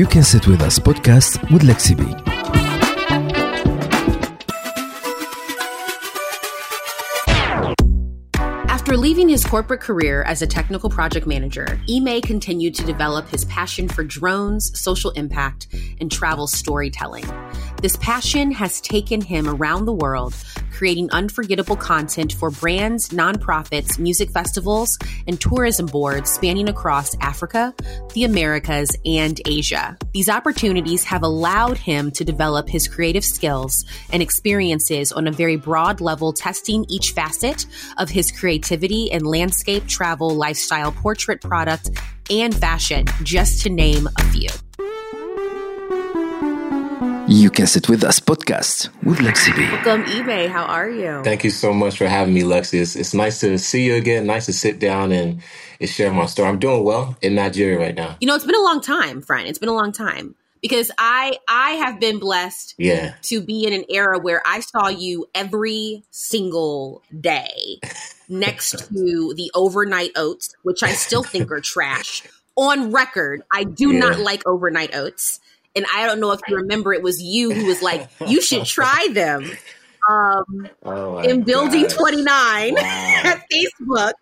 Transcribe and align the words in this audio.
You 0.00 0.06
Can 0.06 0.22
Sit 0.22 0.46
With 0.46 0.62
Us 0.62 0.78
podcast 0.78 1.52
with 1.52 1.60
Lexi 1.60 1.94
B. 1.94 2.04
After 8.70 8.96
leaving 8.96 9.28
his 9.28 9.44
corporate 9.44 9.82
career 9.82 10.22
as 10.22 10.40
a 10.40 10.46
technical 10.46 10.88
project 10.88 11.26
manager, 11.26 11.78
Ime 11.86 12.22
continued 12.22 12.74
to 12.76 12.84
develop 12.86 13.28
his 13.28 13.44
passion 13.44 13.88
for 13.88 14.02
drones, 14.02 14.72
social 14.80 15.10
impact, 15.10 15.66
and 16.00 16.10
travel 16.10 16.46
storytelling. 16.46 17.26
This 17.80 17.96
passion 17.96 18.50
has 18.52 18.78
taken 18.82 19.22
him 19.22 19.48
around 19.48 19.86
the 19.86 19.92
world, 19.94 20.34
creating 20.70 21.10
unforgettable 21.12 21.76
content 21.76 22.34
for 22.34 22.50
brands, 22.50 23.08
nonprofits, 23.08 23.98
music 23.98 24.30
festivals, 24.32 24.98
and 25.26 25.40
tourism 25.40 25.86
boards 25.86 26.30
spanning 26.30 26.68
across 26.68 27.16
Africa, 27.22 27.74
the 28.12 28.24
Americas, 28.24 28.94
and 29.06 29.40
Asia. 29.46 29.96
These 30.12 30.28
opportunities 30.28 31.04
have 31.04 31.22
allowed 31.22 31.78
him 31.78 32.10
to 32.10 32.24
develop 32.24 32.68
his 32.68 32.86
creative 32.86 33.24
skills 33.24 33.86
and 34.12 34.22
experiences 34.22 35.10
on 35.10 35.26
a 35.26 35.32
very 35.32 35.56
broad 35.56 36.02
level, 36.02 36.34
testing 36.34 36.84
each 36.90 37.12
facet 37.12 37.64
of 37.96 38.10
his 38.10 38.30
creativity 38.30 39.04
in 39.04 39.24
landscape, 39.24 39.86
travel, 39.86 40.34
lifestyle, 40.34 40.92
portrait, 40.92 41.40
product, 41.40 41.88
and 42.28 42.54
fashion, 42.54 43.06
just 43.22 43.62
to 43.62 43.70
name 43.70 44.06
a 44.18 44.24
few. 44.24 44.50
You 47.32 47.48
Can 47.48 47.68
Sit 47.68 47.88
With 47.88 48.02
Us 48.02 48.18
podcast 48.18 48.88
with 49.04 49.18
Lexi 49.18 49.54
B. 49.56 49.62
Welcome, 49.62 50.02
Ime. 50.02 50.50
How 50.50 50.64
are 50.64 50.90
you? 50.90 51.22
Thank 51.22 51.44
you 51.44 51.50
so 51.50 51.72
much 51.72 51.96
for 51.96 52.08
having 52.08 52.34
me, 52.34 52.42
Lexi. 52.42 52.80
It's, 52.80 52.96
it's 52.96 53.14
nice 53.14 53.38
to 53.40 53.56
see 53.56 53.86
you 53.86 53.94
again. 53.94 54.26
Nice 54.26 54.46
to 54.46 54.52
sit 54.52 54.80
down 54.80 55.12
and, 55.12 55.40
and 55.80 55.88
share 55.88 56.12
my 56.12 56.26
story. 56.26 56.48
I'm 56.48 56.58
doing 56.58 56.82
well 56.82 57.16
in 57.22 57.36
Nigeria 57.36 57.78
right 57.78 57.94
now. 57.94 58.16
You 58.20 58.26
know, 58.26 58.34
it's 58.34 58.44
been 58.44 58.56
a 58.56 58.62
long 58.62 58.80
time, 58.80 59.22
friend. 59.22 59.46
It's 59.46 59.60
been 59.60 59.68
a 59.68 59.74
long 59.74 59.92
time 59.92 60.34
because 60.60 60.90
I 60.98 61.38
I 61.46 61.72
have 61.74 62.00
been 62.00 62.18
blessed 62.18 62.74
Yeah. 62.78 63.14
to 63.22 63.40
be 63.40 63.64
in 63.64 63.74
an 63.74 63.84
era 63.88 64.18
where 64.18 64.42
I 64.44 64.58
saw 64.58 64.88
you 64.88 65.26
every 65.32 66.02
single 66.10 67.00
day 67.20 67.78
next 68.28 68.88
to 68.92 69.34
the 69.36 69.52
overnight 69.54 70.10
oats, 70.16 70.52
which 70.62 70.82
I 70.82 70.90
still 70.94 71.22
think 71.22 71.52
are 71.52 71.60
trash. 71.60 72.24
On 72.56 72.90
record, 72.90 73.42
I 73.52 73.62
do 73.62 73.92
not 73.92 74.18
like 74.18 74.44
overnight 74.46 74.96
oats. 74.96 75.38
And 75.76 75.86
I 75.94 76.06
don't 76.06 76.20
know 76.20 76.32
if 76.32 76.40
you 76.48 76.56
remember, 76.56 76.92
it 76.92 77.02
was 77.02 77.22
you 77.22 77.52
who 77.52 77.66
was 77.66 77.80
like, 77.82 78.08
you 78.26 78.42
should 78.42 78.64
try 78.66 79.08
them 79.12 79.50
um, 80.08 80.68
Oh 80.84 81.18
in 81.18 81.42
Building 81.42 81.82
gosh. 81.82 81.92
29 81.94 82.74
Wow. 82.74 82.80
at 83.24 83.42
Facebook. 83.52 84.12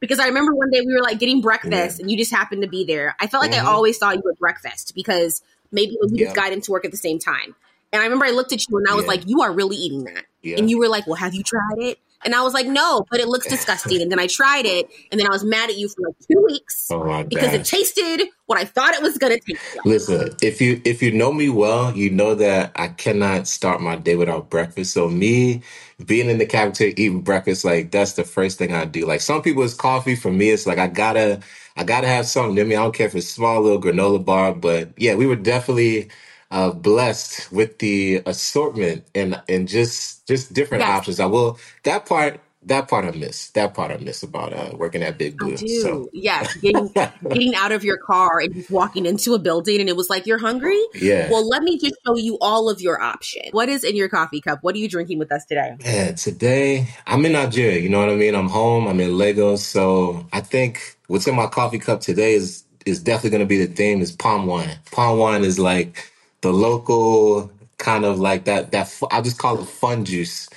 Because 0.00 0.18
I 0.20 0.26
remember 0.28 0.54
one 0.54 0.70
day 0.70 0.80
we 0.80 0.94
were 0.94 1.02
like 1.02 1.18
getting 1.18 1.40
breakfast 1.40 1.98
and 2.00 2.10
you 2.10 2.16
just 2.16 2.32
happened 2.32 2.62
to 2.62 2.68
be 2.68 2.84
there. 2.84 3.16
I 3.20 3.26
felt 3.26 3.42
like 3.42 3.52
Mhm. 3.52 3.64
I 3.64 3.66
always 3.66 3.98
saw 3.98 4.12
you 4.12 4.22
at 4.30 4.38
breakfast 4.38 4.92
because 4.94 5.42
maybe 5.72 5.96
we 6.00 6.16
just 6.18 6.36
got 6.36 6.52
into 6.52 6.70
work 6.70 6.84
at 6.84 6.92
the 6.92 6.96
same 6.96 7.18
time. 7.18 7.54
And 7.92 8.00
I 8.00 8.04
remember 8.04 8.24
I 8.26 8.30
looked 8.30 8.52
at 8.52 8.66
you 8.68 8.78
and 8.78 8.86
I 8.88 8.94
was 8.94 9.04
Yeah. 9.04 9.08
like, 9.08 9.22
you 9.26 9.42
are 9.42 9.52
really 9.52 9.76
eating 9.76 10.04
that. 10.04 10.24
Yeah. 10.42 10.56
And 10.58 10.70
you 10.70 10.78
were 10.78 10.88
like, 10.88 11.06
well, 11.06 11.16
have 11.16 11.34
you 11.34 11.42
tried 11.42 11.78
it? 11.78 11.98
And 12.24 12.34
I 12.34 12.42
was 12.42 12.52
like, 12.52 12.66
no, 12.66 13.04
but 13.10 13.20
it 13.20 13.28
looks 13.28 13.46
disgusting. 13.46 14.02
And 14.02 14.10
then 14.10 14.18
I 14.18 14.26
tried 14.26 14.66
it 14.66 14.86
and 15.12 15.20
then 15.20 15.26
I 15.26 15.30
was 15.30 15.44
mad 15.44 15.70
at 15.70 15.78
you 15.78 15.88
for 15.88 16.08
like 16.08 16.16
two 16.30 16.44
weeks 16.46 16.88
Oh 16.90 17.24
because 17.24 17.54
it 17.54 17.64
tasted 17.64 18.28
what 18.46 18.58
I 18.58 18.64
thought 18.64 18.94
it 18.94 19.02
was 19.02 19.18
going 19.18 19.32
to 19.32 19.40
taste 19.40 19.62
like. 19.76 19.86
Listen, 19.86 20.30
if 20.42 20.60
you 20.60 20.80
if 20.84 21.02
you 21.02 21.12
know 21.12 21.32
me 21.32 21.48
well, 21.48 21.96
you 21.96 22.10
know 22.10 22.34
that 22.34 22.72
I 22.76 22.88
cannot 22.88 23.46
start 23.46 23.80
my 23.80 23.96
day 23.96 24.16
without 24.16 24.50
breakfast. 24.50 24.92
So 24.92 25.08
me 25.08 25.62
being 26.06 26.28
in 26.28 26.38
the 26.38 26.46
cafeteria 26.46 26.94
eating 26.96 27.20
breakfast, 27.20 27.64
like 27.64 27.90
that's 27.90 28.14
the 28.14 28.24
first 28.24 28.58
thing 28.58 28.72
I 28.72 28.84
do. 28.84 29.06
Like 29.06 29.20
some 29.20 29.42
people 29.42 29.62
it's 29.62 29.74
coffee. 29.74 30.16
For 30.16 30.32
me, 30.32 30.50
it's 30.50 30.66
like 30.66 30.78
I 30.78 30.88
gotta 30.88 31.40
I 31.76 31.84
gotta 31.84 32.08
have 32.08 32.26
something 32.26 32.58
in 32.58 32.68
me. 32.68 32.74
I 32.76 32.82
don't 32.82 32.94
care 32.94 33.06
if 33.06 33.14
it's 33.14 33.28
small 33.28 33.60
little 33.60 33.80
granola 33.80 34.24
bar, 34.24 34.54
but 34.54 34.90
yeah, 34.96 35.14
we 35.14 35.26
were 35.26 35.36
definitely 35.36 36.08
uh 36.50 36.70
blessed 36.72 37.52
with 37.52 37.78
the 37.78 38.22
assortment 38.26 39.04
and 39.14 39.40
and 39.48 39.68
just 39.68 40.26
just 40.26 40.52
different 40.54 40.82
Yes. 40.82 40.90
options. 40.98 41.20
I 41.20 41.26
will 41.26 41.58
that 41.84 42.06
part 42.06 42.40
that 42.64 42.88
part 42.88 43.04
I 43.04 43.12
miss. 43.12 43.50
That 43.50 43.74
part 43.74 43.90
I 43.92 43.98
miss 43.98 44.22
about 44.22 44.52
uh 44.52 44.70
working 44.76 45.02
at 45.02 45.18
Big 45.18 45.38
I 45.40 45.44
Blue. 45.44 45.56
do. 45.56 45.66
So 45.68 46.10
Yes. 46.12 46.54
Getting, 46.62 46.90
getting 47.32 47.54
out 47.54 47.72
of 47.72 47.84
your 47.84 47.98
car 47.98 48.40
and 48.40 48.54
just 48.54 48.70
walking 48.70 49.06
into 49.06 49.34
a 49.34 49.38
building 49.38 49.80
and 49.80 49.88
it 49.88 49.96
was 49.96 50.10
like, 50.10 50.26
you're 50.26 50.38
hungry? 50.38 50.80
yeah. 50.94 51.28
Well, 51.30 51.48
let 51.48 51.62
me 51.62 51.78
just 51.78 51.96
show 52.06 52.16
you 52.16 52.38
all 52.40 52.70
of 52.70 52.80
your 52.80 53.00
options. 53.00 53.52
What 53.52 53.68
is 53.68 53.84
in 53.84 53.96
your 53.96 54.08
coffee 54.08 54.40
cup? 54.40 54.60
What 54.62 54.74
are 54.74 54.78
you 54.78 54.88
drinking 54.88 55.18
with 55.18 55.32
us 55.32 55.44
today? 55.46 55.76
Man, 55.84 56.14
today 56.16 56.88
I'm 57.06 57.24
in 57.26 57.32
Nigeria. 57.32 57.78
You 57.80 57.88
know 57.88 58.00
what 58.00 58.10
I 58.10 58.16
mean? 58.16 58.34
I'm 58.34 58.48
home. 58.48 58.88
I'm 58.88 59.00
in 59.00 59.16
Lagos. 59.18 59.64
So 59.64 60.26
I 60.32 60.40
think 60.40 60.98
what's 61.08 61.26
in 61.28 61.36
my 61.36 61.46
coffee 61.46 61.78
cup 61.78 62.00
today 62.00 62.34
is 62.34 62.64
is 62.86 63.02
definitely 63.02 63.30
going 63.30 63.40
to 63.40 63.46
be 63.46 63.64
the 63.64 63.72
theme 63.72 64.00
is 64.00 64.12
palm 64.12 64.46
wine. 64.46 64.70
Palm 64.92 65.18
wine 65.18 65.44
is 65.44 65.58
like 65.58 66.10
the 66.40 66.52
local 66.52 67.50
kind 67.78 68.04
of 68.04 68.18
like 68.18 68.44
that 68.44 68.72
that 68.72 68.88
fu- 68.88 69.08
I 69.10 69.20
just 69.20 69.38
call 69.38 69.60
it 69.60 69.66
fun 69.66 70.04
juice. 70.04 70.48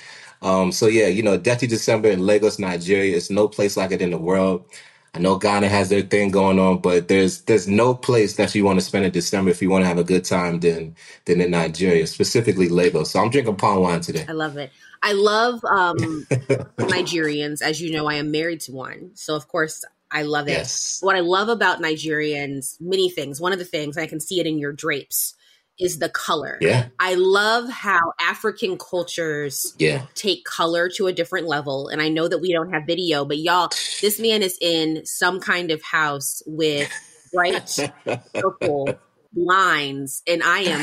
Um, 0.42 0.72
so 0.72 0.86
yeah, 0.86 1.06
you 1.06 1.22
know, 1.22 1.36
Dirty 1.36 1.66
December 1.66 2.08
in 2.08 2.20
Lagos, 2.26 2.58
Nigeria. 2.58 3.16
It's 3.16 3.30
no 3.30 3.48
place 3.48 3.76
like 3.76 3.92
it 3.92 4.02
in 4.02 4.10
the 4.10 4.18
world. 4.18 4.64
I 5.14 5.18
know 5.18 5.36
Ghana 5.36 5.68
has 5.68 5.90
their 5.90 6.00
thing 6.00 6.30
going 6.30 6.58
on, 6.58 6.78
but 6.78 7.08
there's 7.08 7.42
there's 7.42 7.68
no 7.68 7.94
place 7.94 8.36
that 8.36 8.54
you 8.54 8.64
want 8.64 8.80
to 8.80 8.84
spend 8.84 9.04
in 9.04 9.10
December 9.10 9.50
if 9.50 9.60
you 9.60 9.68
want 9.70 9.82
to 9.82 9.88
have 9.88 9.98
a 9.98 10.04
good 10.04 10.24
time 10.24 10.60
than 10.60 10.96
than 11.26 11.40
in 11.40 11.50
Nigeria, 11.50 12.06
specifically 12.06 12.68
Lagos. 12.68 13.10
So 13.10 13.20
I'm 13.20 13.30
drinking 13.30 13.56
palm 13.56 13.80
wine 13.82 14.00
today. 14.00 14.24
I 14.28 14.32
love 14.32 14.56
it. 14.56 14.72
I 15.02 15.12
love 15.12 15.64
um, 15.64 15.96
Nigerians. 16.78 17.60
As 17.60 17.80
you 17.80 17.90
know, 17.90 18.06
I 18.06 18.14
am 18.14 18.30
married 18.30 18.60
to 18.62 18.72
one. 18.72 19.10
So, 19.14 19.34
of 19.34 19.48
course, 19.48 19.84
I 20.10 20.22
love 20.22 20.48
it. 20.48 20.52
Yes. 20.52 20.98
What 21.02 21.16
I 21.16 21.20
love 21.20 21.48
about 21.48 21.80
Nigerians, 21.82 22.80
many 22.80 23.10
things. 23.10 23.40
One 23.40 23.52
of 23.52 23.58
the 23.58 23.64
things, 23.64 23.98
I 23.98 24.06
can 24.06 24.20
see 24.20 24.40
it 24.40 24.46
in 24.46 24.58
your 24.58 24.72
drapes, 24.72 25.34
is 25.80 25.98
the 25.98 26.08
color. 26.08 26.58
Yeah. 26.60 26.88
I 27.00 27.14
love 27.14 27.68
how 27.68 28.12
African 28.20 28.78
cultures 28.78 29.74
Yeah. 29.78 30.06
take 30.14 30.44
color 30.44 30.88
to 30.90 31.06
a 31.06 31.12
different 31.12 31.46
level. 31.48 31.88
And 31.88 32.00
I 32.02 32.08
know 32.08 32.28
that 32.28 32.38
we 32.38 32.52
don't 32.52 32.72
have 32.72 32.84
video, 32.86 33.24
but 33.24 33.38
y'all, 33.38 33.70
this 34.00 34.20
man 34.20 34.42
is 34.42 34.58
in 34.60 35.04
some 35.04 35.40
kind 35.40 35.70
of 35.70 35.82
house 35.82 36.42
with 36.46 36.90
bright 37.32 37.78
purple 38.34 38.98
lines, 39.34 40.22
and 40.26 40.42
I 40.42 40.60
am 40.60 40.80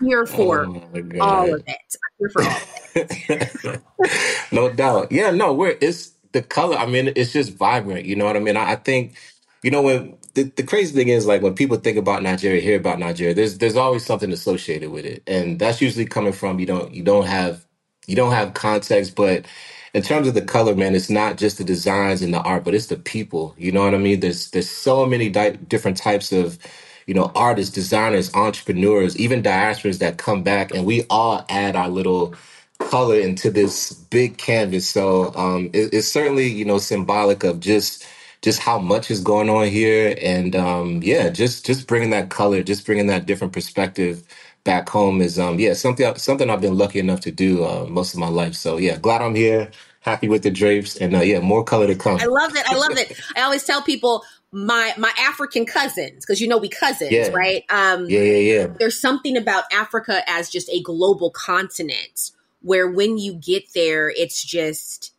here 0.00 0.22
oh 0.22 0.26
for 0.26 0.66
Oh 0.66 1.20
all 1.20 1.54
of 1.54 1.62
it. 1.66 1.76
I'm 1.76 2.18
here 2.18 2.30
for 2.30 2.42
all 2.42 2.56
of 2.56 2.62
it. 2.94 3.82
no 4.52 4.72
doubt. 4.72 5.12
Yeah, 5.12 5.30
no, 5.30 5.52
we're 5.52 5.76
it's 5.80 6.12
the 6.32 6.42
color. 6.42 6.76
I 6.76 6.86
mean, 6.86 7.12
it's 7.16 7.32
just 7.32 7.54
vibrant. 7.56 8.06
You 8.06 8.16
know 8.16 8.24
what 8.24 8.36
I 8.36 8.40
mean? 8.40 8.56
I, 8.56 8.72
I 8.72 8.76
think, 8.76 9.14
you 9.62 9.72
know, 9.72 9.82
when 9.82 10.16
the, 10.34 10.44
the 10.44 10.64
crazy 10.64 10.94
thing 10.94 11.08
is 11.10 11.26
like 11.26 11.42
when 11.42 11.54
people 11.54 11.78
think 11.78 11.98
about 11.98 12.24
Nigeria, 12.24 12.62
hear 12.62 12.78
about 12.78 13.00
Nigeria, 13.00 13.34
there's 13.34 13.58
there's 13.58 13.76
always 13.76 14.06
something 14.06 14.32
associated 14.32 14.90
with 14.90 15.06
it. 15.06 15.22
And 15.28 15.60
that's 15.60 15.82
usually 15.82 16.06
coming 16.06 16.32
from 16.34 16.60
you 16.60 16.66
don't 16.66 16.94
you 16.94 17.04
don't 17.04 17.26
have 17.26 17.66
you 18.08 18.16
don't 18.16 18.32
have 18.32 18.54
context, 18.54 19.16
but 19.16 19.46
in 19.94 20.02
terms 20.02 20.28
of 20.28 20.34
the 20.34 20.42
color, 20.42 20.74
man, 20.76 20.96
it's 20.96 21.10
not 21.10 21.38
just 21.38 21.58
the 21.58 21.64
designs 21.64 22.22
and 22.22 22.34
the 22.34 22.40
art, 22.42 22.64
but 22.64 22.74
it's 22.74 22.86
the 22.88 22.96
people. 22.96 23.54
You 23.58 23.72
know 23.72 23.84
what 23.84 23.94
I 23.94 23.98
mean? 23.98 24.20
There's 24.20 24.50
there's 24.52 24.70
so 24.70 25.06
many 25.06 25.28
di- 25.30 25.58
different 25.68 25.98
types 25.98 26.32
of 26.32 26.58
you 27.06 27.14
know 27.14 27.32
artists, 27.36 27.74
designers, 27.74 28.34
entrepreneurs, 28.34 29.18
even 29.18 29.42
diasporas 29.42 30.00
that 30.00 30.18
come 30.18 30.42
back, 30.44 30.72
and 30.74 30.86
we 30.86 31.04
all 31.10 31.44
add 31.50 31.76
our 31.76 31.90
little 31.90 32.34
color 32.78 33.16
into 33.20 33.50
this 33.50 33.92
big 33.92 34.38
canvas. 34.38 34.88
So 34.88 35.34
um, 35.36 35.70
it, 35.74 35.92
it's 35.94 36.08
certainly 36.08 36.48
you 36.48 36.64
know 36.64 36.78
symbolic 36.78 37.44
of 37.44 37.60
just 37.60 38.06
just 38.42 38.60
how 38.60 38.78
much 38.78 39.10
is 39.10 39.20
going 39.22 39.50
on 39.50 39.68
here, 39.68 40.16
and 40.22 40.56
um, 40.56 41.02
yeah, 41.02 41.30
just 41.30 41.66
just 41.66 41.86
bringing 41.88 42.10
that 42.10 42.30
color, 42.30 42.62
just 42.62 42.86
bringing 42.86 43.08
that 43.08 43.26
different 43.26 43.52
perspective 43.52 44.24
back 44.64 44.88
home 44.90 45.22
is 45.22 45.38
um 45.38 45.58
yeah 45.60 45.74
something 45.74 46.14
something 46.16 46.50
I've 46.50 46.60
been 46.60 46.78
lucky 46.78 46.98
enough 47.00 47.20
to 47.22 47.32
do 47.32 47.64
uh, 47.64 47.86
most 47.88 48.14
of 48.14 48.20
my 48.20 48.28
life. 48.28 48.54
So 48.54 48.78
yeah, 48.78 48.98
glad 48.98 49.22
I'm 49.22 49.34
here. 49.36 49.70
Happy 50.00 50.28
with 50.28 50.42
the 50.44 50.50
drapes, 50.52 50.96
and 50.96 51.16
uh, 51.16 51.20
yeah, 51.20 51.40
more 51.40 51.64
color 51.64 51.86
to 51.88 51.96
come. 51.96 52.20
I 52.20 52.26
love 52.26 52.56
it. 52.56 52.64
I 52.68 52.76
love 52.76 52.96
it. 52.96 53.12
I 53.36 53.42
always 53.42 53.64
tell 53.64 53.82
people 53.82 54.24
my 54.52 54.94
my 54.98 55.12
African 55.18 55.66
cousins 55.66 56.24
because 56.26 56.40
you 56.40 56.48
know 56.48 56.58
we 56.58 56.68
cousins, 56.70 57.12
Yeah. 57.12 57.30
right? 57.32 57.64
Um, 57.70 58.08
Yeah, 58.08 58.20
yeah, 58.22 58.38
yeah. 58.38 58.66
there's 58.78 59.00
something 59.00 59.36
about 59.36 59.64
Africa 59.72 60.22
as 60.28 60.50
just 60.50 60.68
a 60.70 60.82
global 60.82 61.30
continent 61.30 62.32
where 62.62 62.88
when 62.90 63.18
you 63.18 63.34
get 63.34 63.64
there, 63.74 64.10
it's 64.10 64.44
just 64.44 65.14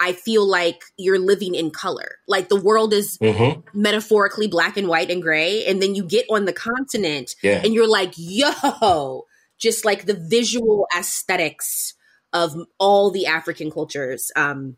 I 0.00 0.12
feel 0.14 0.46
like 0.46 0.82
you're 0.96 1.18
living 1.18 1.54
in 1.54 1.70
color. 1.70 2.16
Like 2.26 2.48
the 2.48 2.60
world 2.60 2.92
is 2.92 3.18
hmm 3.20 3.60
metaphorically 3.72 4.48
black 4.48 4.76
and 4.76 4.88
white 4.88 5.10
and 5.10 5.22
gray, 5.22 5.64
and 5.66 5.80
then 5.80 5.94
you 5.94 6.02
get 6.02 6.26
on 6.28 6.44
the 6.44 6.52
continent 6.52 7.36
Yeah. 7.42 7.60
and 7.62 7.72
you're 7.72 7.88
like, 7.88 8.14
yo, 8.16 9.26
just 9.58 9.84
like 9.84 10.06
the 10.06 10.14
visual 10.14 10.86
aesthetics 10.96 11.94
of 12.32 12.56
all 12.78 13.10
the 13.10 13.26
African 13.26 13.70
cultures 13.70 14.32
um, 14.34 14.76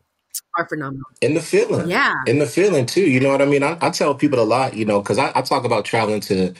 are 0.58 0.68
phenomenal. 0.68 1.04
In 1.20 1.34
the 1.34 1.40
feeling. 1.40 1.88
Yeah. 1.88 2.12
in 2.26 2.38
the 2.38 2.46
feeling 2.46 2.86
too. 2.86 3.08
You 3.08 3.20
know 3.20 3.30
what 3.30 3.42
I 3.42 3.46
mean? 3.46 3.62
I, 3.62 3.78
I 3.80 3.90
tell 3.90 4.14
people 4.14 4.40
a 4.40 4.44
lot, 4.44 4.74
you 4.74 4.84
know, 4.84 5.00
because 5.00 5.18
I, 5.18 5.32
I 5.34 5.42
talk 5.42 5.64
about 5.64 5.84
traveling 5.84 6.20
to 6.22 6.52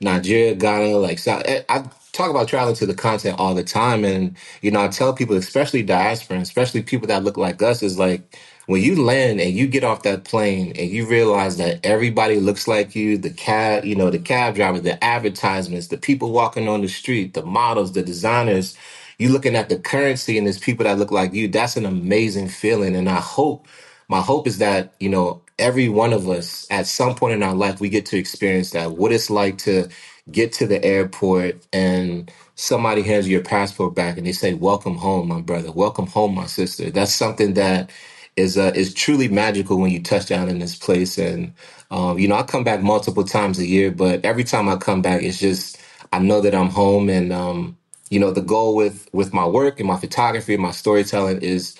Nigeria, 0.00 0.54
Ghana, 0.54 0.96
like 0.96 1.18
so 1.18 1.32
I, 1.32 1.64
I 1.68 1.84
talk 2.18 2.30
about 2.30 2.48
traveling 2.48 2.76
to 2.76 2.86
the 2.86 2.94
content 2.94 3.40
all 3.40 3.54
the 3.54 3.64
time, 3.64 4.04
and 4.04 4.36
you 4.62 4.72
know, 4.72 4.84
I 4.84 4.88
tell 4.88 5.14
people, 5.14 5.36
especially 5.36 5.84
diaspora, 5.84 6.40
especially 6.40 6.82
people 6.82 7.08
that 7.08 7.24
look 7.24 7.38
like 7.38 7.62
us, 7.62 7.82
is 7.84 7.98
like 7.98 8.22
when 8.66 8.82
you 8.82 9.02
land 9.02 9.40
and 9.40 9.54
you 9.54 9.68
get 9.68 9.84
off 9.84 10.04
that 10.04 10.24
plane 10.24 10.72
and 10.78 10.90
you 10.90 11.06
realize 11.08 11.58
that 11.58 11.80
everybody 11.84 12.40
looks 12.40 12.68
like 12.68 12.96
you, 12.96 13.18
the 13.18 13.30
cab, 13.30 13.84
you 13.84 13.96
know, 13.96 14.10
the 14.10 14.20
cab 14.20 14.56
driver, 14.56 14.80
the 14.80 15.02
advertisements, 15.04 15.88
the 15.88 15.98
people 15.98 16.32
walking 16.32 16.68
on 16.68 16.82
the 16.82 16.88
street, 16.88 17.34
the 17.34 17.44
models, 17.44 17.92
the 17.92 18.02
designers, 18.04 18.76
you 19.18 19.30
looking 19.30 19.56
at 19.56 19.68
the 19.70 19.78
currency 19.78 20.38
and 20.38 20.46
there's 20.48 20.60
people 20.60 20.84
that 20.84 20.98
look 20.98 21.12
like 21.12 21.34
you. 21.34 21.48
That's 21.48 21.76
an 21.76 21.86
amazing 21.86 22.48
feeling. 22.48 22.96
And 22.96 23.10
I 23.10 23.20
hope, 23.20 23.68
my 24.08 24.22
hope 24.22 24.48
is 24.48 24.58
that, 24.60 24.94
you 25.00 25.10
know, 25.10 25.42
every 25.58 25.90
one 25.90 26.14
of 26.14 26.28
us 26.28 26.66
at 26.70 26.86
some 26.88 27.16
point 27.16 27.34
in 27.34 27.44
our 27.44 27.54
life, 27.56 27.80
we 27.80 27.90
get 27.90 28.06
to 28.08 28.18
experience 28.18 28.72
that, 28.72 28.92
what 28.92 29.12
it's 29.12 29.30
like 29.30 29.58
to 29.60 29.88
get 30.32 30.52
to 30.54 30.66
the 30.66 30.84
airport 30.84 31.56
and 31.72 32.30
somebody 32.56 33.02
hands 33.02 33.28
you 33.28 33.34
your 33.34 33.44
passport 33.44 33.94
back 33.94 34.18
and 34.18 34.26
they 34.26 34.32
say, 34.32 34.54
welcome 34.54 34.96
home, 34.96 35.28
my 35.28 35.40
brother, 35.42 35.72
welcome 35.72 36.06
home, 36.06 36.34
my 36.34 36.46
sister. 36.46 36.90
That's 36.90 37.14
something 37.14 37.54
that 37.54 37.90
is 38.36 38.58
uh, 38.58 38.72
is 38.74 38.94
truly 38.94 39.28
magical 39.28 39.78
when 39.80 39.90
you 39.92 40.02
touch 40.02 40.26
down 40.26 40.48
in 40.48 40.58
this 40.60 40.76
place. 40.76 41.18
And 41.18 41.54
um, 41.90 42.18
you 42.18 42.28
know, 42.28 42.36
I 42.36 42.44
come 42.44 42.64
back 42.64 42.82
multiple 42.82 43.24
times 43.24 43.58
a 43.58 43.66
year, 43.66 43.90
but 43.90 44.24
every 44.24 44.44
time 44.44 44.68
I 44.68 44.76
come 44.76 45.02
back, 45.02 45.22
it's 45.22 45.38
just 45.40 45.78
I 46.12 46.20
know 46.20 46.40
that 46.42 46.54
I'm 46.54 46.70
home. 46.70 47.08
And 47.10 47.32
um, 47.32 47.76
you 48.10 48.20
know, 48.20 48.30
the 48.32 48.42
goal 48.42 48.76
with 48.76 49.08
with 49.12 49.34
my 49.34 49.46
work 49.46 49.80
and 49.80 49.88
my 49.88 49.96
photography 49.98 50.54
and 50.54 50.62
my 50.62 50.72
storytelling 50.72 51.42
is 51.42 51.76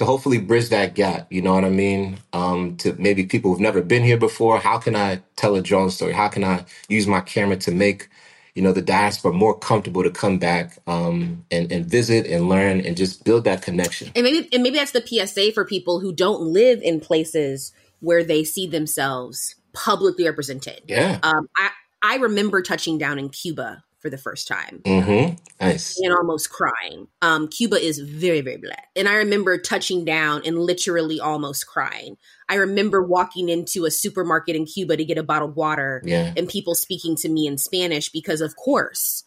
to 0.00 0.06
hopefully 0.06 0.38
bridge 0.38 0.70
that 0.70 0.94
gap. 0.94 1.30
You 1.30 1.42
know 1.42 1.52
what 1.52 1.62
I 1.62 1.68
mean? 1.68 2.16
Um, 2.32 2.78
to 2.78 2.94
maybe 2.94 3.26
people 3.26 3.50
who've 3.50 3.60
never 3.60 3.82
been 3.82 4.02
here 4.02 4.16
before. 4.16 4.58
How 4.58 4.78
can 4.78 4.96
I 4.96 5.20
tell 5.36 5.54
a 5.56 5.60
drone 5.60 5.90
story? 5.90 6.14
How 6.14 6.28
can 6.28 6.42
I 6.42 6.64
use 6.88 7.06
my 7.06 7.20
camera 7.20 7.58
to 7.58 7.70
make 7.70 8.08
you 8.54 8.62
know 8.62 8.72
the 8.72 8.80
diaspora 8.80 9.34
more 9.34 9.56
comfortable 9.56 10.02
to 10.02 10.10
come 10.10 10.38
back 10.38 10.78
um, 10.86 11.44
and 11.50 11.70
and 11.70 11.84
visit 11.84 12.26
and 12.26 12.48
learn 12.48 12.80
and 12.80 12.96
just 12.96 13.24
build 13.24 13.44
that 13.44 13.60
connection. 13.60 14.10
And 14.16 14.24
maybe 14.24 14.48
and 14.54 14.62
maybe 14.62 14.78
that's 14.78 14.92
the 14.92 15.06
PSA 15.06 15.52
for 15.52 15.66
people 15.66 16.00
who 16.00 16.14
don't 16.14 16.40
live 16.40 16.80
in 16.80 16.98
places 16.98 17.74
where 18.00 18.24
they 18.24 18.42
see 18.42 18.66
themselves 18.66 19.54
publicly 19.74 20.24
represented. 20.24 20.80
Yeah. 20.88 21.18
Um, 21.22 21.46
I 21.58 21.70
I 22.02 22.16
remember 22.16 22.62
touching 22.62 22.96
down 22.96 23.18
in 23.18 23.28
Cuba 23.28 23.84
for 24.00 24.10
the 24.10 24.18
first 24.18 24.48
time 24.48 24.80
Mm-hmm. 24.84 25.34
Nice. 25.60 25.98
and 26.00 26.12
almost 26.12 26.50
crying. 26.50 27.06
Um, 27.22 27.48
Cuba 27.48 27.76
is 27.76 27.98
very, 27.98 28.40
very 28.40 28.56
black. 28.56 28.88
And 28.96 29.08
I 29.08 29.14
remember 29.16 29.58
touching 29.58 30.04
down 30.04 30.42
and 30.44 30.58
literally 30.58 31.20
almost 31.20 31.66
crying. 31.66 32.16
I 32.48 32.54
remember 32.56 33.02
walking 33.02 33.48
into 33.50 33.84
a 33.84 33.90
supermarket 33.90 34.56
in 34.56 34.64
Cuba 34.66 34.96
to 34.96 35.04
get 35.04 35.18
a 35.18 35.22
bottled 35.22 35.54
water 35.54 36.02
Yeah. 36.04 36.32
and 36.36 36.48
people 36.48 36.74
speaking 36.74 37.14
to 37.16 37.28
me 37.28 37.46
in 37.46 37.58
Spanish 37.58 38.08
because, 38.08 38.40
of 38.40 38.56
course, 38.56 39.24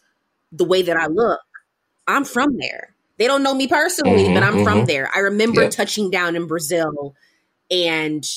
the 0.50 0.64
way 0.64 0.82
that 0.82 0.96
I 0.96 1.06
look, 1.06 1.40
I'm 2.06 2.24
from 2.24 2.58
there. 2.58 2.94
They 3.16 3.26
don't 3.28 3.44
know 3.44 3.54
me 3.54 3.68
personally, 3.68 4.24
Mhm, 4.24 4.34
but 4.34 4.42
I'm 4.42 4.64
from 4.64 4.80
mhm. 4.82 4.86
there. 4.88 5.08
I 5.14 5.20
remember 5.20 5.62
Yep. 5.62 5.70
touching 5.70 6.10
down 6.10 6.34
in 6.34 6.46
Brazil 6.48 7.14
and, 7.70 8.28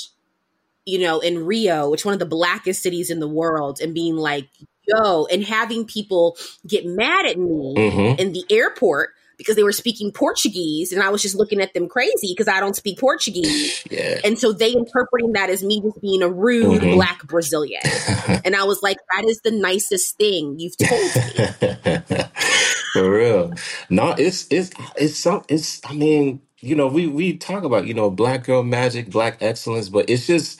you 0.85 0.99
know, 0.99 1.19
in 1.19 1.45
Rio, 1.45 1.89
which 1.89 2.05
one 2.05 2.13
of 2.13 2.19
the 2.19 2.25
blackest 2.27 2.83
cities 2.83 3.09
in 3.09 3.19
the 3.19 3.27
world, 3.27 3.81
and 3.81 3.93
being 3.95 4.15
like, 4.15 4.47
yo, 4.87 5.25
and 5.27 5.43
having 5.43 5.85
people 5.85 6.37
get 6.65 6.85
mad 6.85 7.25
at 7.25 7.37
me 7.37 7.73
Mm-hmm. 7.77 8.19
in 8.19 8.33
the 8.33 8.43
airport 8.49 9.11
because 9.37 9.55
they 9.55 9.61
were 9.63 9.71
speaking 9.71 10.11
Portuguese 10.11 10.91
and 10.91 11.03
I 11.03 11.09
was 11.09 11.21
just 11.21 11.35
looking 11.35 11.61
at 11.61 11.73
them 11.75 11.87
crazy 11.87 12.29
because 12.35 12.47
I 12.47 12.59
don't 12.59 12.75
speak 12.75 12.99
Portuguese. 12.99 13.83
Yeah. 13.91 14.19
And 14.23 14.37
so 14.39 14.51
they 14.51 14.73
interpreting 14.73 15.33
that 15.33 15.49
as 15.49 15.63
me 15.63 15.79
just 15.81 16.01
being 16.01 16.23
a 16.23 16.29
rude 16.29 16.81
Mhm. 16.81 16.95
black 16.95 17.23
Brazilian. 17.27 17.81
And 18.45 18.55
I 18.55 18.63
was 18.63 18.81
like, 18.81 18.97
that 19.13 19.25
is 19.25 19.41
the 19.41 19.51
nicest 19.51 20.17
thing 20.17 20.55
you've 20.57 20.77
told 20.77 21.01
me. 21.01 21.97
For 22.93 23.09
real. 23.11 23.53
No, 23.89 24.15
it's 24.17 24.47
it's 24.49 24.71
it's 24.95 25.17
some 25.17 25.43
it's 25.49 25.81
I 25.85 25.93
mean, 25.93 26.41
you 26.59 26.75
know, 26.75 26.87
we 26.87 27.07
we 27.07 27.37
talk 27.37 27.63
about, 27.63 27.85
you 27.85 27.93
know, 27.93 28.09
black 28.09 28.43
girl 28.45 28.63
magic, 28.63 29.09
black 29.09 29.37
excellence, 29.41 29.89
but 29.89 30.09
it's 30.09 30.25
just 30.25 30.59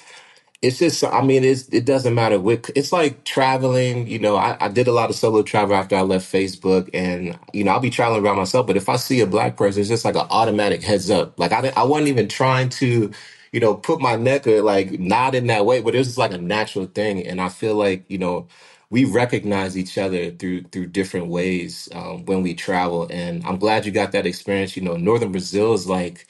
it's 0.62 0.80
just 0.80 1.06
i 1.06 1.24
mean 1.24 1.46
it's 1.46 1.70
it 1.70 1.86
doesn't 1.86 2.16
matter 2.16 2.38
it's 2.76 2.92
like 2.94 3.24
traveling 3.26 4.08
you 4.08 4.20
know 4.20 4.36
I, 4.38 4.58
I 4.62 4.70
did 4.70 4.90
a 4.90 4.94
lot 4.94 5.10
of 5.10 5.16
solo 5.16 5.44
travel 5.44 5.76
after 5.78 5.96
i 5.96 6.02
left 6.02 6.32
facebook 6.32 6.90
and 6.94 7.40
you 7.54 7.64
know 7.64 7.72
i'll 7.72 7.80
be 7.82 7.92
traveling 7.92 8.26
around 8.26 8.38
myself 8.38 8.68
but 8.68 8.78
if 8.78 8.90
i 8.90 8.98
see 8.98 9.22
a 9.22 9.28
black 9.28 9.58
person 9.58 9.82
it's 9.82 9.90
just 9.90 10.06
like 10.06 10.18
an 10.18 10.28
automatic 10.32 10.84
heads 10.84 11.12
up. 11.12 11.40
Like 11.40 11.54
i, 11.54 11.62
didn't- 11.62 11.78
I 11.78 11.86
wasn't 11.86 12.10
even 12.10 12.30
trying 12.30 12.70
to 12.72 13.12
you 13.54 13.62
know 13.62 13.76
put 13.76 14.02
my 14.02 14.18
neck 14.18 14.48
or 14.48 14.62
like 14.64 15.00
nod 15.00 15.36
in 15.36 15.48
that 15.48 15.66
way 15.66 15.82
but 15.82 15.96
it 15.96 16.00
was 16.00 16.10
just 16.10 16.20
like 16.20 16.34
a 16.34 16.40
natural 16.40 16.88
thing. 16.88 17.26
And 17.28 17.42
i 17.42 17.50
feel 17.50 17.76
like 17.78 18.06
you 18.10 18.20
know 18.20 18.48
we 18.92 19.06
recognize 19.06 19.78
each 19.78 19.98
other 19.98 20.32
through 20.32 20.64
through 20.74 20.88
different 20.88 21.28
ways 21.28 21.90
um, 21.96 22.26
when 22.26 22.44
we 22.44 22.56
travel. 22.56 23.08
And 23.12 23.46
i'm 23.46 23.60
glad 23.60 23.88
you 23.88 23.94
got 23.94 24.12
that 24.14 24.28
experience. 24.28 24.78
You 24.78 24.84
know 24.84 24.98
northern 24.98 25.32
brazil 25.32 25.74
is 25.74 25.88
like 25.88 26.28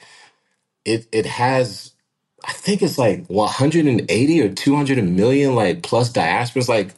it 0.86 1.08
it 1.12 1.26
has 1.26 1.92
I 2.44 2.52
think 2.52 2.82
it's 2.82 2.98
like 2.98 3.26
180 3.28 4.42
or 4.42 4.48
200 4.54 5.04
million 5.04 5.54
like 5.54 5.82
plus 5.82 6.12
diasporas. 6.12 6.68
Like 6.68 6.94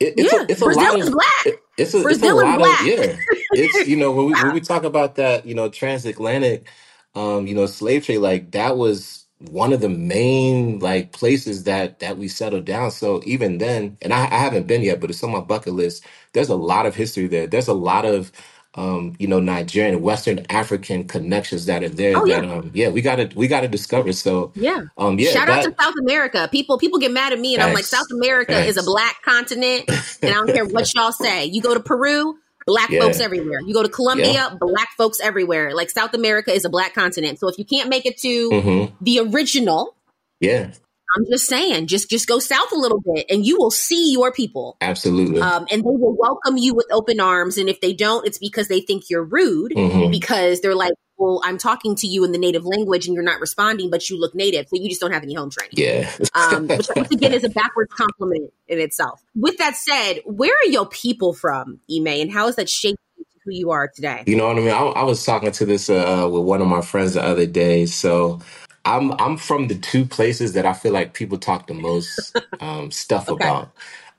it, 0.00 0.14
it's 0.18 0.32
Yeah, 0.32 0.34
a 0.34 0.46
it's 0.48 0.62
a 0.62 0.66
Brazil 0.66 0.68
lot 0.68 1.00
is 1.00 1.08
of 1.08 1.10
black. 1.10 1.46
it- 1.46 1.60
it's 1.78 1.94
a 1.94 2.00
it's 2.10 2.22
a 2.22 2.28
Brazil 2.28 2.40
is 2.40 2.48
lot 2.48 2.60
black. 2.60 2.62
of 2.62 2.80
yeah. 2.80 3.18
It's 3.52 3.86
you 3.86 3.96
know 3.96 4.12
when 4.12 4.26
we 4.26 4.34
when 4.36 4.52
we 4.52 4.60
talk 4.62 4.84
about 4.84 5.16
that 5.16 5.46
you 5.46 5.54
know 5.54 5.68
transatlantic 5.70 6.68
um 7.14 7.46
you 7.46 7.54
know 7.54 7.66
slave 7.66 8.04
trade 8.06 8.18
like 8.18 8.52
that 8.52 8.76
was 8.78 9.26
one 9.40 9.72
of 9.72 9.80
the 9.80 9.88
main 9.90 10.78
like 10.80 11.12
places 11.12 11.64
that 11.64 12.00
that 12.00 12.18
we 12.18 12.28
settled 12.28 12.64
down. 12.66 12.90
So 12.92 13.22
even 13.26 13.58
then, 13.58 13.98
and 14.02 14.12
I, 14.12 14.24
I 14.26 14.38
haven't 14.38 14.66
been 14.68 14.82
yet, 14.82 15.00
but 15.00 15.10
it's 15.10 15.22
on 15.24 15.32
my 15.32 15.40
bucket 15.40 15.74
list. 15.74 16.04
There's 16.34 16.48
a 16.50 16.56
lot 16.56 16.86
of 16.86 16.94
history 16.96 17.28
there. 17.28 17.46
There's 17.46 17.68
a 17.68 17.74
lot 17.74 18.04
of 18.06 18.32
um, 18.76 19.14
you 19.18 19.26
know, 19.26 19.40
Nigerian, 19.40 20.02
Western 20.02 20.44
African 20.50 21.04
connections 21.08 21.66
that 21.66 21.82
are 21.82 21.88
there. 21.88 22.16
Oh, 22.16 22.26
that 22.26 22.44
um, 22.44 22.70
yeah, 22.74 22.88
we 22.90 23.00
gotta 23.02 23.30
we 23.34 23.48
gotta 23.48 23.68
discover. 23.68 24.12
So 24.12 24.52
Yeah. 24.54 24.82
um, 24.98 25.18
yeah, 25.18 25.32
Shout 25.32 25.48
out 25.48 25.62
that 25.62 25.70
to 25.70 25.74
South 25.82 25.94
America. 26.00 26.48
People 26.52 26.78
people 26.78 26.98
get 26.98 27.10
mad 27.12 27.32
at 27.32 27.40
me 27.40 27.54
and 27.54 27.62
I'm 27.62 27.72
like. 27.72 27.84
South 27.84 28.06
America 28.12 28.58
is 28.66 28.76
a 28.76 28.82
black 28.82 29.22
continent 29.22 29.88
and 29.88 30.30
I 30.30 30.34
don't 30.34 30.52
care 30.52 30.64
what 30.66 30.92
y'all 30.94 31.12
say. 31.12 31.46
You 31.46 31.62
go 31.62 31.72
to 31.74 31.80
Peru, 31.80 32.36
black 32.66 32.90
Yeah. 32.90 33.00
folks 33.00 33.20
everywhere. 33.20 33.60
You 33.66 33.72
go 33.74 33.82
to 33.82 33.88
Colombia, 33.88 34.56
black 34.60 34.88
folks 34.98 35.20
everywhere. 35.20 35.74
Like 35.74 35.88
South 35.90 36.12
America 36.14 36.52
is 36.52 36.64
a 36.64 36.68
black 36.70 36.94
continent. 36.94 37.38
So 37.38 37.48
if 37.48 37.58
you 37.58 37.64
can't 37.64 37.88
make 37.88 38.04
it 38.06 38.18
to 38.18 38.60
hmm 38.60 38.84
the 39.00 39.20
original, 39.20 39.94
yeah, 40.40 40.72
I'm 41.14 41.24
just 41.30 41.46
saying, 41.46 41.86
just 41.86 42.10
just 42.10 42.26
go 42.26 42.38
south 42.38 42.72
a 42.72 42.76
little 42.76 43.00
bit 43.00 43.26
and 43.30 43.44
you 43.46 43.56
will 43.58 43.70
see 43.70 44.12
your 44.12 44.32
people. 44.32 44.76
absolutely. 44.80 45.40
Um, 45.40 45.66
and 45.70 45.82
they 45.82 45.96
will 45.96 46.16
welcome 46.16 46.56
you 46.56 46.74
with 46.74 46.86
open 46.90 47.20
arms. 47.20 47.58
And 47.58 47.68
if 47.68 47.80
they 47.80 47.92
don't, 47.92 48.26
it's 48.26 48.38
because 48.38 48.68
they 48.68 48.80
think 48.80 49.04
you're 49.10 49.24
rude 49.24 49.72
hmm 49.74 50.10
because 50.10 50.60
they're 50.60 50.74
like, 50.74 50.92
well, 51.18 51.40
I'm 51.44 51.58
talking 51.58 51.96
to 51.96 52.06
you 52.06 52.24
in 52.24 52.32
the 52.32 52.38
native 52.38 52.64
language 52.64 53.06
and 53.06 53.14
you're 53.14 53.24
not 53.24 53.40
responding, 53.40 53.90
but 53.90 54.08
you 54.08 54.20
look 54.20 54.34
native. 54.34 54.68
So 54.68 54.76
you 54.76 54.88
just 54.88 55.00
don't 55.00 55.12
have 55.12 55.22
any 55.22 55.34
home 55.34 55.50
training. 55.50 55.72
Yeah. 55.72 56.10
um, 56.34 56.68
which 56.76 56.86
once 56.94 57.10
again 57.10 57.32
is 57.32 57.44
a 57.44 57.48
backwards 57.48 57.92
compliment 57.92 58.52
in 58.68 58.78
itself. 58.78 59.22
With 59.34 59.58
that 59.58 59.76
said, 59.76 60.20
where 60.24 60.52
are 60.52 60.68
your 60.68 60.86
people 60.86 61.32
from, 61.32 61.80
Ime, 61.90 62.06
and 62.06 62.30
how 62.30 62.46
has 62.46 62.56
that 62.56 62.68
shaped 62.68 62.98
who 63.44 63.52
you 63.52 63.70
are 63.70 63.88
today? 63.88 64.24
You 64.26 64.36
know 64.36 64.48
what 64.48 64.58
I 64.58 64.60
mean? 64.60 64.70
I, 64.70 64.82
I 64.82 65.02
was 65.04 65.24
talking 65.24 65.52
to 65.52 65.64
this 65.64 65.88
uh, 65.88 66.28
with 66.30 66.42
one 66.42 66.60
of 66.60 66.68
my 66.68 66.82
friends 66.82 67.14
the 67.14 67.22
other 67.22 67.46
day. 67.46 67.86
So 67.86 68.40
I'm 68.86 69.12
I'm 69.20 69.38
from 69.38 69.68
the 69.68 69.76
two 69.76 70.06
places 70.06 70.54
that 70.54 70.66
I 70.66 70.74
feel 70.74 70.92
like 70.94 71.14
people 71.14 71.38
talk 71.38 71.68
the 71.68 71.74
most 71.74 72.36
um, 72.60 72.92
stuff 72.92 73.30
Okay. 73.30 73.32
about. 73.32 73.72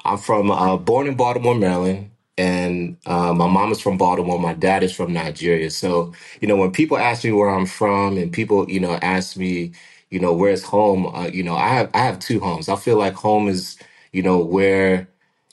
I'm 0.06 0.20
from 0.20 0.52
uh, 0.52 0.78
born 0.78 1.08
in 1.08 1.16
Baltimore, 1.18 1.56
Maryland, 1.56 2.12
and 2.38 2.98
uh, 3.08 3.34
my 3.34 3.48
mom 3.48 3.74
is 3.74 3.82
from 3.82 3.98
Baltimore. 4.00 4.40
My 4.40 4.56
dad 4.56 4.84
is 4.84 4.96
from 4.96 5.14
Nigeria. 5.14 5.72
So 5.72 6.14
you 6.42 6.50
know, 6.50 6.58
when 6.58 6.72
people 6.74 6.98
ask 6.98 7.26
me 7.26 7.34
where 7.34 7.52
I'm 7.52 7.68
from, 7.68 8.18
and 8.20 8.34
people 8.34 8.70
you 8.72 8.82
know 8.82 9.00
ask 9.04 9.38
me, 9.38 9.74
you 10.12 10.22
know, 10.22 10.34
where's 10.34 10.64
home? 10.66 11.08
Uh, 11.08 11.28
you 11.30 11.44
know, 11.44 11.58
I 11.58 11.70
have 11.70 11.92
I 11.96 12.00
have 12.00 12.20
two 12.20 12.42
homes. 12.42 12.70
I 12.70 12.78
feel 12.78 12.98
like 13.00 13.16
home 13.16 13.50
is 13.50 13.78
you 14.14 14.24
know 14.24 14.40
where 14.40 15.10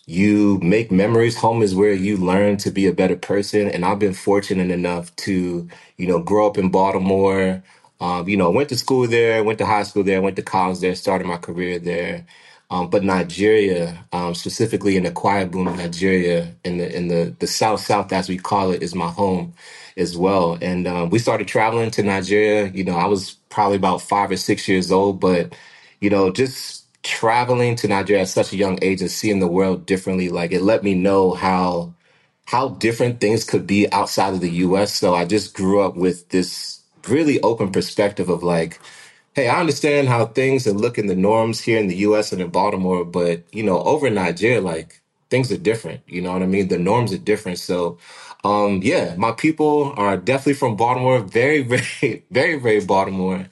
you 0.06 0.61
make 0.62 0.92
memories. 0.92 1.38
Home 1.38 1.62
is 1.62 1.75
where 1.76 1.94
you 1.94 2.18
learn 2.18 2.59
to 2.59 2.73
be 2.73 2.87
a 2.88 2.94
better 2.94 3.16
person. 3.16 3.68
And 3.71 3.87
I've 3.87 4.00
been 4.00 4.14
fortunate 4.14 4.71
enough 4.73 5.16
to, 5.18 5.68
you 5.99 6.09
know, 6.09 6.21
grow 6.21 6.47
up 6.49 6.59
in 6.59 6.71
Baltimore. 6.71 7.64
Um, 8.04 8.28
you 8.28 8.37
know, 8.38 8.50
went 8.52 8.70
to 8.70 8.78
school 8.78 9.08
there, 9.08 9.44
went 9.44 9.58
to 9.61 9.66
high 9.66 9.84
school 9.84 10.04
there, 10.04 10.23
went 10.23 10.37
to 10.37 10.42
college 10.42 10.80
there, 10.80 10.96
started 10.96 11.26
my 11.28 11.38
career 11.38 11.80
there. 11.80 12.26
Um, 12.70 12.90
but 12.90 13.04
Nigeria, 13.04 14.06
um, 14.12 14.34
specifically 14.37 14.96
in 14.99 15.04
the 15.04 15.12
Akwa 15.12 15.50
Ibom, 15.50 15.76
Nigeria, 15.78 16.54
in 16.64 16.78
the 16.78 16.96
in 16.96 17.08
the 17.08 17.34
the 17.40 17.49
South 17.49 17.80
South 17.80 18.12
as 18.12 18.28
we 18.28 18.38
call 18.38 18.73
it, 18.73 18.82
is 18.84 18.94
my 18.94 19.08
home 19.11 19.54
as 19.99 20.18
well. 20.18 20.58
And 20.62 20.87
um, 20.88 21.11
we 21.11 21.20
started 21.20 21.49
traveling 21.49 21.92
to 21.92 22.04
Nigeria. 22.04 22.68
You 22.75 22.84
know, 22.84 22.96
I 22.96 23.06
was 23.06 23.37
probably 23.50 23.76
about 23.78 24.02
five 24.02 24.30
or 24.32 24.38
six 24.38 24.68
years 24.68 24.92
old, 24.92 25.20
but 25.20 25.54
you 26.00 26.11
know, 26.11 26.32
just 26.32 26.84
traveling 27.04 27.76
to 27.78 27.88
Nigeria 27.88 28.23
at 28.25 28.28
such 28.30 28.52
a 28.54 28.58
young 28.58 28.78
age 28.82 29.02
and 29.02 29.11
seeing 29.11 29.40
the 29.40 29.49
world 29.49 29.87
differently, 29.87 30.30
like 30.30 30.52
it 30.52 30.62
let 30.62 30.84
me 30.84 30.94
know 30.94 31.34
how 31.34 31.94
how 32.46 32.70
different 32.70 33.20
things 33.20 33.44
could 33.44 33.66
be 33.66 33.90
outside 33.92 34.34
of 34.34 34.40
the 34.42 34.50
US. 34.66 34.94
So 34.96 35.14
I 35.14 35.26
just 35.26 35.54
grew 35.56 35.82
up 35.82 35.96
with 35.96 36.30
this 36.30 36.82
really 37.08 37.40
open 37.42 37.73
perspective 37.73 38.28
of 38.30 38.42
like, 38.44 38.80
hey, 39.34 39.49
I 39.49 39.61
understand 39.61 40.08
how 40.08 40.26
things 40.26 40.66
and 40.66 40.80
look 40.80 40.99
in 40.99 41.08
the 41.08 41.16
norms 41.16 41.61
here 41.61 41.78
in 41.80 41.88
the 41.88 41.96
US 42.08 42.32
and 42.32 42.42
in 42.42 42.50
Baltimore, 42.50 43.04
but 43.04 43.44
you 43.52 43.62
know, 43.64 43.80
over 43.84 44.08
in 44.08 44.14
Nigeria, 44.14 44.61
like 44.62 45.02
things 45.30 45.52
are 45.52 45.58
different. 45.58 46.02
You 46.08 46.23
know 46.23 46.32
what 46.32 46.42
I 46.42 46.46
mean? 46.46 46.68
The 46.68 46.78
norms 46.78 47.12
are 47.12 47.18
different. 47.18 47.58
So 47.61 47.99
um 48.44 48.80
yeah, 48.82 49.14
my 49.18 49.32
people 49.32 49.94
are 49.96 50.16
definitely 50.18 50.54
from 50.54 50.76
Baltimore, 50.76 51.20
very, 51.20 51.62
very, 51.64 52.25
very, 52.30 52.56
very 52.61 52.80
Baltimore. 52.84 53.46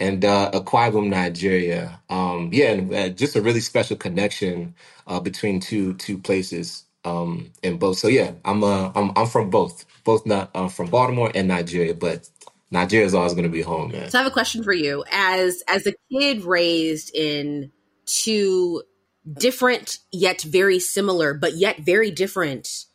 and 0.00 0.24
uh, 0.24 0.50
Akwa 0.52 0.90
Ibom, 0.90 1.08
Nigeria. 1.08 2.00
Um, 2.10 2.50
yeah, 2.52 2.72
and 2.72 2.94
uh, 2.94 3.08
just 3.10 3.36
a 3.36 3.42
really 3.42 3.60
special 3.60 3.96
connection 3.96 4.74
uh, 5.06 5.20
between 5.20 5.60
two 5.60 5.94
two 5.94 6.18
places 6.18 6.84
um, 7.04 7.50
in 7.62 7.78
both. 7.78 7.98
So 7.98 8.08
yeah, 8.08 8.32
I'm 8.44 8.62
uh, 8.64 8.92
I'm 8.94 9.12
I'm 9.16 9.26
from 9.26 9.50
both, 9.50 9.84
both 10.04 10.26
not 10.26 10.50
uh, 10.54 10.68
from 10.68 10.88
Baltimore 10.90 11.32
and 11.34 11.48
Nigeria, 11.48 11.94
but 11.94 12.28
Nigeria 12.72 13.04
is 13.06 13.14
always 13.14 13.34
going 13.34 13.44
to 13.44 13.50
be 13.50 13.60
home, 13.60 13.92
man. 13.92 14.10
So 14.10 14.18
I 14.18 14.22
have 14.22 14.30
a 14.30 14.34
question 14.34 14.64
for 14.64 14.72
you. 14.72 15.04
As 15.12 15.62
as 15.68 15.86
a 15.86 15.92
kid 16.10 16.42
raised 16.44 17.14
in 17.14 17.70
two 18.06 18.82
different 19.30 19.98
yet 20.10 20.40
very 20.42 20.78
similar, 20.78 21.34
but 21.34 21.54
yet 21.54 21.80
very 21.80 22.10
different 22.10 22.86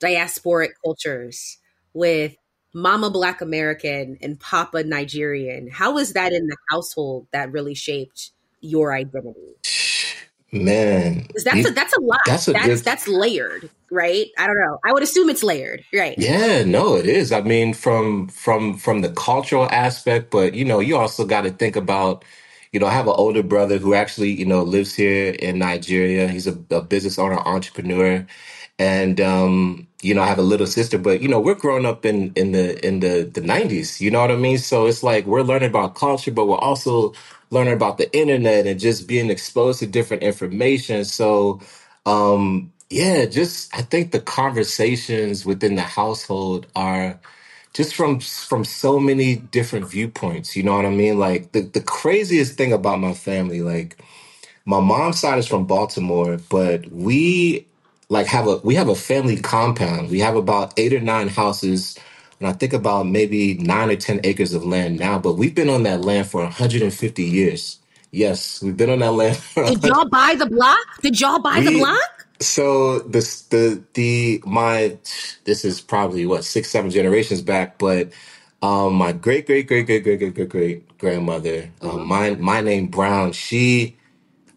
diasporic 0.00 0.70
cultures 0.84 1.58
with 1.92 2.36
mama 2.72 3.10
black 3.10 3.40
American 3.40 4.16
and 4.22 4.38
papa 4.38 4.84
Nigerian, 4.84 5.68
how 5.68 5.94
was 5.94 6.12
that 6.12 6.32
in 6.32 6.46
the 6.46 6.56
household 6.70 7.26
that 7.32 7.50
really 7.50 7.74
shaped 7.74 8.30
your 8.60 8.94
identity? 8.94 9.56
Man, 10.52 11.26
that's 11.44 11.68
a 11.68 11.72
that's 11.72 11.96
a 11.96 12.00
lot. 12.00 12.20
that's 12.26 12.46
a 12.46 12.52
that's 12.52 12.66
good. 12.66 12.78
that's 12.78 13.08
layered, 13.08 13.68
right? 13.90 14.28
I 14.38 14.46
don't 14.46 14.58
know. 14.60 14.78
I 14.84 14.92
would 14.92 15.02
assume 15.02 15.28
it's 15.30 15.42
layered, 15.44 15.84
right? 15.94 16.18
Yeah, 16.18 16.64
no, 16.64 16.96
it 16.96 17.06
is. 17.06 17.32
I 17.32 17.42
mean, 17.42 17.74
from 17.74 18.28
from 18.28 18.76
from 18.78 19.02
the 19.02 19.10
cultural 19.10 19.68
aspect, 19.70 20.30
but 20.30 20.54
you 20.54 20.64
know, 20.64 20.80
you 20.80 20.96
also 20.96 21.26
got 21.26 21.42
to 21.42 21.50
think 21.50 21.76
about, 21.76 22.24
you 22.72 22.80
know, 22.80 22.86
I 22.86 22.92
have 22.92 23.08
an 23.08 23.14
older 23.16 23.42
brother 23.42 23.78
who 23.78 23.94
actually, 23.94 24.30
you 24.32 24.46
know, 24.46 24.62
lives 24.62 24.94
here 24.94 25.32
in 25.32 25.58
Nigeria. 25.58 26.28
He's 26.28 26.46
a, 26.46 26.58
a 26.70 26.82
business 26.82 27.18
owner, 27.18 27.38
entrepreneur, 27.40 28.26
and 28.78 29.20
um, 29.20 29.88
you 30.02 30.14
know, 30.14 30.22
I 30.22 30.26
have 30.28 30.38
a 30.38 30.42
little 30.42 30.66
sister. 30.68 30.98
But 30.98 31.22
you 31.22 31.28
know, 31.28 31.40
we're 31.40 31.54
growing 31.56 31.86
up 31.86 32.06
in 32.06 32.32
in 32.36 32.52
the 32.52 32.86
in 32.86 33.00
the 33.00 33.24
the 33.34 33.42
nineties. 33.42 34.00
You 34.00 34.10
know 34.10 34.20
what 34.22 34.30
I 34.32 34.36
mean? 34.36 34.58
So 34.58 34.86
it's 34.86 35.02
like 35.02 35.26
we're 35.26 35.42
learning 35.42 35.70
about 35.70 35.96
culture, 35.96 36.32
but 36.32 36.46
we're 36.46 36.58
also 36.58 37.14
learning 37.50 37.74
about 37.74 37.98
the 37.98 38.14
internet 38.16 38.66
and 38.66 38.80
just 38.80 39.08
being 39.08 39.30
exposed 39.30 39.80
to 39.80 39.86
different 39.88 40.22
information. 40.22 41.04
So 41.04 41.60
um, 42.06 42.72
yeah, 42.90 43.26
just 43.26 43.74
I 43.76 43.82
think 43.82 44.12
the 44.12 44.20
conversations 44.20 45.46
within 45.46 45.76
the 45.76 45.82
household 45.82 46.66
are 46.76 47.18
just 47.74 47.94
from 47.94 48.20
from 48.20 48.64
so 48.64 49.00
many 49.00 49.36
different 49.36 49.88
viewpoints. 49.90 50.56
You 50.56 50.62
know 50.64 50.76
what 50.76 50.86
I 50.86 50.90
mean? 50.90 51.18
Like 51.18 51.52
the 51.52 51.62
the 51.62 51.82
craziest 51.82 52.56
thing 52.56 52.72
about 52.72 53.00
my 53.00 53.14
family, 53.14 53.62
like 53.62 53.98
my 54.66 54.80
mom's 54.80 55.20
side 55.20 55.38
is 55.38 55.46
from 55.48 55.66
Baltimore, 55.66 56.38
but 56.50 56.90
we 56.92 57.66
like 58.08 58.26
have 58.28 58.48
a 58.48 58.58
we 58.58 58.76
have 58.76 58.88
a 58.88 58.96
family 58.96 59.36
compound. 59.36 60.10
We 60.10 60.20
have 60.20 60.36
about 60.36 60.74
eight 60.78 60.92
or 60.94 61.00
nine 61.00 61.28
houses, 61.28 61.98
and 62.40 62.48
I 62.48 62.52
think 62.52 62.72
about 62.72 63.06
maybe 63.06 63.54
nine 63.54 63.90
or 63.90 63.96
ten 63.96 64.20
acres 64.24 64.54
of 64.54 64.64
land 64.64 64.98
now. 64.98 65.18
But 65.18 65.34
we've 65.34 65.54
been 65.54 65.70
on 65.70 65.84
that 65.84 66.02
land 66.02 66.28
for 66.28 66.42
150 66.42 67.22
years. 67.24 67.78
Yes, 68.12 68.62
we've 68.62 68.76
been 68.76 68.90
on 68.90 69.00
that 69.00 69.12
land 69.12 69.36
for 69.38 69.64
Did 69.66 69.84
y'all 69.84 70.08
buy 70.08 70.36
the 70.38 70.46
block? 70.46 70.78
Did 71.02 71.20
y'all 71.20 71.40
buy 71.40 71.62
the 71.62 71.72
we 71.72 71.72
block? 71.72 72.15
So 72.40 73.00
this 73.00 73.42
the 73.44 73.82
the 73.94 74.42
my 74.46 74.98
this 75.44 75.64
is 75.64 75.80
probably 75.80 76.26
what 76.26 76.44
six 76.44 76.70
seven 76.70 76.90
generations 76.90 77.42
back, 77.42 77.78
but 77.78 78.12
um 78.62 78.94
my 78.94 79.12
great 79.12 79.46
great 79.46 79.68
great 79.68 79.86
great 79.86 80.04
great 80.04 80.18
great 80.20 80.34
great 80.34 80.48
great 80.50 80.98
grandmother, 80.98 81.70
um, 81.82 82.06
my 82.08 82.32
my 82.36 82.60
name 82.62 82.88
Brown, 82.88 83.32
she 83.32 83.96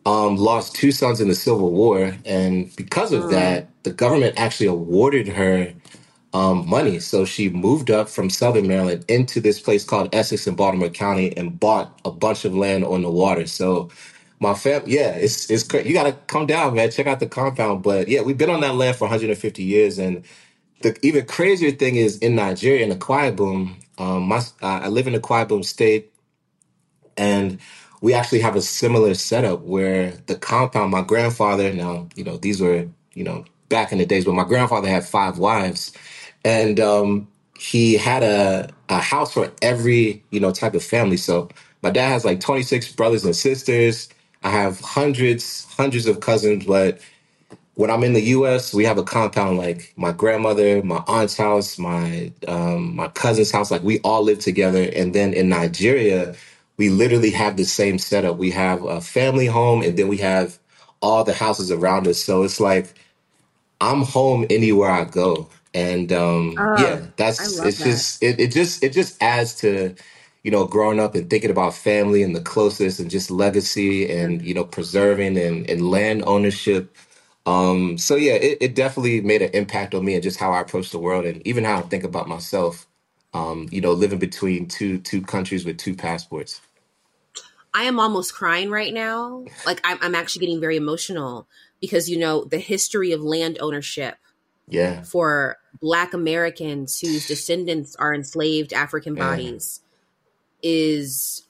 um 0.06 0.38
lost 0.38 0.76
two 0.76 0.92
sons 0.92 1.22
in 1.22 1.30
the 1.30 1.36
Civil 1.36 1.72
War, 1.72 2.16
and 2.26 2.76
because 2.78 3.14
of 3.14 3.26
Mm. 3.26 3.30
that, 3.32 3.70
the 3.84 3.94
government 3.94 4.36
actually 4.40 4.68
awarded 4.68 5.28
her 5.30 5.74
um, 6.34 6.70
money. 6.70 7.00
So 7.00 7.26
she 7.26 7.50
moved 7.50 7.92
up 7.92 8.10
from 8.10 8.32
Southern 8.32 8.68
Maryland 8.68 9.06
into 9.10 9.42
this 9.42 9.62
place 9.62 9.86
called 9.86 10.16
Essex 10.16 10.48
in 10.48 10.56
Baltimore 10.56 10.90
County 10.90 11.38
and 11.38 11.60
bought 11.60 12.00
a 12.06 12.12
bunch 12.12 12.46
of 12.46 12.56
land 12.56 12.86
on 12.86 13.04
the 13.04 13.12
water. 13.12 13.48
So 13.48 13.92
my 14.40 14.56
fam, 14.56 14.84
yeah, 14.88 15.12
it's 15.12 15.50
it's 15.52 15.64
cra- 15.64 15.84
you 15.86 15.94
got 15.94 16.06
to 16.06 16.14
come 16.28 16.48
down, 16.48 16.76
man. 16.76 16.92
Check 16.92 17.08
out 17.08 17.20
the 17.22 17.28
compound. 17.28 17.84
But 17.84 18.08
yeah, 18.10 18.22
we've 18.22 18.38
been 18.38 18.52
on 18.52 18.62
that 18.62 18.76
land 18.76 18.98
for 18.98 19.06
150 19.06 19.64
years, 19.64 20.00
and 20.00 20.26
the 20.82 20.98
even 21.04 21.26
crazier 21.26 21.72
thing 21.72 21.96
is 21.98 22.20
in 22.20 22.36
Nigeria, 22.36 22.86
in 22.86 22.98
Akwa 22.98 23.36
Ibom, 23.36 23.76
um, 24.00 24.24
my, 24.24 24.42
I 24.62 24.80
I 24.82 24.88
live 24.90 25.08
in 25.08 25.14
the 25.14 25.20
Akwa 25.22 25.48
Ibom 25.48 25.66
State 25.66 26.06
and 27.18 27.60
we 28.02 28.14
actually 28.16 28.42
have 28.42 28.58
a 28.58 28.62
similar 28.64 29.16
setup 29.16 29.62
where 29.64 30.14
the 30.28 30.36
compound 30.36 30.92
my 30.92 31.04
grandfather 31.04 31.74
now 31.74 32.10
you 32.16 32.26
know 32.26 32.38
these 32.38 32.62
were 32.62 32.88
you 33.16 33.26
know 33.26 33.46
back 33.70 33.94
in 33.94 34.00
the 34.00 34.08
days 34.08 34.26
but 34.26 34.36
my 34.36 34.46
grandfather 34.46 34.90
had 34.90 35.06
five 35.06 35.40
wives 35.40 35.94
and 36.46 36.80
um 36.82 37.28
he 37.60 37.96
had 37.96 38.24
a 38.24 38.70
a 38.90 39.00
house 39.00 39.34
for 39.34 39.52
every 39.64 40.24
you 40.32 40.42
know 40.42 40.52
type 40.52 40.76
of 40.76 40.84
family 40.84 41.18
so 41.18 41.50
my 41.84 41.92
dad 41.92 42.10
has 42.10 42.26
like 42.26 42.42
26 42.42 42.94
brothers 42.96 43.26
and 43.26 43.36
sisters 43.36 44.10
i 44.44 44.50
have 44.50 44.80
hundreds 44.82 45.66
hundreds 45.78 46.08
of 46.08 46.20
cousins 46.22 46.66
but 46.66 46.94
when 47.76 47.92
I'm 47.92 48.04
in 48.06 48.14
the 48.14 48.22
U.S., 48.38 48.74
we 48.74 48.86
have 48.86 49.00
a 49.00 49.04
compound 49.04 49.58
like 49.58 49.94
my 49.98 50.12
grandmother, 50.14 50.84
my 50.84 51.04
aunt's 51.08 51.38
house, 51.38 51.80
my 51.80 52.32
um, 52.48 52.96
my 52.96 53.08
cousin's 53.10 53.52
house. 53.52 53.72
Like 53.72 53.84
we 53.84 54.00
all 54.02 54.24
live 54.24 54.40
together. 54.40 54.90
And 54.96 55.16
then 55.16 55.34
in 55.34 55.50
Nigeria, 55.50 56.36
we 56.78 56.90
literally 56.90 57.32
have 57.32 57.58
the 57.58 57.66
same 57.66 58.00
setup. 58.00 58.38
We 58.38 58.52
have 58.52 58.84
a 58.86 59.02
family 59.02 59.48
home, 59.48 59.82
and 59.84 59.98
then 59.98 60.08
we 60.08 60.18
have 60.20 60.60
all 61.02 61.24
the 61.24 61.34
houses 61.34 61.72
around 61.72 62.08
us. 62.08 62.20
So 62.20 62.44
it's 62.44 62.60
like 62.60 62.94
I'm 63.82 64.04
home 64.04 64.46
anywhere 64.50 64.92
I 64.92 65.06
go. 65.06 65.50
And 65.74 66.12
um, 66.14 66.70
yeah, 66.76 67.00
Oh, 67.00 67.08
I 67.40 67.48
that's 67.48 67.48
love 67.48 67.66
it's 67.66 67.80
that. 67.80 67.84
just 67.84 68.24
it, 68.24 68.40
it 68.40 68.52
just 68.52 68.84
it 68.84 68.94
just 68.94 69.22
adds 69.22 69.56
to 69.58 69.96
you 70.44 70.52
know 70.52 70.66
growing 70.66 71.00
up 71.00 71.16
and 71.16 71.30
thinking 71.30 71.52
about 71.52 71.74
family 71.74 72.24
and 72.24 72.36
the 72.36 72.42
closest 72.42 73.00
and 73.00 73.10
just 73.10 73.32
legacy 73.32 74.10
and 74.12 74.42
you 74.42 74.54
know 74.54 74.64
preserving 74.64 75.38
and, 75.38 75.70
and 75.70 75.90
land 75.90 76.24
ownership 76.26 76.96
um, 77.50 77.98
so 77.98 78.16
yeah, 78.16 78.34
it, 78.34 78.60
it 78.62 78.76
definitely 78.76 79.22
made 79.22 79.42
an 79.42 79.50
impact 79.54 79.96
on 79.96 80.06
me 80.06 80.14
and 80.14 80.22
just 80.22 80.40
how 80.40 80.52
I 80.52 80.62
approach 80.62 80.92
the 80.92 81.00
world 81.00 81.26
and 81.26 81.46
even 81.48 81.64
how 81.64 81.80
I 81.80 81.82
think 81.82 82.04
about 82.04 82.28
myself. 82.28 82.86
Um, 83.34 83.68
you 83.72 83.82
know, 83.82 83.92
living 83.92 84.20
between 84.20 84.68
two 84.68 85.00
two 85.00 85.22
countries 85.22 85.66
with 85.66 85.78
two 85.78 85.96
passports. 85.96 86.62
I 87.74 87.84
am 87.84 88.00
almost 88.00 88.34
crying 88.34 88.72
right 88.72 88.94
now. 88.94 89.46
Like 89.66 89.82
I'm, 89.84 90.00
I'm 90.02 90.16
actually 90.16 90.42
getting 90.42 90.60
very 90.60 90.78
emotional 90.78 91.48
because 91.80 92.10
you 92.10 92.18
know 92.18 92.44
the 92.44 92.58
history 92.58 93.12
of 93.12 93.22
land 93.22 93.58
ownership 93.62 94.18
Yeah, 94.68 95.04
for 95.04 95.58
Black 95.80 96.14
Americans 96.14 97.00
whose 97.00 97.28
descendants 97.28 97.96
are 97.96 98.14
enslaved 98.14 98.74
African 98.74 99.16
bodies 99.16 99.82
is 100.62 101.44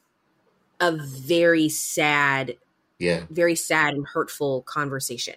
a 0.79 0.91
very 0.91 1.69
sad, 1.69 2.55
yeah. 2.99 3.23
very 3.29 3.55
sad 3.55 3.93
and 3.93 4.07
hurtful 4.07 4.61
conversation. 4.63 5.35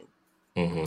hmm 0.57 0.85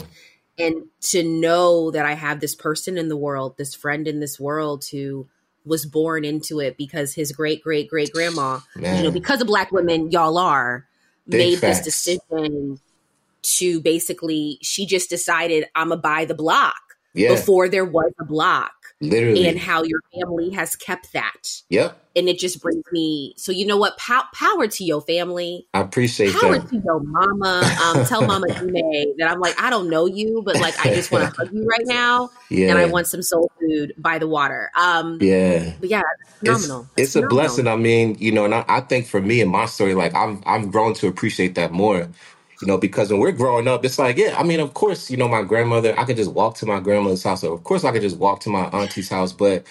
And 0.58 0.86
to 1.02 1.22
know 1.22 1.90
that 1.90 2.06
I 2.06 2.14
have 2.14 2.40
this 2.40 2.54
person 2.54 2.96
in 2.96 3.08
the 3.08 3.16
world, 3.16 3.56
this 3.58 3.74
friend 3.74 4.08
in 4.08 4.20
this 4.20 4.40
world 4.40 4.84
who 4.90 5.28
was 5.64 5.84
born 5.84 6.24
into 6.24 6.60
it 6.60 6.76
because 6.76 7.12
his 7.12 7.32
great 7.32 7.62
great 7.62 7.88
great 7.90 8.12
grandma, 8.12 8.60
you 8.76 9.02
know, 9.02 9.10
because 9.10 9.40
of 9.40 9.46
black 9.46 9.72
women, 9.72 10.10
y'all 10.10 10.38
are, 10.38 10.86
big 11.28 11.38
made 11.38 11.58
this 11.58 11.80
decision 11.80 12.80
to 13.42 13.80
basically, 13.80 14.58
she 14.62 14.86
just 14.86 15.10
decided, 15.10 15.66
I'm 15.74 15.90
to 15.90 15.96
buy 15.96 16.24
the 16.24 16.34
block 16.34 16.80
Yeah, 17.14 17.30
before 17.30 17.68
there 17.68 17.84
was 17.84 18.12
a 18.20 18.24
block, 18.24 18.72
Literally. 19.00 19.48
and 19.48 19.58
how 19.58 19.82
your 19.82 20.00
family 20.14 20.50
has 20.50 20.74
kept 20.76 21.12
that. 21.12 21.62
Yep, 21.68 22.00
And 22.16 22.30
it 22.30 22.38
just 22.38 22.62
brings 22.62 22.82
me, 22.92 23.34
so 23.36 23.52
you 23.52 23.66
know 23.66 23.76
what? 23.76 23.98
Pow- 23.98 24.24
power 24.32 24.66
to 24.66 24.84
your 24.84 25.02
family. 25.02 25.66
I 25.74 25.80
appreciate 25.82 26.32
Power 26.32 26.58
that. 26.58 26.68
to 26.70 26.76
your 26.82 27.00
mama. 27.00 27.62
Um, 27.84 28.06
tell 28.06 28.26
Mama 28.26 28.46
Jume 28.48 29.12
that 29.18 29.30
I'm 29.30 29.38
like, 29.38 29.60
I 29.60 29.68
don't 29.68 29.90
know 29.90 30.06
you, 30.06 30.42
but 30.44 30.58
like, 30.58 30.84
I 30.84 30.94
just 30.94 31.12
want 31.12 31.28
to 31.28 31.36
hug 31.38 31.52
you 31.52 31.66
right 31.66 31.84
now, 31.84 32.30
yeah. 32.48 32.70
and 32.70 32.78
I 32.78 32.86
want 32.86 33.06
some 33.06 33.20
soul 33.22 33.52
food 33.60 33.92
by 33.98 34.18
the 34.18 34.26
water. 34.26 34.70
Um, 34.74 35.18
yeah. 35.20 35.74
but 35.78 35.90
yeah, 35.90 36.00
It's 36.22 36.38
phenomenal. 36.38 36.88
That's 36.96 37.14
it's 37.14 37.16
a 37.16 37.28
blessing. 37.28 37.68
I 37.68 37.76
mean, 37.76 38.16
you 38.18 38.32
know, 38.32 38.46
and 38.46 38.54
I, 38.54 38.64
I 38.66 38.80
think 38.80 39.06
for 39.06 39.20
me 39.20 39.42
and 39.42 39.50
my 39.50 39.66
story, 39.66 39.94
like 39.94 40.14
I've 40.14 40.42
I've 40.46 40.72
grown 40.72 40.94
to 40.94 41.08
appreciate 41.08 41.54
that 41.56 41.72
more. 41.72 42.08
You 42.62 42.66
know, 42.66 42.78
because 42.78 43.10
when 43.10 43.20
we're 43.20 43.32
growing 43.32 43.68
up, 43.68 43.84
it's 43.84 43.98
like, 43.98 44.16
yeah, 44.16 44.34
I 44.38 44.42
mean, 44.42 44.60
of 44.60 44.72
course, 44.72 45.10
you 45.10 45.18
know, 45.18 45.28
my 45.28 45.42
grandmother, 45.42 45.94
I 45.98 46.04
could 46.04 46.16
just 46.16 46.32
walk 46.32 46.56
to 46.56 46.66
my 46.66 46.80
grandmother's 46.80 47.22
house, 47.22 47.44
or 47.44 47.52
of 47.52 47.62
course 47.64 47.84
I 47.84 47.92
could 47.92 48.00
just 48.00 48.16
walk 48.16 48.40
to 48.40 48.48
my 48.48 48.64
auntie's 48.70 49.10
house, 49.10 49.34
but 49.34 49.66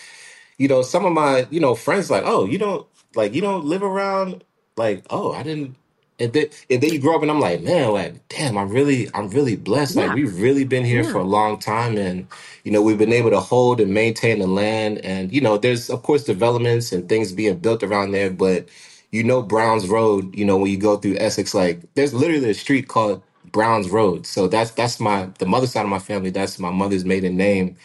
you 0.58 0.68
know, 0.70 0.84
some 0.84 1.06
of 1.06 1.14
my, 1.14 1.48
you 1.52 1.60
know, 1.62 1.76
friends 1.76 2.12
like, 2.12 2.24
oh, 2.26 2.46
you 2.46 2.58
don't 2.60 2.88
like 3.16 3.34
you 3.36 3.42
don't 3.42 3.66
live 3.66 3.84
around 3.84 4.44
like, 4.78 5.06
oh, 5.12 5.34
I 5.34 5.44
didn't 5.44 5.76
and 6.20 6.34
then 6.34 6.48
and 6.70 6.82
then 6.82 6.94
you 6.94 7.00
grow 7.00 7.16
up 7.18 7.24
and 7.24 7.32
I'm 7.32 7.42
like, 7.42 7.62
man, 7.64 7.92
like, 7.92 8.28
damn, 8.30 8.58
I'm 8.58 8.70
really 8.70 9.10
I'm 9.14 9.30
really 9.30 9.56
blessed. 9.58 9.98
Like 9.98 10.10
Yeah, 10.10 10.16
we've 10.16 10.40
really 10.40 10.66
been 10.66 10.86
here 10.86 11.04
for 11.04 11.20
yeah. 11.20 11.24
a 11.24 11.28
long 11.28 11.60
time 11.60 11.98
and 11.98 12.28
you 12.64 12.72
know, 12.72 12.82
we've 12.82 12.98
been 13.00 13.14
able 13.14 13.32
to 13.32 13.42
hold 13.42 13.82
and 13.82 13.94
maintain 13.94 14.40
the 14.40 14.48
land 14.48 15.00
and 15.06 15.34
you 15.34 15.42
know, 15.42 15.58
there's 15.58 15.90
of 15.90 16.04
course 16.04 16.24
developments 16.26 16.92
and 16.94 17.10
things 17.10 17.34
being 17.34 17.58
built 17.60 17.84
around 17.84 18.12
there, 18.12 18.32
but 18.32 18.70
you 19.12 19.24
know 19.24 19.44
Browns 19.44 19.88
Road, 19.90 20.36
you 20.38 20.46
know, 20.46 20.58
when 20.58 20.72
you 20.72 20.78
go 20.78 20.98
through 20.98 21.18
Essex, 21.20 21.54
like 21.54 21.82
there's 21.96 22.14
literally 22.14 22.50
a 22.52 22.54
street 22.56 22.88
called 22.90 23.24
Browns 23.52 23.90
Road. 23.90 24.26
So 24.28 24.48
that's 24.48 24.72
that's 24.72 25.00
my 25.02 25.30
the 25.40 25.48
mother 25.48 25.68
side 25.68 25.84
of 25.84 25.90
my 25.90 26.00
family, 26.00 26.32
that's 26.32 26.60
my 26.60 26.72
mother's 26.72 27.06
maiden 27.06 27.38
name 27.38 27.78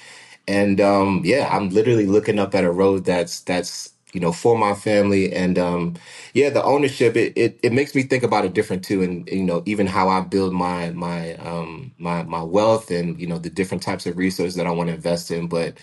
and 0.50 0.80
um, 0.82 1.22
yeah, 1.24 1.48
I'm 1.52 1.70
literally 1.70 2.06
looking 2.06 2.40
up 2.40 2.54
at 2.56 2.64
a 2.64 2.72
road 2.72 3.06
that's 3.06 3.42
that's 3.42 3.92
you 4.14 4.20
know, 4.20 4.32
for 4.32 4.58
my 4.58 4.74
family. 4.74 5.32
And 5.34 5.58
um, 5.58 5.96
yeah, 6.34 6.50
the 6.50 6.64
ownership 6.64 7.16
it, 7.16 7.34
it 7.36 7.60
it 7.64 7.72
makes 7.74 7.94
me 7.94 8.04
think 8.04 8.24
about 8.24 8.46
it 8.46 8.54
different 8.54 8.84
too, 8.84 9.02
and 9.02 9.28
you 9.30 9.44
know, 9.44 9.62
even 9.66 9.86
how 9.88 10.10
I 10.10 10.22
build 10.22 10.54
my 10.54 10.90
my 10.92 11.34
um 11.36 11.92
my 11.98 12.24
my 12.24 12.42
wealth 12.42 12.90
and 12.92 13.20
you 13.20 13.28
know 13.28 13.38
the 13.38 13.50
different 13.50 13.84
types 13.84 14.06
of 14.06 14.18
resources 14.18 14.56
that 14.56 14.66
I 14.68 14.72
want 14.72 14.90
to 14.90 14.96
invest 14.96 15.30
in, 15.32 15.48
but 15.48 15.74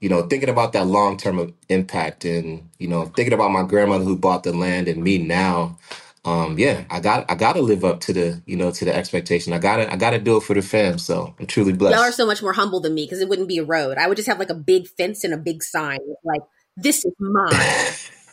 you 0.00 0.10
know, 0.10 0.22
thinking 0.28 0.50
about 0.50 0.74
that 0.74 0.86
long 0.86 1.18
term 1.18 1.54
impact 1.70 2.24
and, 2.26 2.68
you 2.78 2.88
know, 2.88 3.06
thinking 3.06 3.34
about 3.34 3.52
my 3.52 3.64
grandmother 3.64 4.04
who 4.04 4.16
bought 4.16 4.44
the 4.44 4.54
land 4.54 4.88
and 4.88 5.04
me 5.04 5.18
now, 5.18 5.78
um, 6.26 6.58
yeah, 6.58 6.84
I 6.90 6.98
got 6.98 7.30
I 7.30 7.36
gotta 7.36 7.60
live 7.60 7.84
up 7.84 8.00
to 8.00 8.12
the, 8.12 8.42
you 8.46 8.56
know, 8.56 8.72
to 8.72 8.84
the 8.84 8.94
expectation. 8.94 9.52
I 9.52 9.58
gotta 9.58 9.90
I 9.90 9.96
gotta 9.96 10.18
do 10.18 10.36
it 10.36 10.42
for 10.42 10.54
the 10.54 10.62
fam. 10.62 10.98
So 10.98 11.34
I'm 11.38 11.46
truly 11.46 11.72
blessed. 11.72 11.94
Y'all 11.94 12.02
are 12.02 12.06
blessed. 12.06 12.16
so 12.16 12.26
much 12.26 12.42
more 12.42 12.52
humble 12.52 12.80
than 12.80 12.94
me 12.94 13.04
because 13.04 13.20
it 13.20 13.28
wouldn't 13.28 13.46
be 13.48 13.58
a 13.58 13.64
road. 13.64 13.96
I 13.96 14.08
would 14.08 14.16
just 14.16 14.26
have 14.26 14.40
like 14.40 14.50
a 14.50 14.54
big 14.54 14.88
fence 14.88 15.22
and 15.22 15.32
a 15.32 15.36
big 15.38 15.62
sign 15.62 16.00
like, 16.24 16.42
this 16.76 17.04
is 17.04 17.12
mine. 17.18 17.52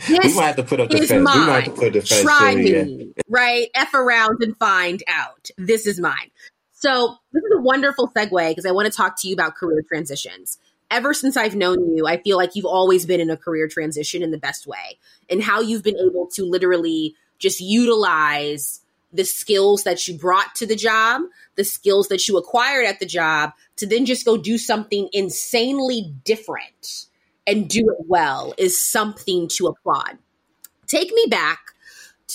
we 0.09 0.19
this 0.19 0.35
might 0.35 0.47
have 0.47 0.55
to 0.55 0.63
put 0.63 0.79
up 0.79 0.89
the 0.89 0.97
is 0.97 1.09
fence. 1.09 1.19
We 1.19 1.23
might 1.23 1.35
have 1.35 1.63
to 1.65 1.69
mine. 1.69 1.79
put 1.79 1.93
the 1.93 2.01
fence 2.01 2.21
Try 2.21 2.51
yeah. 2.51 2.83
me, 2.83 3.13
right? 3.27 3.67
F 3.75 3.93
around 3.93 4.41
and 4.41 4.57
find 4.57 5.03
out. 5.07 5.49
This 5.57 5.85
is 5.85 5.99
mine. 5.99 6.31
So, 6.71 7.17
this 7.33 7.43
is 7.43 7.51
a 7.57 7.61
wonderful 7.61 8.09
segue 8.15 8.49
because 8.49 8.65
I 8.65 8.71
want 8.71 8.85
to 8.85 8.91
talk 8.91 9.19
to 9.21 9.27
you 9.27 9.33
about 9.33 9.55
career 9.55 9.83
transitions. 9.87 10.57
Ever 10.91 11.13
since 11.13 11.37
I've 11.37 11.55
known 11.55 11.95
you, 11.95 12.07
I 12.07 12.17
feel 12.17 12.37
like 12.37 12.55
you've 12.55 12.65
always 12.65 13.05
been 13.05 13.19
in 13.19 13.29
a 13.29 13.37
career 13.37 13.67
transition 13.67 14.23
in 14.23 14.31
the 14.31 14.37
best 14.37 14.65
way, 14.65 14.97
and 15.29 15.41
how 15.41 15.61
you've 15.61 15.83
been 15.83 15.97
able 15.97 16.27
to 16.33 16.45
literally 16.45 17.15
just 17.37 17.59
utilize 17.59 18.81
the 19.11 19.23
skills 19.23 19.83
that 19.83 20.07
you 20.07 20.17
brought 20.17 20.55
to 20.55 20.65
the 20.65 20.75
job, 20.75 21.21
the 21.55 21.63
skills 21.63 22.07
that 22.09 22.27
you 22.27 22.37
acquired 22.37 22.85
at 22.85 22.99
the 22.99 23.05
job, 23.05 23.51
to 23.75 23.87
then 23.87 24.05
just 24.05 24.25
go 24.25 24.37
do 24.37 24.57
something 24.57 25.09
insanely 25.13 26.13
different 26.23 27.07
and 27.47 27.67
do 27.69 27.89
it 27.89 28.05
well 28.07 28.53
is 28.57 28.79
something 28.79 29.47
to 29.47 29.67
applaud. 29.67 30.17
Take 30.85 31.11
me 31.11 31.25
back 31.29 31.59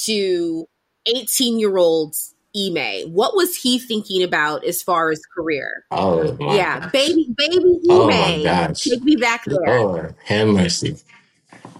to 0.04 0.68
18 1.06 1.58
year 1.58 1.76
old 1.76 2.16
Ime. 2.56 3.12
What 3.12 3.36
was 3.36 3.56
he 3.56 3.78
thinking 3.78 4.22
about 4.22 4.64
as 4.64 4.82
far 4.82 5.10
as 5.10 5.20
career? 5.36 5.84
Oh 5.90 6.32
Yeah, 6.46 6.80
gosh. 6.80 6.92
baby, 6.92 7.28
baby 7.36 7.58
Oh 7.88 8.10
my 8.18 8.38
gosh. 8.42 8.82
Take 8.88 9.02
me 9.04 9.16
back 9.16 9.42
there. 9.48 9.80
Lord, 9.80 10.14
have 10.24 10.48
mercy. 10.48 10.96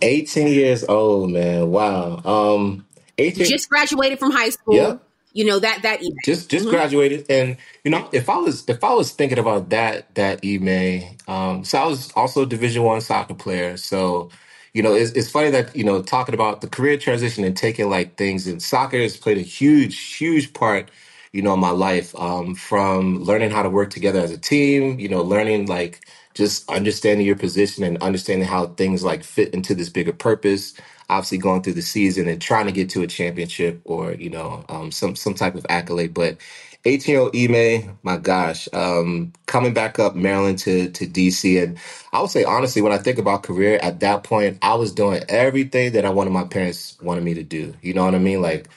18 0.03 0.49
years 0.49 0.85
old, 0.85 1.31
man. 1.33 1.71
Wow. 1.71 2.23
Um 2.25 2.87
18 3.19 3.47
Just 3.47 3.69
graduated 3.71 4.19
from 4.19 4.31
high 4.33 4.51
school. 4.51 4.77
Yep. 4.77 5.03
You 5.33 5.45
know 5.47 5.59
that 5.61 5.83
that 5.83 6.01
Ime. 6.01 6.17
just 6.25 6.51
just 6.51 6.69
hmm 6.69 6.71
graduated 6.71 7.27
and 7.31 7.57
you 7.85 7.91
know 7.91 8.09
if 8.13 8.29
i 8.29 8.37
was 8.37 8.69
if 8.69 8.85
i 8.85 8.93
was 8.93 9.13
thinking 9.13 9.39
about 9.39 9.71
that 9.71 10.15
that 10.15 10.41
Ime 10.45 11.17
um 11.29 11.65
so 11.65 11.79
i 11.79 11.87
was 11.87 12.13
also 12.17 12.43
a 12.43 12.47
division 12.47 12.83
one 12.83 13.01
soccer 13.01 13.35
player 13.35 13.77
so 13.77 14.31
you 14.75 14.83
know 14.83 14.95
it's, 14.95 15.13
it's 15.13 15.31
funny 15.31 15.51
that 15.51 15.77
you 15.77 15.85
know 15.85 16.03
talking 16.03 16.35
about 16.35 16.63
the 16.63 16.69
career 16.69 16.99
transition 16.99 17.45
and 17.45 17.57
taking 17.57 17.91
like 17.91 18.17
things 18.17 18.47
and 18.49 18.63
soccer 18.63 18.99
has 19.01 19.17
played 19.19 19.39
a 19.39 19.43
huge 19.43 20.17
huge 20.17 20.55
part 20.55 20.91
you 21.33 21.43
know 21.43 21.55
in 21.55 21.61
my 21.61 21.71
life 21.71 22.15
um 22.17 22.55
from 22.57 23.25
learning 23.25 23.51
how 23.51 23.63
to 23.65 23.71
work 23.71 23.91
together 23.91 24.21
as 24.21 24.33
a 24.33 24.39
team 24.39 25.01
you 25.01 25.09
know 25.09 25.23
learning 25.23 25.67
like 25.67 26.07
just 26.35 26.69
understanding 26.71 27.27
your 27.27 27.37
position 27.37 27.85
and 27.85 27.99
understanding 28.03 28.49
how 28.49 28.67
things 28.69 29.05
like 29.05 29.25
fit 29.25 29.55
into 29.55 29.75
this 29.75 29.91
bigger 29.91 30.15
purpose 30.15 30.75
obviously 31.11 31.39
going 31.39 31.63
through 31.63 31.75
the 31.75 31.83
season 31.83 32.29
and 32.29 32.43
trying 32.43 32.67
to 32.67 32.73
get 32.73 32.91
to 32.91 33.03
a 33.03 33.09
championship 33.09 33.81
or 33.85 34.15
you 34.15 34.31
know 34.31 34.65
um, 34.71 34.93
some 34.93 35.17
some 35.17 35.35
type 35.35 35.57
of 35.57 35.67
accolade. 35.71 36.15
But 36.15 36.39
18 36.87 37.13
year 37.13 37.23
old 37.23 37.37
Ime, 37.37 37.99
my 38.03 38.19
gosh, 38.19 38.69
um, 38.75 39.33
coming 39.47 39.75
back 39.75 39.99
up 40.01 40.17
Maryland 40.17 40.59
to 40.61 40.91
to 40.93 41.07
DC, 41.07 41.63
and 41.63 41.79
I 42.13 42.21
would 42.23 42.31
say 42.31 42.45
honestly, 42.45 42.83
when 42.83 42.93
I 42.93 42.99
think 42.99 43.19
about 43.19 43.45
career 43.45 43.79
at 43.83 44.01
that 44.01 44.25
point, 44.25 44.59
I 44.63 44.75
was 44.75 44.93
doing 44.93 45.23
everything 45.29 45.93
that 45.93 46.05
I 46.07 46.11
wanted 46.11 46.31
my 46.33 46.45
parents 46.45 46.99
wanted 47.03 47.25
me 47.25 47.35
to 47.35 47.45
do. 47.45 47.75
You 47.83 47.95
know 47.95 48.05
what 48.05 48.17
I 48.17 48.21
mean? 48.21 48.43
Like 48.43 48.69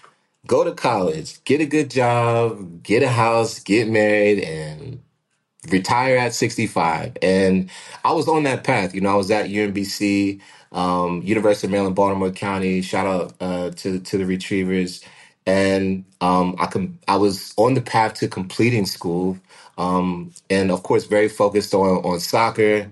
go 0.48 0.64
to 0.64 0.74
college, 0.74 1.44
get 1.46 1.62
a 1.62 1.68
good 1.68 1.92
job, 1.92 2.84
get 2.84 3.04
a 3.04 3.10
house, 3.10 3.60
get 3.62 3.90
married, 3.90 4.42
and 4.44 5.00
retire 5.72 6.18
at 6.18 6.34
65 6.34 7.18
and 7.24 7.70
i 8.06 8.12
was 8.14 8.28
on 8.28 8.44
that 8.44 8.64
path 8.66 8.96
you 8.96 9.02
know 9.02 9.12
i 9.12 9.16
was 9.16 9.32
at 9.32 9.48
umbc 9.48 10.42
um, 10.74 11.22
university 11.24 11.68
of 11.68 11.72
maryland 11.72 11.96
baltimore 11.96 12.32
county 12.32 12.82
shout 12.82 13.08
out 13.08 13.34
uh, 13.42 13.70
to, 13.72 14.00
to 14.02 14.18
the 14.20 14.26
retrievers 14.26 15.04
and 15.48 16.06
um, 16.22 16.56
i 16.60 16.68
com- 16.68 17.00
i 17.10 17.18
was 17.18 17.54
on 17.58 17.76
the 17.76 17.82
path 17.82 18.16
to 18.16 18.30
completing 18.30 18.88
school 18.88 19.40
um, 19.80 20.32
and 20.52 20.72
of 20.72 20.84
course 20.84 21.06
very 21.08 21.30
focused 21.30 21.74
on 21.76 22.00
on 22.06 22.22
soccer 22.22 22.90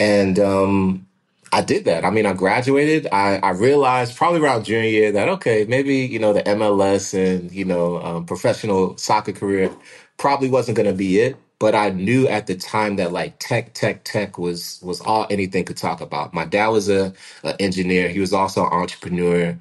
and 0.00 0.38
um, 0.40 1.06
I 1.52 1.62
did 1.62 1.86
that. 1.86 2.06
I 2.06 2.10
mean, 2.10 2.26
I 2.26 2.34
graduated. 2.34 3.08
I, 3.12 3.38
I 3.38 3.50
realized 3.52 4.16
probably 4.16 4.40
around 4.40 4.66
junior 4.66 4.88
year 4.88 5.12
that 5.12 5.28
okay, 5.30 5.66
maybe 5.68 5.96
you 5.98 6.20
know 6.20 6.32
the 6.34 6.44
MLS 6.44 7.14
and 7.14 7.52
you 7.52 7.66
know 7.66 8.02
um, 8.02 8.26
professional 8.26 8.96
soccer 8.98 9.32
career 9.32 9.72
probably 10.18 10.50
wasn't 10.50 10.76
going 10.78 10.88
to 10.88 10.94
be 10.94 11.20
it. 11.20 11.36
But 11.60 11.74
I 11.76 11.90
knew 11.90 12.28
at 12.28 12.46
the 12.48 12.56
time 12.56 12.96
that 12.96 13.12
like 13.12 13.36
tech, 13.40 13.74
tech, 13.74 14.04
tech 14.04 14.38
was 14.38 14.80
was 14.82 15.02
all 15.02 15.26
anything 15.30 15.66
could 15.66 15.78
talk 15.78 16.00
about. 16.02 16.34
My 16.34 16.46
dad 16.46 16.68
was 16.68 16.88
a, 16.90 17.14
a 17.44 17.60
engineer. 17.62 18.10
He 18.10 18.20
was 18.20 18.32
also 18.34 18.64
an 18.66 18.72
entrepreneur. 18.72 19.58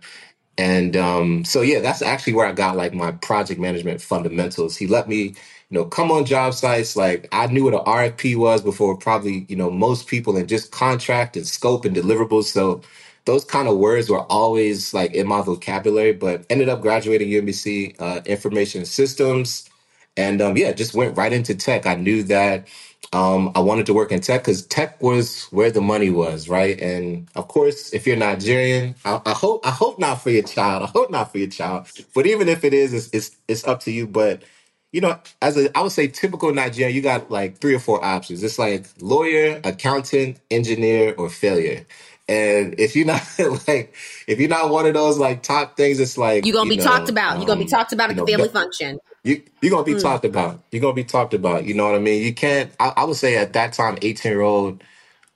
And 0.58 0.98
um, 0.98 1.46
so 1.46 1.62
yeah, 1.64 1.82
that's 1.82 2.04
actually 2.04 2.34
where 2.36 2.48
I 2.48 2.54
got 2.54 2.78
like 2.78 2.96
my 2.96 3.12
project 3.14 3.62
management 3.62 4.02
fundamentals. 4.02 4.78
He 4.78 4.88
let 4.88 5.10
me, 5.10 5.18
you 5.24 5.36
know, 5.72 5.86
come 5.86 6.12
on 6.12 6.26
job 6.26 6.56
sites. 6.56 6.96
Like 6.98 7.28
I 7.34 7.48
knew 7.48 7.66
what 7.66 7.76
an 7.76 7.82
RFP 7.82 8.38
was 8.38 8.62
before 8.64 8.98
probably, 8.98 9.48
you 9.50 9.58
know, 9.58 9.72
most 9.72 10.08
people 10.08 10.38
and 10.38 10.50
just 10.50 10.72
contract 10.72 11.38
and 11.38 11.48
scope 11.48 11.86
and 11.86 11.96
deliverables. 11.96 12.46
So 12.46 12.84
those 13.26 13.46
kind 13.46 13.68
of 13.68 13.80
words 13.80 14.10
were 14.10 14.24
always 14.32 14.96
like 14.96 15.14
in 15.14 15.28
my 15.28 15.42
vocabulary, 15.44 16.14
but 16.14 16.46
ended 16.50 16.70
up 16.70 16.82
graduating 16.82 17.30
UMBC 17.30 17.98
uh, 18.02 18.22
information 18.26 18.86
systems. 18.86 19.70
And 20.18 20.42
um, 20.42 20.58
yeah, 20.58 20.72
just 20.74 20.96
went 20.96 21.18
right 21.18 21.34
into 21.34 21.56
tech. 21.56 21.88
I 21.88 21.96
knew 21.96 22.24
that 22.26 22.70
um, 23.12 23.52
I 23.56 23.60
wanted 23.60 23.88
to 23.88 23.94
work 23.94 24.12
in 24.12 24.22
tech 24.22 24.42
because 24.42 24.66
tech 24.68 25.02
was 25.02 25.46
where 25.46 25.72
the 25.72 25.82
money 25.82 26.10
was, 26.12 26.48
right? 26.48 26.80
And 26.80 27.28
of 27.36 27.48
course, 27.48 27.92
if 27.94 28.06
you're 28.06 28.16
Nigerian, 28.16 28.96
I, 29.04 29.20
I 29.26 29.32
hope 29.32 29.66
I 29.66 29.72
hope 29.72 29.98
not 30.00 30.22
for 30.22 30.30
your 30.30 30.44
child. 30.44 30.84
I 30.84 30.88
hope 30.88 31.10
not 31.10 31.32
for 31.32 31.40
your 31.40 31.50
child. 31.50 31.88
But 32.14 32.28
even 32.28 32.48
if 32.48 32.64
it 32.64 32.74
is, 32.74 32.94
it's 32.94 33.10
it's, 33.14 33.36
it's 33.48 33.64
up 33.68 33.80
to 33.82 33.92
you. 33.92 34.06
But 34.08 34.44
you 34.92 35.02
know, 35.02 35.20
as 35.42 35.58
a 35.58 35.76
I 35.76 35.82
would 35.82 35.92
say 35.92 36.08
typical 36.08 36.54
Nigerian, 36.54 36.96
you 36.96 37.02
got 37.02 37.32
like 37.32 37.58
three 37.58 37.74
or 37.74 37.80
four 37.80 38.04
options. 38.04 38.44
It's 38.44 38.60
like 38.60 38.86
lawyer, 39.02 39.60
accountant, 39.64 40.40
engineer, 40.52 41.16
or 41.18 41.30
failure. 41.30 41.86
And 42.34 42.80
if 42.80 42.96
you're 42.96 43.08
not 43.08 43.24
like 43.68 43.96
if 44.28 44.40
you're 44.40 44.50
not 44.50 44.72
one 44.72 44.88
of 44.88 44.96
those 44.96 45.20
like 45.20 45.44
top 45.44 45.78
things, 45.78 46.00
it's 46.00 46.18
like 46.18 46.46
You're 46.46 46.54
gonna 46.56 46.68
you 46.68 46.70
be 46.70 46.78
talked 46.78 47.10
know, 47.10 47.10
about. 47.10 47.40
You're 47.40 47.48
gonna 47.48 47.60
be 47.60 47.66
um, 47.66 47.68
talked 47.68 47.94
about 47.94 48.10
you 48.10 48.16
at 48.16 48.18
the 48.18 48.24
know, 48.24 48.28
family 48.32 48.50
function. 48.50 49.00
you 49.24 49.44
you're 49.62 49.72
gonna 49.72 49.86
be 49.86 49.96
Mm. 49.96 50.02
talked 50.02 50.26
about. 50.26 50.64
You're 50.72 50.82
gonna 50.82 50.94
be 50.96 51.06
talked 51.06 51.34
about. 51.36 51.66
You 51.66 51.76
know 51.76 51.86
what 51.86 51.96
I 51.96 52.00
mean? 52.00 52.24
You 52.24 52.34
can't. 52.34 52.72
I, 52.80 52.94
I 52.98 53.06
would 53.06 53.18
say 53.18 53.38
at 53.38 53.54
that 53.54 53.74
time, 53.74 53.98
18 54.02 54.32
year 54.32 54.42
old. 54.42 54.84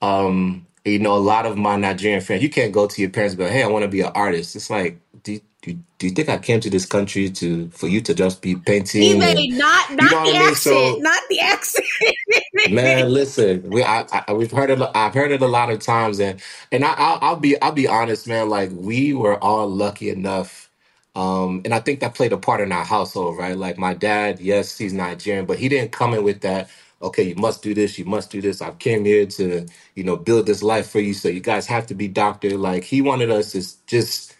Um, 0.02 0.66
you 0.84 0.98
know, 1.00 1.16
a 1.16 1.18
lot 1.18 1.46
of 1.46 1.58
my 1.58 1.76
Nigerian 1.76 2.20
friends, 2.22 2.42
you 2.42 2.50
can't 2.50 2.72
go 2.72 2.86
to 2.86 3.00
your 3.02 3.10
parents 3.10 3.34
and 3.34 3.38
be 3.38 3.44
like, 3.44 3.52
"Hey, 3.54 3.62
I 3.64 3.68
want 3.68 3.84
to 3.84 3.88
be 3.88 4.00
an 4.02 4.12
artist." 4.14 4.56
It's 4.56 4.70
like, 4.70 4.98
do 5.28 5.34
you, 5.34 5.40
do, 5.62 5.72
you- 5.72 5.84
do 5.98 6.08
you 6.08 6.14
think 6.14 6.30
I 6.30 6.38
came 6.38 6.60
to 6.60 6.70
this 6.70 6.86
country 6.86 7.30
to 7.30 7.70
for 7.70 7.88
you 7.88 8.02
to 8.02 8.14
just 8.14 8.42
be 8.42 8.56
painting 8.56 9.24
and 9.24 9.50
not 9.58 9.90
you 10.00 10.08
not 10.08 10.10
know 10.10 10.20
what 10.20 10.24
the 10.24 10.34
I 10.34 10.38
mean? 10.38 10.54
accent. 10.54 10.96
So 10.96 10.98
Not 10.98 11.22
the 11.30 11.40
accent. 11.40 11.86
Man, 12.64 13.12
listen, 13.12 13.68
we 13.70 13.84
I, 13.84 14.06
I 14.28 14.34
we've 14.34 14.52
heard 14.52 14.70
it. 14.70 14.80
I've 14.94 15.14
heard 15.14 15.32
it 15.32 15.42
a 15.42 15.48
lot 15.48 15.72
of 15.72 15.80
times, 15.80 16.20
and 16.20 16.40
and 16.72 16.86
I, 16.86 16.92
I'll, 16.96 17.18
I'll 17.22 17.36
be 17.36 17.60
I'll 17.60 17.72
be 17.72 17.88
honest, 17.88 18.28
man. 18.28 18.50
Like 18.50 18.70
we 18.72 19.14
were 19.14 19.36
all 19.42 19.68
lucky 19.68 20.10
enough, 20.10 20.70
um, 21.16 21.62
and 21.66 21.74
I 21.74 21.80
think 21.80 22.00
that 22.00 22.14
played 22.14 22.32
a 22.32 22.38
part 22.38 22.62
in 22.62 22.72
our 22.72 22.84
household, 22.84 23.36
right? 23.40 23.58
Like 23.58 23.78
my 23.78 23.94
dad, 23.96 24.40
yes, 24.40 24.78
he's 24.78 24.94
Nigerian, 24.94 25.44
but 25.48 25.58
he 25.58 25.68
didn't 25.68 25.92
come 25.92 26.14
in 26.14 26.24
with 26.24 26.42
that. 26.42 26.70
Okay, 27.02 27.24
you 27.24 27.36
must 27.36 27.64
do 27.64 27.74
this. 27.74 27.98
You 27.98 28.06
must 28.06 28.30
do 28.30 28.40
this. 28.42 28.62
I 28.62 28.70
came 28.72 29.04
here 29.04 29.26
to, 29.26 29.66
you 29.96 30.04
know, 30.04 30.16
build 30.16 30.46
this 30.46 30.62
life 30.62 30.88
for 30.88 31.00
you. 31.00 31.14
So 31.16 31.28
you 31.30 31.40
guys 31.40 31.66
have 31.66 31.88
to 31.88 31.96
be 31.96 32.08
doctor. 32.08 32.56
Like 32.58 32.84
he 32.84 33.02
wanted 33.02 33.32
us 33.32 33.54
to 33.54 33.64
just 33.88 34.36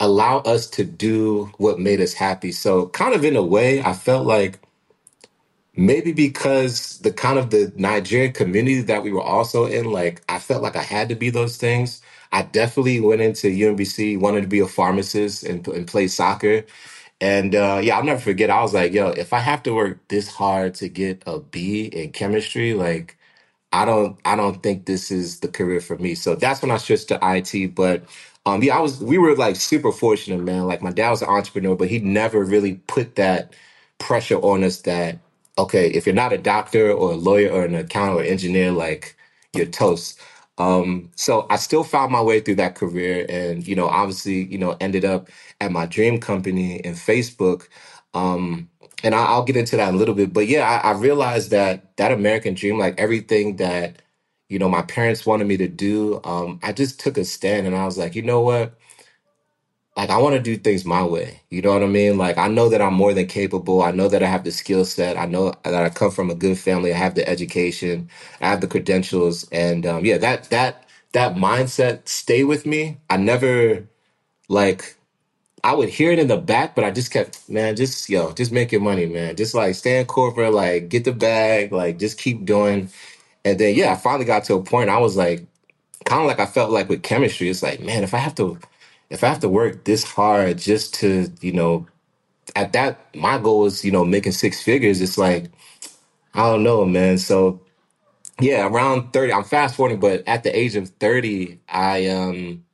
allow 0.00 0.38
us 0.40 0.68
to 0.70 0.84
do 0.84 1.52
what 1.58 1.80
made 1.80 2.00
us 2.00 2.14
happy. 2.14 2.52
So 2.52 2.88
kind 2.88 3.14
of 3.14 3.24
in 3.24 3.36
a 3.36 3.42
way, 3.44 3.82
I 3.82 3.94
felt 3.94 4.26
like 4.26 4.58
Maybe 5.76 6.12
because 6.12 6.98
the 7.00 7.12
kind 7.12 7.38
of 7.38 7.50
the 7.50 7.72
Nigerian 7.76 8.32
community 8.32 8.82
that 8.82 9.02
we 9.02 9.12
were 9.12 9.22
also 9.22 9.66
in, 9.66 9.90
like 9.90 10.22
I 10.28 10.38
felt 10.38 10.62
like 10.62 10.76
I 10.76 10.82
had 10.82 11.08
to 11.08 11.14
be 11.16 11.30
those 11.30 11.56
things. 11.56 12.02
I 12.32 12.42
definitely 12.42 13.00
went 13.00 13.22
into 13.22 13.48
UMBC, 13.48 14.20
wanted 14.20 14.42
to 14.42 14.48
be 14.48 14.60
a 14.60 14.68
pharmacist 14.68 15.44
and, 15.44 15.66
and 15.68 15.86
play 15.88 16.08
soccer. 16.08 16.64
And 17.20 17.54
uh, 17.54 17.80
yeah, 17.82 17.98
I'll 17.98 18.04
never 18.04 18.20
forget. 18.20 18.50
I 18.50 18.62
was 18.62 18.74
like, 18.74 18.92
yo, 18.92 19.10
if 19.10 19.32
I 19.32 19.40
have 19.40 19.62
to 19.64 19.74
work 19.74 20.06
this 20.08 20.28
hard 20.28 20.74
to 20.76 20.88
get 20.88 21.22
a 21.26 21.40
B 21.40 21.86
in 21.86 22.12
chemistry, 22.12 22.74
like 22.74 23.18
I 23.72 23.86
don't 23.86 24.18
I 24.26 24.36
don't 24.36 24.62
think 24.62 24.86
this 24.86 25.12
is 25.12 25.40
the 25.40 25.48
career 25.48 25.80
for 25.80 25.98
me. 25.98 26.16
So 26.16 26.36
that's 26.36 26.62
when 26.62 26.72
I 26.72 26.78
switched 26.78 27.08
to 27.10 27.20
IT. 27.22 27.74
But 27.76 28.04
um 28.46 28.62
yeah, 28.62 28.76
I 28.78 28.80
was 28.80 29.00
we 29.02 29.18
were 29.18 29.36
like 29.36 29.56
super 29.56 29.92
fortunate, 29.92 30.42
man. 30.42 30.66
Like 30.66 30.82
my 30.82 30.90
dad 30.92 31.10
was 31.10 31.22
an 31.22 31.28
entrepreneur, 31.28 31.76
but 31.76 31.88
he 31.88 31.98
never 32.00 32.44
really 32.44 32.76
put 32.88 33.16
that 33.16 33.54
pressure 33.98 34.38
on 34.38 34.64
us 34.64 34.82
that, 34.82 35.18
okay, 35.58 35.88
if 35.90 36.06
you're 36.06 36.14
not 36.14 36.32
a 36.32 36.38
doctor 36.38 36.90
or 36.92 37.12
a 37.12 37.16
lawyer 37.16 37.50
or 37.52 37.64
an 37.64 37.74
accountant 37.74 38.20
or 38.20 38.24
engineer, 38.30 38.72
like 38.72 39.16
you're 39.54 39.66
toast. 39.66 40.20
Um, 40.58 41.10
so 41.16 41.46
I 41.50 41.56
still 41.56 41.84
found 41.84 42.12
my 42.12 42.22
way 42.22 42.40
through 42.40 42.56
that 42.56 42.74
career, 42.76 43.26
and 43.28 43.66
you 43.66 43.76
know, 43.76 43.88
obviously, 43.88 44.44
you 44.44 44.58
know, 44.58 44.76
ended 44.80 45.04
up 45.04 45.28
at 45.60 45.72
my 45.72 45.86
dream 45.86 46.20
company 46.20 46.76
in 46.78 46.94
Facebook. 46.94 47.68
Um, 48.14 48.68
and 49.04 49.14
I, 49.14 49.24
I'll 49.26 49.44
get 49.44 49.56
into 49.56 49.76
that 49.76 49.88
in 49.88 49.94
a 49.94 49.98
little 49.98 50.14
bit, 50.14 50.32
but 50.32 50.46
yeah, 50.48 50.68
I, 50.84 50.90
I 50.90 50.92
realized 50.92 51.50
that 51.52 51.96
that 51.96 52.12
American 52.12 52.54
dream, 52.54 52.78
like 52.78 52.98
everything 53.00 53.56
that 53.56 54.02
you 54.50 54.60
know 54.60 54.70
my 54.70 54.82
parents 54.82 55.26
wanted 55.26 55.48
me 55.48 55.58
to 55.58 55.68
do, 55.68 56.20
um, 56.24 56.60
I 56.64 56.72
just 56.74 57.00
took 57.00 57.18
a 57.18 57.26
stand, 57.26 57.66
and 57.68 57.76
I 57.76 57.86
was 57.86 57.98
like, 57.98 58.16
you 58.16 58.22
know 58.22 58.42
what? 58.42 58.72
like 59.96 60.10
I 60.10 60.18
want 60.18 60.34
to 60.36 60.42
do 60.42 60.58
things 60.58 60.86
my 60.86 61.04
way. 61.04 61.42
You 61.50 61.62
know 61.62 61.72
what 61.72 61.84
I 61.84 61.88
mean? 61.88 62.18
Like 62.18 62.38
I 62.38 62.48
know 62.48 62.68
that 62.70 62.82
I'm 62.82 62.94
more 62.94 63.14
than 63.14 63.28
capable. 63.28 63.82
I 63.82 63.92
know 63.92 64.08
that 64.08 64.24
I 64.24 64.28
have 64.28 64.44
the 64.44 64.52
skill 64.52 64.84
set. 64.86 65.18
I 65.18 65.26
know 65.26 65.54
that 65.64 65.74
I 65.74 65.90
come 65.90 66.10
from 66.12 66.30
a 66.30 66.36
good 66.36 66.58
family. 66.58 66.94
I 66.94 66.98
have 66.98 67.14
the 67.16 67.28
education. 67.28 68.10
I 68.42 68.48
have 68.48 68.62
the 68.62 68.68
credentials, 68.68 69.48
and 69.52 69.86
um, 69.86 70.04
yeah, 70.04 70.18
that 70.18 70.46
that 70.50 70.86
that 71.14 71.36
mindset 71.36 72.08
stay 72.08 72.44
with 72.44 72.66
me. 72.66 72.98
I 73.10 73.18
never 73.18 73.88
like 74.48 74.96
I 75.64 75.74
would 75.74 75.90
hear 75.90 76.12
it 76.12 76.18
in 76.20 76.28
the 76.28 76.38
back, 76.38 76.74
but 76.76 76.84
I 76.84 76.90
just 76.92 77.12
kept 77.12 77.48
man, 77.48 77.76
just 77.76 78.08
yo, 78.10 78.32
just 78.32 78.52
make 78.52 78.72
your 78.72 78.82
money, 78.82 79.06
man. 79.06 79.36
Just 79.36 79.54
like 79.54 79.74
stay 79.76 80.00
in 80.00 80.06
corporate, 80.06 80.54
like 80.54 80.88
get 80.90 81.04
the 81.04 81.12
bag, 81.12 81.72
like 81.72 81.98
just 81.98 82.18
keep 82.18 82.44
doing. 82.46 82.90
And 83.44 83.58
then 83.60 83.74
yeah, 83.76 83.92
I 83.92 83.96
finally 83.96 84.26
got 84.26 84.44
to 84.46 84.54
a 84.56 84.62
point. 84.64 84.90
I 84.90 84.98
was 84.98 85.16
like 85.16 85.46
kind 86.06 86.22
of 86.22 86.28
like 86.28 86.40
I 86.40 86.46
felt 86.46 86.70
like 86.72 86.88
with 86.88 87.02
chemistry, 87.02 87.50
it's 87.50 87.62
like, 87.62 87.80
man, 87.80 88.04
if 88.04 88.14
I 88.14 88.18
have 88.18 88.34
to 88.36 88.58
if 89.10 89.24
I 89.24 89.28
have 89.28 89.40
to 89.40 89.48
work 89.48 89.84
this 89.84 90.04
hard 90.04 90.58
just 90.58 90.94
to, 90.96 91.28
you 91.40 91.52
know, 91.52 91.86
at 92.56 92.72
that 92.74 93.14
my 93.16 93.38
goal 93.38 93.66
is, 93.66 93.84
you 93.84 93.92
know, 93.92 94.04
making 94.04 94.32
six 94.32 94.62
figures, 94.62 95.00
it's 95.00 95.18
like, 95.18 95.50
I 96.34 96.44
don't 96.50 96.64
know, 96.64 96.84
man. 96.86 97.18
So 97.18 97.60
yeah, 98.40 98.66
around 98.68 99.12
30, 99.12 99.32
I'm 99.32 99.44
fast 99.44 99.76
forwarding, 99.76 100.00
but 100.00 100.24
at 100.28 100.44
the 100.44 100.56
age 100.56 100.76
of 100.76 100.88
30, 100.90 101.60
I 101.68 102.08
um 102.08 102.64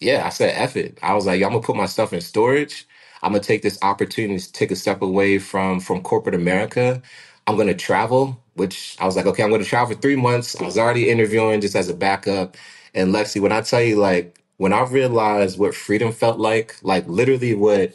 yeah, 0.00 0.26
I 0.26 0.30
said 0.30 0.54
F 0.56 0.76
it. 0.76 0.98
I 1.02 1.14
was 1.14 1.26
like, 1.26 1.42
I'm 1.42 1.50
gonna 1.50 1.62
put 1.62 1.76
my 1.76 1.86
stuff 1.86 2.12
in 2.12 2.20
storage. 2.22 2.86
I'm 3.22 3.32
gonna 3.32 3.44
take 3.44 3.62
this 3.62 3.78
opportunity 3.82 4.38
to 4.40 4.52
take 4.52 4.70
a 4.72 4.76
step 4.76 5.02
away 5.02 5.38
from 5.38 5.80
from 5.80 6.02
corporate 6.02 6.34
America. 6.36 7.02
I'm 7.46 7.56
gonna 7.56 7.74
travel, 7.74 8.40
which 8.54 8.96
I 9.00 9.06
was 9.06 9.16
like, 9.16 9.26
okay, 9.26 9.42
I'm 9.42 9.50
gonna 9.50 9.64
travel 9.64 9.94
for 9.94 10.00
three 10.02 10.16
months. 10.16 10.60
I 10.60 10.64
was 10.64 10.78
already 10.78 11.10
interviewing 11.10 11.60
just 11.60 11.76
as 11.76 11.88
a 11.88 11.94
backup. 11.94 12.56
And 12.94 13.14
Lexi, 13.14 13.40
when 13.40 13.52
I 13.52 13.60
tell 13.62 13.82
you, 13.82 13.96
like, 13.96 14.38
when 14.58 14.72
I 14.72 14.84
realized 14.84 15.58
what 15.58 15.74
freedom 15.74 16.12
felt 16.12 16.38
like, 16.40 16.76
like 16.82 17.06
literally 17.08 17.54
what 17.54 17.94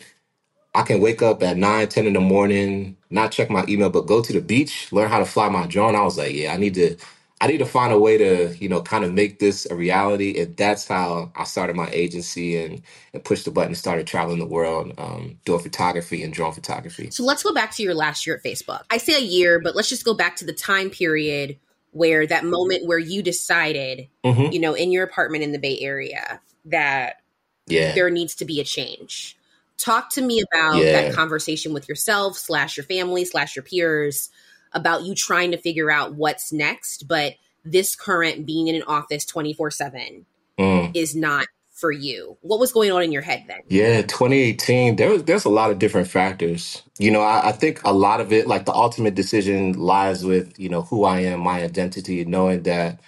I 0.74 0.84
can 0.84 1.02
wake 1.02 1.22
up 1.22 1.44
at 1.44 1.58
nine, 1.58 1.88
ten 1.90 2.08
in 2.08 2.14
the 2.14 2.22
morning, 2.22 2.98
not 3.10 3.32
check 3.32 3.50
my 3.50 3.66
email, 3.68 3.90
but 3.90 4.08
go 4.08 4.22
to 4.22 4.34
the 4.34 4.42
beach, 4.42 4.92
learn 4.94 5.10
how 5.10 5.20
to 5.20 5.26
fly 5.26 5.50
my 5.50 5.68
drone. 5.68 5.96
I 5.96 6.04
was 6.04 6.18
like, 6.18 6.34
yeah, 6.34 6.54
I 6.54 6.58
need 6.58 6.76
to, 6.76 6.98
I 7.42 7.48
need 7.48 7.60
to 7.60 7.66
find 7.66 7.94
a 7.94 8.00
way 8.00 8.18
to, 8.18 8.56
you 8.58 8.68
know, 8.68 8.82
kind 8.82 9.06
of 9.06 9.14
make 9.14 9.40
this 9.40 9.66
a 9.70 9.76
reality. 9.76 10.40
And 10.42 10.58
that's 10.58 10.88
how 10.88 11.32
I 11.36 11.46
started 11.46 11.76
my 11.76 11.90
agency 11.92 12.58
and 12.58 12.82
and 13.14 13.24
pushed 13.24 13.46
the 13.46 13.52
button 13.52 13.70
and 13.70 13.78
started 13.78 14.08
traveling 14.08 14.40
the 14.40 14.46
world, 14.46 14.94
um, 14.98 15.40
doing 15.46 15.62
photography 15.62 16.22
and 16.24 16.34
drone 16.34 16.52
photography. 16.52 17.10
So 17.12 17.24
let's 17.24 17.44
go 17.44 17.54
back 17.54 17.72
to 17.76 17.84
your 17.84 17.94
last 17.96 18.28
year 18.28 18.36
at 18.36 18.44
Facebook. 18.44 18.84
I 18.90 18.98
say 18.98 19.16
a 19.16 19.26
year, 19.26 19.60
but 19.60 19.76
let's 19.76 19.90
just 19.90 20.04
go 20.06 20.14
back 20.14 20.36
to 20.38 20.46
the 20.46 20.54
time 20.54 20.90
period 20.90 21.58
where 21.92 22.28
that 22.28 22.46
moment 22.46 22.86
where 22.86 23.00
you 23.00 23.24
decided, 23.24 24.08
hmm 24.26 24.48
you 24.52 24.60
know, 24.60 24.74
in 24.74 24.92
your 24.92 25.04
apartment 25.04 25.44
in 25.44 25.52
the 25.52 25.60
Bay 25.60 25.80
Area 25.80 26.42
that 26.66 27.22
Yeah, 27.68 27.94
there 27.94 28.10
needs 28.10 28.36
to 28.36 28.46
be 28.46 28.60
a 28.60 28.64
change. 28.64 29.38
Talk 29.78 30.10
to 30.12 30.22
me 30.22 30.44
about 30.52 30.92
that 30.92 31.14
conversation 31.14 31.72
with 31.74 31.88
yourself, 31.88 32.38
slash 32.38 32.76
your 32.76 32.84
family, 32.84 33.24
slash 33.24 33.56
your 33.56 33.64
peers, 33.64 34.30
about 34.74 35.04
you 35.04 35.16
trying 35.16 35.52
to 35.52 35.58
figure 35.58 35.92
out 35.92 36.16
what's 36.16 36.52
next. 36.54 37.08
But 37.08 37.36
this 37.66 37.96
current 37.96 38.46
being 38.46 38.68
in 38.68 38.76
an 38.76 38.84
office 38.84 39.26
24 39.26 39.72
7 39.72 40.26
mm, 40.60 40.92
is 40.96 41.16
not 41.16 41.48
for 41.74 41.92
you. 41.92 42.38
What 42.42 42.60
was 42.60 42.72
going 42.74 42.92
on 42.92 43.04
in 43.04 43.12
your 43.12 43.22
head 43.22 43.46
then? 43.48 43.62
yeah. 43.70 44.02
2018, 44.02 44.98
there 44.98 45.12
was 45.12 45.24
there's 45.24 45.46
a 45.46 45.50
lot 45.50 45.72
of 45.72 45.80
different 45.80 46.08
factors. 46.08 46.84
You 46.98 47.12
know, 47.12 47.22
I, 47.22 47.50
I 47.50 47.52
think 47.54 47.84
a 47.84 47.94
lot 47.94 48.22
of 48.22 48.34
it, 48.34 48.48
like 48.48 48.66
the 48.66 48.74
ultimate 48.74 49.16
decision, 49.16 49.74
lies 49.74 50.26
with 50.26 50.60
you 50.60 50.70
know 50.70 50.84
who 50.84 51.06
I 51.06 51.22
am, 51.22 51.42
my 51.42 51.64
identity, 51.64 52.26
knowing 52.26 52.64
that 52.64 53.00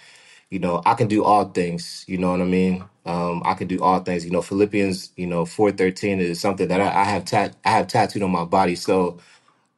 you 0.50 0.58
know, 0.58 0.82
I 0.84 0.92
can 0.94 1.08
do 1.08 1.24
all 1.24 1.46
things. 1.46 2.04
You 2.06 2.18
know 2.18 2.30
what 2.30 2.42
I 2.42 2.44
mean? 2.44 2.84
Um, 3.06 3.42
I 3.46 3.54
can 3.54 3.68
do 3.68 3.82
all 3.82 4.00
things. 4.00 4.22
You 4.24 4.30
know, 4.30 4.42
Philippians, 4.42 5.10
you 5.16 5.26
know, 5.26 5.46
four 5.46 5.72
thirteen 5.72 6.20
is 6.20 6.40
something 6.40 6.68
that 6.68 6.80
I, 6.80 6.88
I 7.00 7.04
have 7.04 7.24
tat 7.24 7.56
I 7.64 7.70
have 7.70 7.88
tattooed 7.88 8.22
on 8.22 8.30
my 8.30 8.44
body. 8.44 8.74
So 8.76 9.18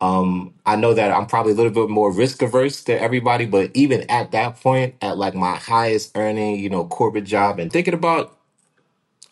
um, 0.04 0.54
I 0.66 0.76
know 0.76 0.94
that 0.94 1.12
I'm 1.12 1.26
probably 1.26 1.52
a 1.52 1.56
little 1.56 1.72
bit 1.72 1.90
more 1.90 2.12
risk 2.12 2.42
averse 2.42 2.84
than 2.84 2.98
everybody, 2.98 3.46
but 3.46 3.70
even 3.74 4.02
at 4.10 4.32
that 4.32 4.60
point, 4.60 4.96
at 5.02 5.18
like 5.18 5.34
my 5.34 5.56
highest 5.56 6.12
earning, 6.16 6.60
you 6.60 6.70
know, 6.70 6.86
corporate 6.86 7.24
job, 7.24 7.60
and 7.60 7.72
thinking 7.72 7.94
about 7.94 8.36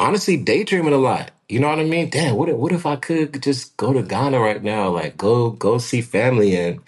honestly 0.00 0.36
daydreaming 0.36 0.92
a 0.92 0.98
lot. 0.98 1.30
You 1.48 1.60
know 1.60 1.68
what 1.68 1.78
I 1.80 1.84
mean? 1.84 2.10
Damn, 2.10 2.36
what 2.36 2.48
if, 2.48 2.56
what 2.56 2.72
if 2.72 2.86
I 2.86 2.96
could 2.96 3.42
just 3.42 3.76
go 3.76 3.92
to 3.92 4.02
Ghana 4.02 4.40
right 4.40 4.62
now? 4.62 4.90
Like 4.90 5.16
go 5.16 5.50
go 5.50 5.78
see 5.78 6.00
family 6.02 6.56
and 6.56 6.80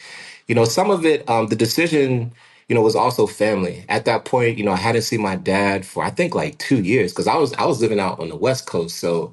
you 0.49 0.55
know, 0.55 0.65
some 0.65 0.91
of 0.91 1.07
it, 1.07 1.29
um, 1.29 1.49
the 1.49 1.57
decision, 1.57 2.33
you 2.69 2.75
know, 2.75 2.83
was 2.83 2.97
also 2.97 3.27
family. 3.27 3.85
At 3.89 4.05
that 4.07 4.25
point, 4.27 4.59
you 4.59 4.65
know, 4.65 4.73
I 4.73 4.77
hadn't 4.77 5.03
seen 5.03 5.23
my 5.23 5.37
dad 5.37 5.87
for 5.87 6.05
I 6.05 6.11
think 6.11 6.35
like 6.35 6.59
two 6.59 6.83
years 6.83 7.13
because 7.13 7.27
I 7.29 7.37
was 7.37 7.53
I 7.55 7.65
was 7.67 7.81
living 7.81 8.01
out 8.01 8.21
on 8.21 8.29
the 8.29 8.37
West 8.37 8.67
Coast. 8.67 8.99
So, 8.99 9.33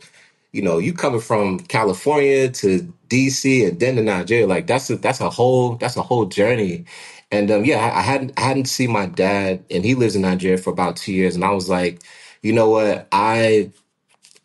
you 0.53 0.61
know, 0.61 0.77
you 0.79 0.93
coming 0.93 1.21
from 1.21 1.59
California 1.61 2.49
to 2.51 2.93
DC 3.09 3.67
and 3.69 3.79
then 3.79 3.95
to 3.97 4.03
Nigeria, 4.03 4.47
like 4.47 4.67
that's 4.67 4.89
a 4.89 4.97
that's 4.97 5.21
a 5.21 5.29
whole 5.29 5.75
that's 5.77 5.97
a 5.97 6.03
whole 6.03 6.25
journey. 6.25 6.85
And 7.31 7.51
um, 7.51 7.65
yeah, 7.65 7.77
I, 7.79 7.99
I 7.99 8.01
hadn't 8.01 8.33
I 8.37 8.41
hadn't 8.41 8.65
seen 8.65 8.91
my 8.91 9.07
dad, 9.07 9.63
and 9.71 9.85
he 9.85 9.95
lives 9.95 10.15
in 10.15 10.23
Nigeria 10.23 10.57
for 10.57 10.71
about 10.71 10.97
two 10.97 11.13
years. 11.13 11.35
And 11.35 11.45
I 11.45 11.51
was 11.51 11.69
like, 11.69 12.01
you 12.43 12.53
know 12.53 12.69
what, 12.69 13.07
I 13.11 13.71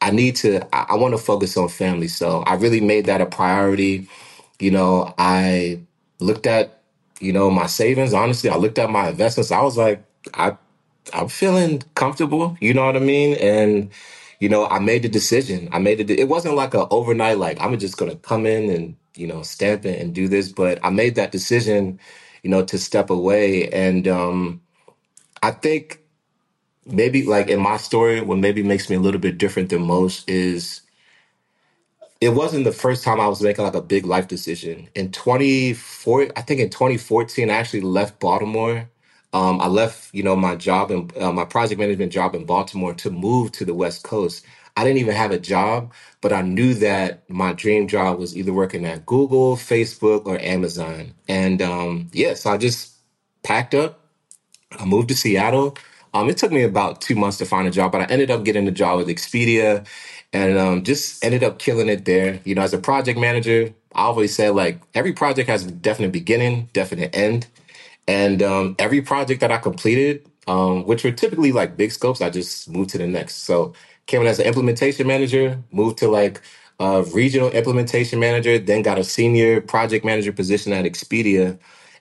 I 0.02 0.10
need 0.12 0.36
to 0.36 0.62
I, 0.74 0.86
I 0.90 0.94
want 0.96 1.14
to 1.14 1.18
focus 1.18 1.56
on 1.56 1.68
family. 1.68 2.08
So 2.08 2.40
I 2.42 2.54
really 2.56 2.80
made 2.80 3.06
that 3.06 3.20
a 3.22 3.26
priority 3.26 4.08
you 4.60 4.70
know, 4.70 5.14
I 5.18 5.80
looked 6.20 6.46
at, 6.46 6.82
you 7.20 7.32
know, 7.32 7.50
my 7.50 7.66
savings. 7.66 8.14
Honestly, 8.14 8.50
I 8.50 8.56
looked 8.56 8.78
at 8.78 8.90
my 8.90 9.08
investments. 9.10 9.52
I 9.52 9.62
was 9.62 9.76
like, 9.76 10.02
I, 10.34 10.56
I'm 11.14 11.28
feeling 11.28 11.82
comfortable. 11.94 12.56
You 12.60 12.74
know 12.74 12.86
what 12.86 12.96
I 12.96 13.00
mean? 13.00 13.36
And, 13.38 13.90
you 14.40 14.48
know, 14.48 14.66
I 14.66 14.78
made 14.80 15.02
the 15.02 15.08
decision. 15.08 15.68
I 15.72 15.78
made 15.78 16.00
it. 16.00 16.10
It 16.10 16.28
wasn't 16.28 16.56
like 16.56 16.74
a 16.74 16.88
overnight, 16.88 17.38
like 17.38 17.60
I'm 17.60 17.78
just 17.78 17.96
gonna 17.96 18.16
come 18.16 18.46
in 18.46 18.70
and, 18.70 18.96
you 19.16 19.26
know, 19.26 19.42
stamp 19.42 19.86
it 19.86 20.00
and 20.00 20.14
do 20.14 20.28
this. 20.28 20.52
But 20.52 20.78
I 20.84 20.90
made 20.90 21.16
that 21.16 21.32
decision, 21.32 22.00
you 22.42 22.50
know, 22.50 22.64
to 22.66 22.78
step 22.78 23.10
away. 23.10 23.68
And 23.70 24.08
um, 24.08 24.62
I 25.42 25.52
think 25.52 26.00
maybe 26.86 27.24
like 27.24 27.48
in 27.48 27.60
my 27.60 27.78
story, 27.78 28.20
what 28.22 28.38
maybe 28.38 28.62
makes 28.62 28.90
me 28.90 28.96
a 28.96 29.00
little 29.00 29.20
bit 29.20 29.38
different 29.38 29.70
than 29.70 29.82
most 29.82 30.28
is 30.30 30.82
it 32.20 32.30
wasn't 32.30 32.64
the 32.64 32.72
first 32.72 33.04
time 33.04 33.20
I 33.20 33.28
was 33.28 33.42
making 33.42 33.64
like 33.64 33.74
a 33.74 33.82
big 33.82 34.06
life 34.06 34.28
decision. 34.28 34.88
In 34.94 35.12
24, 35.12 36.28
I 36.36 36.42
think 36.42 36.60
in 36.60 36.70
2014, 36.70 37.50
I 37.50 37.54
actually 37.54 37.82
left 37.82 38.20
Baltimore. 38.20 38.88
Um, 39.36 39.60
I 39.60 39.68
left, 39.68 40.14
you 40.14 40.24
know, 40.24 40.36
my 40.36 40.56
job 40.56 40.90
and 40.92 41.16
uh, 41.18 41.32
my 41.32 41.44
project 41.46 41.80
management 41.80 42.12
job 42.12 42.34
in 42.36 42.46
Baltimore 42.46 42.94
to 42.96 43.10
move 43.10 43.52
to 43.54 43.66
the 43.66 43.74
West 43.74 44.04
Coast. 44.04 44.46
I 44.76 44.84
didn't 44.84 44.98
even 45.00 45.14
have 45.16 45.32
a 45.32 45.40
job, 45.40 45.92
but 46.22 46.32
I 46.32 46.42
knew 46.42 46.74
that 46.76 47.28
my 47.30 47.52
dream 47.54 47.88
job 47.88 48.18
was 48.20 48.36
either 48.36 48.54
working 48.54 48.86
at 48.86 49.06
Google, 49.06 49.56
Facebook, 49.56 50.26
or 50.26 50.38
Amazon. 50.40 51.14
And 51.28 51.62
um, 51.62 52.10
yeah, 52.14 52.34
so 52.34 52.52
I 52.52 52.58
just 52.58 52.94
packed 53.44 53.74
up 53.74 54.00
I 54.80 54.86
moved 54.86 55.08
to 55.08 55.16
Seattle. 55.16 55.76
Um, 56.14 56.30
it 56.30 56.38
took 56.38 56.52
me 56.52 56.62
about 56.62 57.00
two 57.02 57.16
months 57.16 57.38
to 57.38 57.46
find 57.46 57.68
a 57.68 57.72
job, 57.72 57.92
but 57.92 58.02
I 58.02 58.04
ended 58.06 58.30
up 58.30 58.44
getting 58.44 58.68
a 58.68 58.72
job 58.72 58.98
with 58.98 59.08
Expedia 59.08 59.86
and 60.32 60.58
um, 60.58 60.84
just 60.84 61.24
ended 61.24 61.44
up 61.44 61.58
killing 61.58 61.88
it 61.88 62.04
there. 62.06 62.40
You 62.44 62.54
know, 62.56 62.62
as 62.62 62.74
a 62.74 62.78
project 62.78 63.18
manager, 63.18 63.74
I 63.94 64.02
always 64.04 64.34
said 64.34 64.54
like 64.54 64.80
every 64.94 65.12
project 65.12 65.48
has 65.50 65.66
a 65.66 65.70
definite 65.72 66.12
beginning, 66.12 66.70
definite 66.72 67.16
end. 67.16 67.46
And 68.06 68.42
um, 68.42 68.76
every 68.78 69.02
project 69.02 69.40
that 69.40 69.52
I 69.52 69.58
completed, 69.58 70.28
um, 70.46 70.84
which 70.84 71.04
were 71.04 71.12
typically 71.12 71.52
like 71.52 71.76
big 71.76 71.92
scopes, 71.92 72.20
I 72.20 72.30
just 72.30 72.68
moved 72.68 72.90
to 72.90 72.98
the 72.98 73.06
next. 73.06 73.44
So 73.44 73.74
came 74.06 74.20
in 74.20 74.26
as 74.26 74.38
an 74.38 74.46
implementation 74.46 75.06
manager, 75.06 75.62
moved 75.72 75.98
to 75.98 76.08
like 76.08 76.42
a 76.80 77.02
regional 77.14 77.50
implementation 77.50 78.20
manager, 78.20 78.58
then 78.58 78.82
got 78.82 78.98
a 78.98 79.04
senior 79.04 79.60
project 79.60 80.04
manager 80.04 80.32
position 80.32 80.72
at 80.72 80.84
Expedia. 80.84 81.58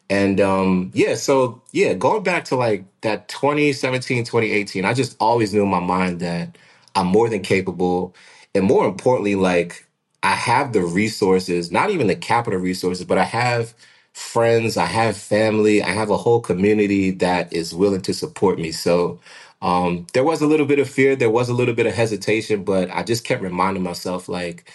And 0.09 0.41
um, 0.41 0.91
yeah, 0.93 1.15
so 1.15 1.61
yeah, 1.73 1.93
going 1.95 2.23
back 2.23 2.45
to 2.45 2.57
like 2.57 2.85
that 3.01 3.29
2017, 3.29 4.25
2018, 4.25 4.85
I 4.85 4.93
just 4.93 5.17
always 5.19 5.53
knew 5.53 5.63
in 5.63 5.69
my 5.69 5.79
mind 5.81 6.21
that 6.21 6.57
I'm 6.95 7.07
more 7.07 7.29
than 7.29 7.41
capable. 7.43 8.15
And 8.55 8.65
more 8.65 8.85
importantly, 8.87 9.35
like 9.35 9.87
I 10.23 10.33
have 10.35 10.73
the 10.73 10.83
resources, 10.83 11.71
not 11.71 11.91
even 11.91 12.07
the 12.07 12.15
capital 12.17 12.59
resources, 12.59 13.05
but 13.05 13.17
I 13.17 13.25
have 13.25 13.73
friends, 14.15 14.77
I 14.77 14.87
have 14.87 15.17
family, 15.17 15.83
I 15.83 15.91
have 15.91 16.11
a 16.11 16.17
whole 16.17 16.41
community 16.41 17.11
that 17.13 17.53
is 17.53 17.75
willing 17.75 18.03
to 18.03 18.15
support 18.15 18.59
me. 18.59 18.73
So 18.73 19.21
um, 19.63 20.07
there 20.15 20.25
was 20.25 20.41
a 20.41 20.47
little 20.47 20.67
bit 20.67 20.79
of 20.79 20.89
fear, 20.89 21.15
there 21.17 21.31
was 21.31 21.49
a 21.49 21.55
little 21.55 21.75
bit 21.75 21.87
of 21.87 21.95
hesitation, 21.95 22.65
but 22.65 22.91
I 22.91 23.03
just 23.03 23.25
kept 23.25 23.43
reminding 23.43 23.83
myself, 23.83 24.29
like, 24.29 24.71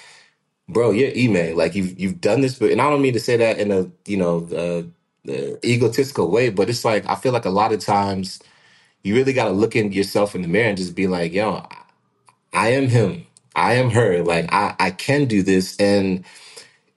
bro, 0.69 0.93
you're 0.93 1.13
Ime. 1.17 1.57
Like 1.57 1.75
you've 1.77 2.01
you've 2.01 2.21
done 2.23 2.43
this, 2.43 2.59
but 2.59 2.73
and 2.73 2.81
I 2.83 2.91
don't 2.91 3.03
mean 3.03 3.15
to 3.15 3.21
say 3.21 3.37
that 3.39 3.59
in 3.59 3.73
a 3.73 3.91
you 4.07 4.19
know 4.19 4.49
uh, 4.53 5.31
uh, 5.33 5.57
egotistical 5.65 6.31
way, 6.31 6.51
but 6.51 6.71
it's 6.71 6.85
like 6.87 7.07
I 7.09 7.17
feel 7.17 7.33
like 7.33 7.47
a 7.47 7.51
lot 7.51 7.73
of 7.73 7.81
times. 7.81 8.39
you 9.05 9.15
really 9.15 9.33
got 9.33 9.47
to 9.47 9.51
look 9.53 9.77
in 9.77 9.93
yourself 9.93 10.35
in 10.35 10.43
the 10.43 10.49
mirror 10.49 10.69
and 10.69 10.79
just 10.79 10.95
be 10.95 11.07
like, 11.09 11.33
yo, 11.33 11.67
I 12.53 12.71
am 12.71 12.89
him. 12.89 13.27
I 13.57 13.75
am 13.75 13.91
her. 13.91 14.23
Like 14.23 14.53
I, 14.53 14.77
I 14.81 14.91
can 14.93 15.27
do 15.27 15.43
this. 15.43 15.77
And 15.81 16.25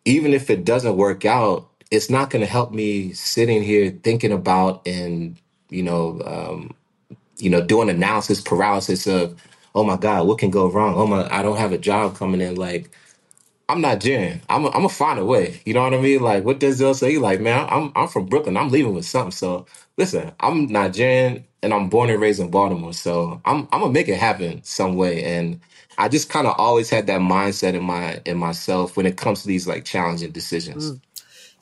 even 0.05 0.33
if 0.33 0.49
it 0.49 0.65
doesn't 0.65 0.97
work 0.97 1.25
out, 1.25 1.69
it's 1.93 2.11
not 2.11 2.31
going 2.31 2.41
to 2.45 2.51
help 2.51 2.73
me 2.73 3.13
sitting 3.13 3.63
here 3.63 3.91
thinking 4.03 4.33
about 4.33 4.87
and, 4.87 5.37
you 5.71 5.83
know, 5.83 6.21
um, 6.25 6.75
you 7.37 7.49
know, 7.49 7.61
doing 7.61 7.89
analysis 7.89 8.41
paralysis 8.41 9.07
of, 9.07 9.41
oh 9.75 9.83
my 9.83 9.97
God, 9.97 10.27
what 10.27 10.39
can 10.39 10.51
go 10.51 10.69
wrong? 10.71 10.95
Oh 10.95 11.07
my, 11.07 11.27
I 11.33 11.43
don't 11.43 11.57
have 11.57 11.73
a 11.73 11.79
job 11.79 12.17
coming 12.17 12.41
in. 12.41 12.55
Like, 12.55 12.89
I'm. 13.69 13.85
I'm 14.49 14.65
i 14.65 14.69
I'm 14.69 14.73
gonna 14.73 14.89
find 14.89 15.19
a 15.19 15.25
way. 15.25 15.61
You 15.65 15.73
know 15.75 15.83
what 15.83 15.93
I 15.93 16.01
mean? 16.01 16.21
Like 16.21 16.45
what 16.45 16.59
does 16.59 16.81
Denzel 16.81 16.95
say? 16.95 17.17
Like, 17.19 17.41
man, 17.41 17.67
I'm 17.69 17.91
I'm 17.95 18.07
from 18.09 18.27
Brooklyn. 18.27 18.57
I'm 18.57 18.69
leaving 18.69 18.95
with 18.95 19.05
something. 19.05 19.31
So 19.31 19.67
listen, 19.97 20.31
I'm 20.41 20.67
Nigerian 20.67 21.45
and 21.63 21.73
I'm 21.73 21.89
born 21.89 22.09
and 22.09 22.21
raised 22.21 22.41
in 22.41 22.51
Baltimore. 22.51 22.93
So 22.93 23.41
I'm 23.45 23.67
I'm 23.73 23.81
gonna 23.81 23.93
make 23.93 24.09
it 24.09 24.17
happen 24.19 24.63
some 24.63 24.95
way. 24.97 25.23
And 25.23 25.61
I 25.97 26.09
just 26.09 26.29
kind 26.29 26.47
of 26.47 26.55
always 26.59 26.89
had 26.89 27.07
that 27.07 27.21
mindset 27.21 27.75
in 27.75 27.83
my 27.83 28.21
in 28.25 28.37
myself 28.37 28.97
when 28.97 29.05
it 29.07 29.17
comes 29.17 29.43
to 29.43 29.47
these 29.49 29.67
like 29.67 29.85
challenging 29.85 30.31
decisions. 30.31 30.93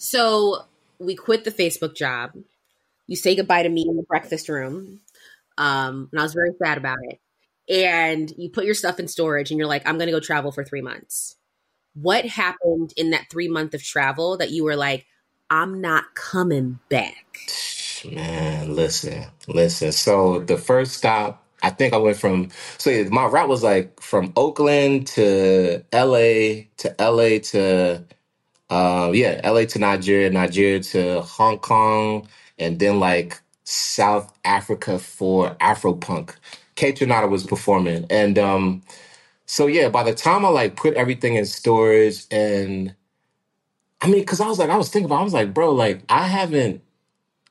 So 0.01 0.65
we 0.99 1.15
quit 1.15 1.43
the 1.43 1.51
Facebook 1.51 1.95
job. 1.95 2.31
You 3.07 3.15
say 3.15 3.35
goodbye 3.35 3.63
to 3.63 3.69
me 3.69 3.85
in 3.87 3.97
the 3.97 4.03
breakfast 4.03 4.49
room. 4.49 4.99
Um, 5.57 6.09
and 6.11 6.19
I 6.19 6.23
was 6.23 6.33
very 6.33 6.51
sad 6.63 6.77
about 6.77 6.97
it. 7.03 7.19
And 7.69 8.33
you 8.37 8.49
put 8.49 8.65
your 8.65 8.73
stuff 8.73 8.99
in 8.99 9.07
storage 9.07 9.51
and 9.51 9.57
you're 9.59 9.67
like, 9.67 9.87
I'm 9.87 9.97
gonna 9.97 10.11
go 10.11 10.19
travel 10.19 10.51
for 10.51 10.63
three 10.63 10.81
months 10.81 11.35
what 11.93 12.25
happened 12.25 12.93
in 12.97 13.11
that 13.11 13.29
three 13.29 13.47
month 13.47 13.73
of 13.73 13.83
travel 13.83 14.37
that 14.37 14.51
you 14.51 14.63
were 14.63 14.75
like, 14.75 15.05
I'm 15.49 15.81
not 15.81 16.15
coming 16.15 16.79
back? 16.89 17.39
Man, 18.09 18.75
listen, 18.75 19.25
listen. 19.47 19.91
So 19.91 20.39
the 20.39 20.57
first 20.57 20.93
stop, 20.93 21.45
I 21.61 21.69
think 21.69 21.93
I 21.93 21.97
went 21.97 22.17
from 22.17 22.49
so 22.77 23.05
my 23.11 23.25
route 23.25 23.49
was 23.49 23.63
like 23.63 23.99
from 24.01 24.33
Oakland 24.35 25.07
to 25.07 25.83
LA 25.93 26.63
to 26.77 26.95
LA 26.99 27.39
to 27.51 28.03
uh, 28.71 29.11
yeah, 29.13 29.41
LA 29.49 29.65
to 29.67 29.79
Nigeria, 29.79 30.31
Nigeria 30.31 30.81
to 30.81 31.21
Hong 31.23 31.59
Kong, 31.59 32.29
and 32.59 32.79
then 32.79 32.99
like 33.01 33.41
South 33.65 34.33
Africa 34.45 34.99
for 34.99 35.55
Afropunk. 35.61 36.35
Kaytranada 36.77 37.29
was 37.29 37.45
performing. 37.45 38.07
And 38.11 38.39
um 38.39 38.83
so 39.47 39.67
yeah, 39.67 39.89
by 39.89 40.03
the 40.03 40.13
time 40.15 40.45
I 40.45 40.49
like 40.49 40.75
put 40.77 40.95
everything 40.95 41.35
in 41.35 41.45
storage 41.45 42.25
and 42.31 42.95
I 44.01 44.07
mean, 44.09 44.25
cause 44.25 44.41
I 44.41 44.47
was 44.47 44.59
like, 44.59 44.69
I 44.71 44.77
was 44.77 44.89
thinking 44.89 45.07
about, 45.07 45.21
I 45.21 45.25
was 45.25 45.33
like, 45.33 45.53
bro, 45.53 45.73
like 45.73 46.03
I 46.09 46.27
haven't 46.27 46.81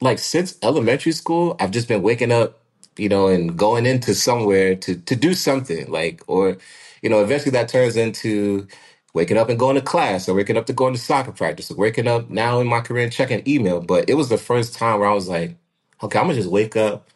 like 0.01 0.19
since 0.19 0.59
elementary 0.63 1.13
school, 1.13 1.57
I've 1.61 1.71
just 1.73 1.89
been 1.89 2.03
waking 2.03 2.33
up, 2.33 2.61
you 2.97 3.09
know, 3.09 3.29
and 3.29 3.57
going 3.59 3.87
into 3.87 4.15
somewhere 4.15 4.77
to 4.77 4.97
to 4.97 5.17
do 5.17 5.35
something, 5.35 5.91
like, 5.91 6.23
or, 6.29 6.59
you 7.03 7.11
know, 7.11 7.23
eventually 7.23 7.53
that 7.53 7.69
turns 7.69 7.97
into 7.97 8.69
waking 9.15 9.39
up 9.39 9.49
and 9.51 9.59
going 9.59 9.77
to 9.77 9.83
class, 9.83 10.29
or 10.29 10.35
waking 10.35 10.57
up 10.57 10.67
to 10.67 10.73
going 10.75 10.95
to 10.95 11.01
soccer 11.01 11.33
practice, 11.33 11.71
or 11.71 11.77
waking 11.77 12.09
up 12.09 12.31
now 12.31 12.61
in 12.61 12.67
my 12.69 12.81
career 12.81 13.05
and 13.05 13.13
checking 13.13 13.43
email. 13.49 13.81
But 13.81 14.11
it 14.11 14.15
was 14.15 14.29
the 14.31 14.39
first 14.39 14.75
time 14.75 15.01
where 15.01 15.09
I 15.11 15.15
was 15.15 15.29
like, 15.29 15.57
okay, 16.03 16.19
I'm 16.19 16.27
gonna 16.27 16.37
just 16.37 16.51
wake 16.51 16.77
up. 16.77 17.09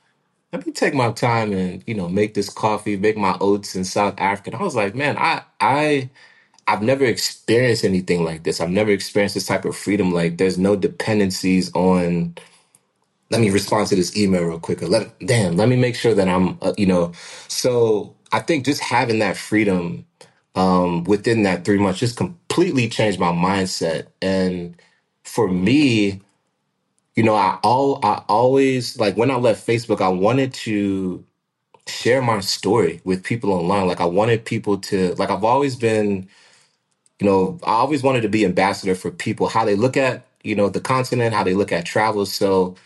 Let 0.52 0.66
me 0.66 0.72
take 0.72 0.94
my 0.94 1.12
time 1.12 1.52
and 1.52 1.84
you 1.86 1.94
know 1.94 2.08
make 2.08 2.34
this 2.34 2.50
coffee, 2.50 2.96
make 2.96 3.16
my 3.16 3.36
oats 3.40 3.76
in 3.76 3.84
South 3.84 4.14
Africa. 4.18 4.50
And 4.52 4.60
I 4.60 4.64
was 4.64 4.76
like, 4.76 4.94
man, 4.94 5.16
I 5.18 5.42
I 5.60 6.10
I've 6.68 6.82
never 6.82 7.04
experienced 7.04 7.84
anything 7.84 8.24
like 8.24 8.44
this. 8.44 8.60
I've 8.60 8.70
never 8.70 8.90
experienced 8.90 9.34
this 9.34 9.46
type 9.46 9.64
of 9.64 9.76
freedom. 9.76 10.12
Like 10.12 10.38
there's 10.38 10.58
no 10.58 10.76
dependencies 10.76 11.72
on. 11.74 12.36
Let 13.30 13.40
me 13.42 13.50
respond 13.50 13.88
to 13.88 13.96
this 13.96 14.16
email 14.16 14.44
real 14.44 14.60
quick. 14.60 14.82
Or 14.82 14.88
let 14.88 15.18
damn. 15.26 15.56
Let 15.56 15.68
me 15.68 15.76
make 15.76 15.96
sure 15.96 16.14
that 16.14 16.28
I'm. 16.28 16.58
Uh, 16.62 16.74
you 16.78 16.86
know. 16.86 17.12
So 17.48 18.14
I 18.32 18.40
think 18.40 18.64
just 18.66 18.82
having 18.82 19.20
that 19.20 19.36
freedom 19.36 20.06
um, 20.54 21.04
within 21.04 21.44
that 21.44 21.64
three 21.64 21.78
months 21.78 22.00
just 22.00 22.16
completely 22.16 22.88
changed 22.88 23.20
my 23.20 23.32
mindset. 23.32 24.08
And 24.22 24.76
for 25.24 25.48
me, 25.48 26.22
you 27.16 27.24
know, 27.24 27.34
I 27.36 27.58
all 27.62 28.00
I 28.04 28.22
always 28.28 28.98
like 28.98 29.16
when 29.16 29.30
I 29.30 29.36
left 29.36 29.66
Facebook, 29.66 30.00
I 30.02 30.08
wanted 30.08 30.54
to 30.54 31.24
share 31.88 32.22
my 32.22 32.40
story 32.40 33.00
with 33.04 33.24
people 33.24 33.52
online. 33.52 33.88
Like 33.88 34.00
I 34.00 34.06
wanted 34.06 34.44
people 34.46 34.78
to 34.78 35.14
like 35.16 35.30
I've 35.30 35.44
always 35.44 35.76
been 35.76 36.20
you 37.20 37.26
know, 37.26 37.58
I 37.64 37.72
always 37.74 38.02
wanted 38.02 38.22
to 38.22 38.28
be 38.28 38.44
ambassador 38.44 38.94
for 38.94 39.10
people, 39.10 39.48
how 39.48 39.64
they 39.64 39.74
look 39.74 39.96
at, 39.96 40.26
you 40.44 40.54
know, 40.54 40.68
the 40.68 40.80
continent, 40.80 41.34
how 41.34 41.44
they 41.44 41.54
look 41.54 41.72
at 41.72 41.86
travel. 41.86 42.26
So 42.26 42.76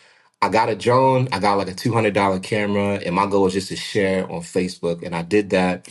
I 0.42 0.48
got 0.48 0.68
a 0.70 0.76
drone, 0.76 1.28
I 1.32 1.40
got 1.40 1.58
like 1.58 1.68
a 1.68 1.74
$200 1.74 2.42
camera, 2.42 3.00
and 3.04 3.14
my 3.14 3.26
goal 3.26 3.44
was 3.44 3.54
just 3.54 3.68
to 3.68 3.76
share 3.76 4.24
on 4.30 4.40
Facebook. 4.42 5.04
And 5.04 5.14
I 5.16 5.22
did 5.22 5.50
that. 5.50 5.88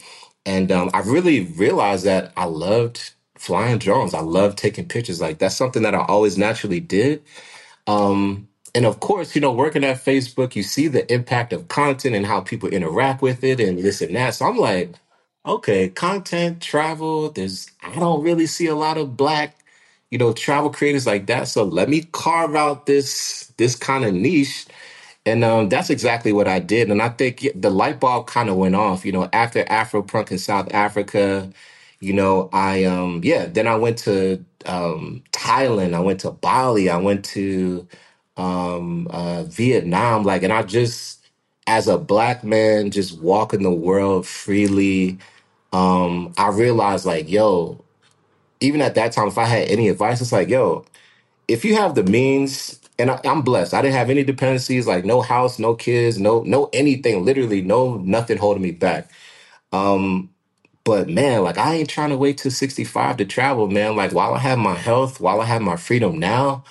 And 0.48 0.72
um, 0.72 0.92
I 0.96 1.02
really 1.02 1.42
realized 1.42 2.06
that 2.06 2.34
I 2.38 2.46
loved 2.46 3.14
flying 3.38 3.80
drones. 3.80 4.16
I 4.16 4.22
loved 4.22 4.60
taking 4.60 4.88
pictures. 4.90 5.22
Like 5.22 5.40
that's 5.40 5.58
something 5.58 5.84
that 5.84 5.96
I 5.96 6.06
always 6.06 6.40
naturally 6.40 6.82
did. 6.82 7.24
Um, 7.88 8.50
and 8.76 8.86
of 8.86 9.00
course, 9.02 9.36
you 9.36 9.42
know, 9.42 9.54
working 9.54 9.86
at 9.86 10.04
Facebook, 10.04 10.56
you 10.56 10.64
see 10.64 10.88
the 10.90 11.12
impact 11.14 11.54
of 11.54 11.70
content 11.70 12.16
and 12.16 12.26
how 12.28 12.42
people 12.42 12.70
interact 12.70 13.22
with 13.22 13.44
it 13.44 13.62
and 13.62 13.80
this 13.80 14.02
and 14.02 14.16
that. 14.16 14.36
So 14.36 14.48
I'm 14.48 14.58
like, 14.58 14.92
okay, 15.46 15.90
content, 15.90 16.62
travel, 16.62 17.32
there's 17.32 17.72
I 17.84 17.96
don't 17.96 18.24
really 18.24 18.48
see 18.48 18.68
a 18.68 18.76
lot 18.76 18.98
of 18.98 19.18
black, 19.18 19.58
you 20.12 20.20
know, 20.20 20.34
travel 20.34 20.72
creators 20.72 21.08
like 21.08 21.28
that. 21.28 21.48
So 21.50 21.64
let 21.66 21.90
me 21.90 22.04
carve 22.14 22.56
out 22.56 22.88
this 22.88 23.54
this 23.58 23.76
kind 23.76 24.06
of 24.06 24.14
niche 24.14 24.68
and 25.28 25.46
um, 25.46 25.70
that's 25.70 25.92
exactly 25.92 26.34
what 26.34 26.50
I 26.50 26.60
did. 26.60 26.92
And 26.92 27.04
I 27.04 27.10
think 27.12 27.48
the 27.56 27.72
light 27.72 28.02
bulb 28.02 28.28
kind 28.28 28.50
of 28.50 28.58
went 28.58 28.76
off, 28.76 29.06
you 29.06 29.14
know, 29.14 29.30
after 29.34 29.66
Afropunk 29.66 30.32
in 30.32 30.40
South 30.40 30.74
Africa, 30.74 31.52
you 32.02 32.14
know, 32.14 32.50
I, 32.54 32.86
um, 32.86 33.22
yeah, 33.24 33.48
then 33.48 33.68
I 33.68 33.78
went 33.78 34.00
to 34.00 34.46
um, 34.68 35.24
Thailand, 35.34 35.96
I 35.96 36.02
went 36.02 36.22
to 36.22 36.32
Bali, 36.32 36.90
I 36.90 36.98
went 36.98 37.26
to 37.28 37.88
um, 38.38 39.08
uh, 39.12 39.44
Vietnam, 39.46 40.24
like, 40.26 40.44
and 40.44 40.54
I 40.54 40.64
just, 40.64 41.22
as 41.68 41.88
a 41.90 42.00
black 42.00 42.44
man, 42.44 42.92
just 42.92 43.22
walking 43.22 43.64
the 43.64 43.72
world 43.72 44.28
freely, 44.28 45.20
um, 45.74 46.34
I 46.38 46.50
realized, 46.50 47.06
like, 47.06 47.30
yo, 47.30 47.84
even 48.62 48.82
at 48.82 48.96
that 48.96 49.14
time, 49.14 49.28
if 49.30 49.38
I 49.38 49.46
had 49.46 49.70
any 49.70 49.90
advice, 49.90 50.22
it's 50.22 50.32
like, 50.34 50.50
yo, 50.50 50.86
if 51.48 51.66
you 51.66 51.76
have 51.76 51.96
the 51.96 52.04
means, 52.04 52.80
and 53.00 53.12
I, 53.12 53.22
I'm 53.26 53.42
blessed, 53.44 53.74
I 53.74 53.82
didn't 53.82 53.96
have 53.96 54.10
any 54.12 54.24
dependencies, 54.24 54.88
like 54.88 55.06
no 55.06 55.22
house, 55.22 55.60
no 55.60 55.76
kids, 55.76 56.20
no 56.20 56.44
no 56.44 56.70
anything, 56.74 57.26
literally 57.26 57.62
no 57.62 57.98
nothing 57.98 58.38
holding 58.38 58.64
me 58.64 58.72
back. 58.72 59.10
Um, 59.74 60.32
but 60.86 61.10
man, 61.10 61.44
like 61.44 61.58
I 61.58 61.76
ain't 61.76 61.90
trying 61.90 62.10
to 62.12 62.18
wait 62.18 62.40
till 62.40 62.52
65 62.52 63.18
to 63.18 63.26
travel, 63.26 63.68
man. 63.70 63.96
Like 63.96 64.14
while 64.14 64.34
I 64.34 64.40
have 64.40 64.60
my 64.60 64.76
health, 64.76 65.20
while 65.22 65.42
I 65.42 65.46
have 65.46 65.62
my 65.62 65.78
freedom 65.78 66.20
now, 66.20 66.64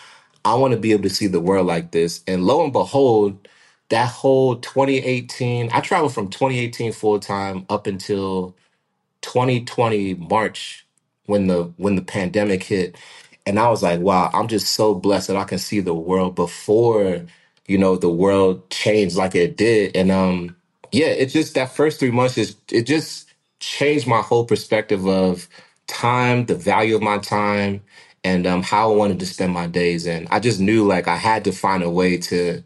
I 0.44 0.54
want 0.56 0.74
to 0.74 0.80
be 0.80 0.92
able 0.92 1.04
to 1.04 1.10
see 1.10 1.28
the 1.28 1.40
world 1.40 1.66
like 1.66 1.92
this. 1.92 2.22
And 2.26 2.44
lo 2.44 2.64
and 2.64 2.72
behold, 2.72 3.48
that 3.90 4.08
whole 4.08 4.56
2018, 4.56 5.70
I 5.72 5.80
traveled 5.80 6.14
from 6.14 6.30
2018 6.30 6.92
full 6.92 7.20
time 7.20 7.66
up 7.70 7.86
until 7.86 8.56
2020 9.22 10.14
March 10.14 10.86
when 11.26 11.46
the 11.48 11.64
when 11.76 11.96
the 11.96 12.02
pandemic 12.02 12.62
hit 12.64 12.96
and 13.46 13.60
I 13.60 13.70
was 13.70 13.82
like 13.82 14.00
wow 14.00 14.30
I'm 14.34 14.48
just 14.48 14.74
so 14.74 14.94
blessed 14.94 15.28
that 15.28 15.36
I 15.38 15.44
can 15.44 15.58
see 15.58 15.80
the 15.80 15.94
world 15.94 16.36
before 16.36 17.22
you 17.68 17.78
know 17.78 17.96
the 17.96 18.10
world 18.10 18.70
changed 18.70 19.16
like 19.16 19.34
it 19.36 19.56
did. 19.58 19.96
And 19.96 20.12
um 20.12 20.56
yeah 20.92 21.08
it 21.08 21.28
just 21.28 21.54
that 21.56 21.72
first 21.72 22.00
3 22.00 22.12
months 22.12 22.38
is 22.38 22.56
it 22.72 22.84
just 22.84 23.28
changed 23.60 24.06
my 24.08 24.22
whole 24.22 24.46
perspective 24.46 25.06
of 25.08 25.48
time 25.88 26.46
the 26.46 26.56
value 26.56 26.96
of 26.96 27.02
my 27.02 27.18
time 27.18 27.82
and 28.24 28.46
um 28.46 28.62
how 28.64 28.92
I 28.92 28.96
wanted 28.96 29.20
to 29.20 29.26
spend 29.26 29.52
my 29.54 29.68
days. 29.68 30.06
And 30.06 30.28
I 30.30 30.40
just 30.40 30.60
knew 30.60 30.86
like 30.86 31.08
I 31.08 31.16
had 31.16 31.44
to 31.44 31.52
find 31.52 31.82
a 31.84 31.90
way 31.90 32.18
to 32.18 32.62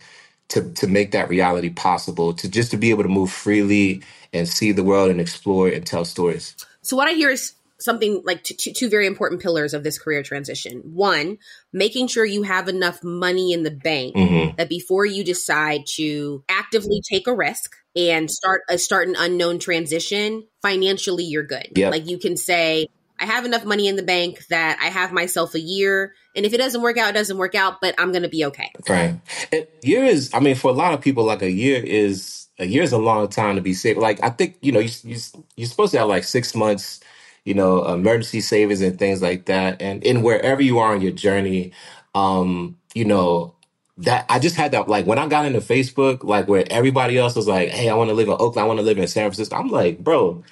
to 0.51 0.73
to 0.75 0.88
make 0.88 1.12
that 1.12 1.31
reality 1.31 1.71
possible 1.71 2.35
to 2.35 2.49
just 2.51 2.71
to 2.73 2.79
be 2.79 2.90
able 2.90 3.05
to 3.05 3.11
move 3.11 3.33
freely 3.33 4.03
and 4.33 4.49
see 4.49 4.73
the 4.73 4.85
world 4.85 5.11
and 5.11 5.21
explore 5.21 5.69
and 5.69 5.87
tell 5.87 6.05
stories. 6.07 6.57
So 6.83 6.97
what 6.97 7.09
I 7.09 7.12
hear 7.14 7.31
is 7.31 7.55
something 7.81 8.23
like 8.25 8.43
t- 8.43 8.55
t- 8.55 8.73
two 8.73 8.88
very 8.88 9.07
important 9.07 9.40
pillars 9.40 9.75
of 9.75 9.83
this 9.83 9.99
career 9.99 10.23
transition. 10.23 10.83
One, 10.85 11.38
making 11.73 12.09
sure 12.09 12.25
you 12.25 12.43
have 12.43 12.69
enough 12.69 13.03
money 13.03 13.53
in 13.53 13.62
the 13.62 13.71
bank 13.71 14.14
hmm 14.16 14.40
that 14.57 14.69
before 14.69 15.07
you 15.07 15.23
decide 15.25 15.83
to 15.87 16.43
actively 16.49 17.01
take 17.09 17.27
a 17.27 17.35
risk 17.35 17.77
and 17.97 18.31
start 18.31 18.62
a 18.69 18.79
start 18.79 19.09
an 19.09 19.16
unknown 19.19 19.59
transition, 19.59 20.45
financially 20.62 21.25
you're 21.25 21.45
good. 21.45 21.69
yep 21.77 21.93
Like 21.93 22.09
you 22.09 22.19
can 22.19 22.37
say 22.37 22.87
I 23.19 23.27
have 23.27 23.45
enough 23.45 23.64
money 23.64 23.87
in 23.87 23.97
the 23.97 24.03
bank 24.03 24.47
that 24.49 24.79
I 24.83 24.87
have 24.87 25.12
myself 25.12 25.55
a 25.55 25.61
year 25.61 26.14
and 26.35 26.47
if 26.47 26.53
it 26.53 26.59
doesn't 26.59 26.83
work 26.83 26.97
out 26.97 27.11
it 27.11 27.14
doesn't 27.14 27.38
work 27.38 27.55
out, 27.55 27.81
but 27.81 27.95
I'm 27.99 28.12
going 28.12 28.23
to 28.23 28.29
be 28.29 28.45
okay. 28.47 28.71
right 28.88 29.21
and 29.53 29.66
year 29.83 30.05
is 30.05 30.31
i 30.35 30.40
mean 30.40 30.55
for 30.55 30.71
a 30.71 30.75
lot 30.75 30.95
of 30.95 31.01
people 31.01 31.25
like 31.25 31.43
a 31.43 31.51
year 31.51 31.83
is 31.83 32.49
a 32.59 32.66
year 32.66 32.83
is 32.83 32.93
a 32.93 32.99
long 32.99 33.29
time 33.29 33.57
to 33.57 33.62
be 33.62 33.75
safe 33.75 33.97
like 33.97 34.23
i 34.23 34.31
think 34.31 34.57
you 34.61 34.73
know 34.73 34.81
you, 34.81 34.90
you 35.05 35.19
you're 35.57 35.69
supposed 35.69 35.93
to 35.93 35.99
have 35.99 36.09
like 36.09 36.25
six 36.25 36.55
months 36.55 37.01
you 37.44 37.55
know 37.55 37.85
emergency 37.92 38.40
savings 38.40 38.81
and 38.83 38.98
things 38.98 39.22
like 39.22 39.46
that 39.46 39.81
and 39.83 40.03
in 40.05 40.22
wherever 40.22 40.62
you 40.62 40.79
are 40.79 40.94
on 40.94 41.00
your 41.00 41.12
journey 41.12 41.72
um 42.14 42.76
you 42.94 43.05
know 43.05 43.55
that 43.98 44.24
I 44.31 44.38
just 44.38 44.57
had 44.57 44.72
that 44.72 44.88
like 44.88 45.07
when 45.07 45.18
I 45.18 45.29
got 45.29 45.44
into 45.46 45.61
Facebook, 45.61 46.24
like 46.24 46.48
where 46.48 46.64
everybody 46.70 47.18
else 47.18 47.37
was 47.37 47.46
like, 47.46 47.68
"Hey, 47.68 47.88
I 47.90 47.94
want 47.94 48.09
to 48.11 48.14
live 48.14 48.29
in 48.29 48.35
Oakland, 48.35 48.59
I 48.59 48.64
want 48.64 48.79
to 48.79 48.85
live 48.85 48.98
in 48.98 49.07
San 49.07 49.24
Francisco." 49.24 49.57
I'm 49.57 49.68
like, 49.68 49.98
bro, 49.98 50.42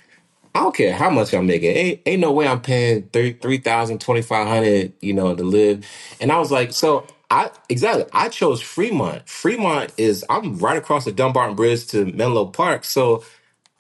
I 0.55 0.61
don't 0.61 0.75
care 0.77 0.95
how 0.95 1.11
much 1.11 1.33
I'm 1.35 1.47
making. 1.47 1.77
Ain't 1.77 2.01
ain't 2.07 2.21
no 2.21 2.33
way 2.33 2.47
I'm 2.49 2.61
paying 2.61 3.09
three 3.13 3.35
three 3.35 3.59
thousand 3.59 4.01
twenty 4.01 4.23
five 4.23 4.49
hundred, 4.49 4.93
you 5.01 5.15
know, 5.15 5.35
to 5.35 5.45
live. 5.45 5.87
And 6.21 6.33
I 6.33 6.39
was 6.39 6.53
like, 6.53 6.73
so 6.73 7.07
I 7.31 7.51
exactly 7.71 8.05
I 8.13 8.29
chose 8.29 8.61
Fremont. 8.61 9.29
Fremont 9.29 9.93
is 9.97 10.25
I'm 10.31 10.59
right 10.59 10.77
across 10.79 11.07
the 11.07 11.13
Dumbarton 11.13 11.57
Bridge 11.57 11.87
to 11.89 12.07
Menlo 12.07 12.47
Park, 12.47 12.85
so 12.85 13.25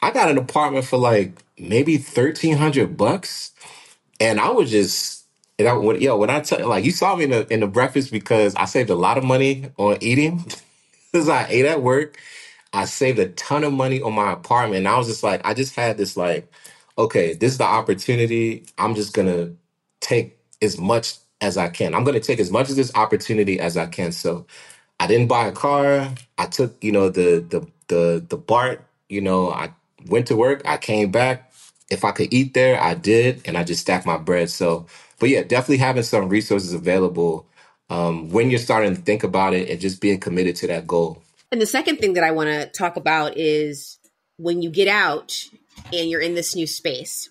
I 0.02 0.12
got 0.12 0.30
an 0.30 0.38
apartment 0.38 0.87
for 0.87 0.98
like 0.98 1.32
maybe 1.58 1.98
thirteen 1.98 2.56
hundred 2.58 2.96
bucks, 2.96 3.52
and 4.20 4.40
I 4.40 4.50
was 4.50 4.70
just. 4.70 5.18
And 5.58 5.68
I, 5.68 5.74
when, 5.74 6.00
yo, 6.00 6.16
when 6.16 6.30
I 6.30 6.40
tell 6.40 6.68
like 6.68 6.84
you 6.84 6.92
saw 6.92 7.16
me 7.16 7.24
in 7.24 7.30
the 7.30 7.52
in 7.52 7.61
the 7.61 7.68
breakfast 7.68 8.12
because 8.12 8.54
I 8.56 8.66
saved 8.66 8.90
a 8.90 8.96
lot 8.96 9.18
of 9.18 9.24
money 9.24 9.70
on 9.78 9.98
eating 10.02 10.44
because 11.12 11.28
I 11.28 11.46
ate 11.50 11.66
at 11.66 11.82
work 11.82 12.16
I 12.72 12.84
saved 12.84 13.18
a 13.18 13.28
ton 13.30 13.64
of 13.64 13.72
money 13.72 14.00
on 14.00 14.14
my 14.14 14.32
apartment. 14.32 14.78
And 14.80 14.88
I 14.88 14.96
was 14.98 15.08
just 15.08 15.22
like, 15.22 15.40
I 15.44 15.54
just 15.54 15.74
had 15.74 15.98
this 15.98 16.16
like, 16.16 16.50
okay, 16.98 17.34
this 17.34 17.52
is 17.52 17.58
the 17.58 17.64
opportunity. 17.64 18.64
I'm 18.78 18.94
just 18.94 19.12
gonna 19.14 19.52
take 20.00 20.38
as 20.62 20.78
much 20.78 21.16
as 21.40 21.56
I 21.56 21.68
can. 21.68 21.94
I'm 21.94 22.04
gonna 22.04 22.20
take 22.20 22.40
as 22.40 22.50
much 22.50 22.70
of 22.70 22.76
this 22.76 22.94
opportunity 22.94 23.58
as 23.61 23.76
I 23.76 23.87
can. 23.87 24.12
So 24.12 24.46
I 25.00 25.06
didn't 25.08 25.28
buy 25.28 25.46
a 25.48 25.52
car. 25.52 26.14
I 26.38 26.46
took, 26.46 26.82
you 26.82 26.92
know, 26.92 27.11
the 27.11 27.44
the 27.48 27.66
the 27.88 28.24
the 28.28 28.38
BART, 28.38 28.84
you 29.08 29.20
know, 29.22 29.50
I 29.50 29.70
went 30.08 30.26
to 30.28 30.36
work, 30.36 30.62
I 30.64 30.76
came 30.76 31.10
back. 31.10 31.52
If 31.90 32.04
I 32.04 32.10
could 32.10 32.32
eat 32.32 32.54
there, 32.54 32.80
I 32.80 32.94
did, 32.94 33.42
and 33.46 33.56
I 33.56 33.64
just 33.64 33.80
stacked 33.80 34.04
my 34.04 34.18
bread. 34.18 34.50
So, 34.50 34.86
but 35.18 35.30
yeah, 35.30 35.42
definitely 35.42 35.78
having 35.78 36.02
some 36.02 36.28
resources 36.28 36.74
available 36.74 37.46
um, 37.88 38.30
when 38.30 38.50
you're 38.50 38.58
starting 38.58 38.94
to 38.94 39.00
think 39.00 39.24
about 39.24 39.54
it 39.54 39.70
and 39.70 39.80
just 39.80 40.00
being 40.00 40.20
committed 40.20 40.56
to 40.56 40.66
that 40.66 40.86
goal. 40.86 41.22
And 41.50 41.60
the 41.60 41.66
second 41.66 41.96
thing 41.96 42.14
that 42.14 42.24
I 42.24 42.32
want 42.32 42.50
to 42.50 42.66
talk 42.66 42.96
about 42.96 43.36
is 43.36 43.98
when 44.36 44.60
you 44.60 44.70
get 44.70 44.88
out 44.88 45.48
and 45.92 46.10
you're 46.10 46.20
in 46.20 46.34
this 46.34 46.54
new 46.54 46.66
space 46.66 47.30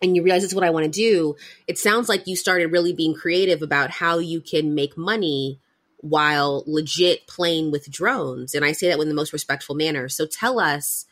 and 0.00 0.16
you 0.16 0.22
realize 0.22 0.42
is 0.42 0.54
what 0.54 0.64
I 0.64 0.70
want 0.70 0.84
to 0.84 0.90
do, 0.90 1.36
it 1.68 1.78
sounds 1.78 2.08
like 2.08 2.26
you 2.26 2.34
started 2.34 2.72
really 2.72 2.92
being 2.92 3.14
creative 3.14 3.62
about 3.62 3.90
how 3.90 4.18
you 4.18 4.40
can 4.40 4.74
make 4.74 4.98
money 4.98 5.60
while 5.98 6.64
legit 6.66 7.28
playing 7.28 7.70
with 7.70 7.90
drones. 7.90 8.54
And 8.54 8.64
I 8.64 8.72
say 8.72 8.88
that 8.88 8.98
in 8.98 9.08
the 9.08 9.14
most 9.14 9.32
respectful 9.32 9.76
manner. 9.76 10.08
So 10.08 10.26
tell 10.26 10.58
us 10.58 11.06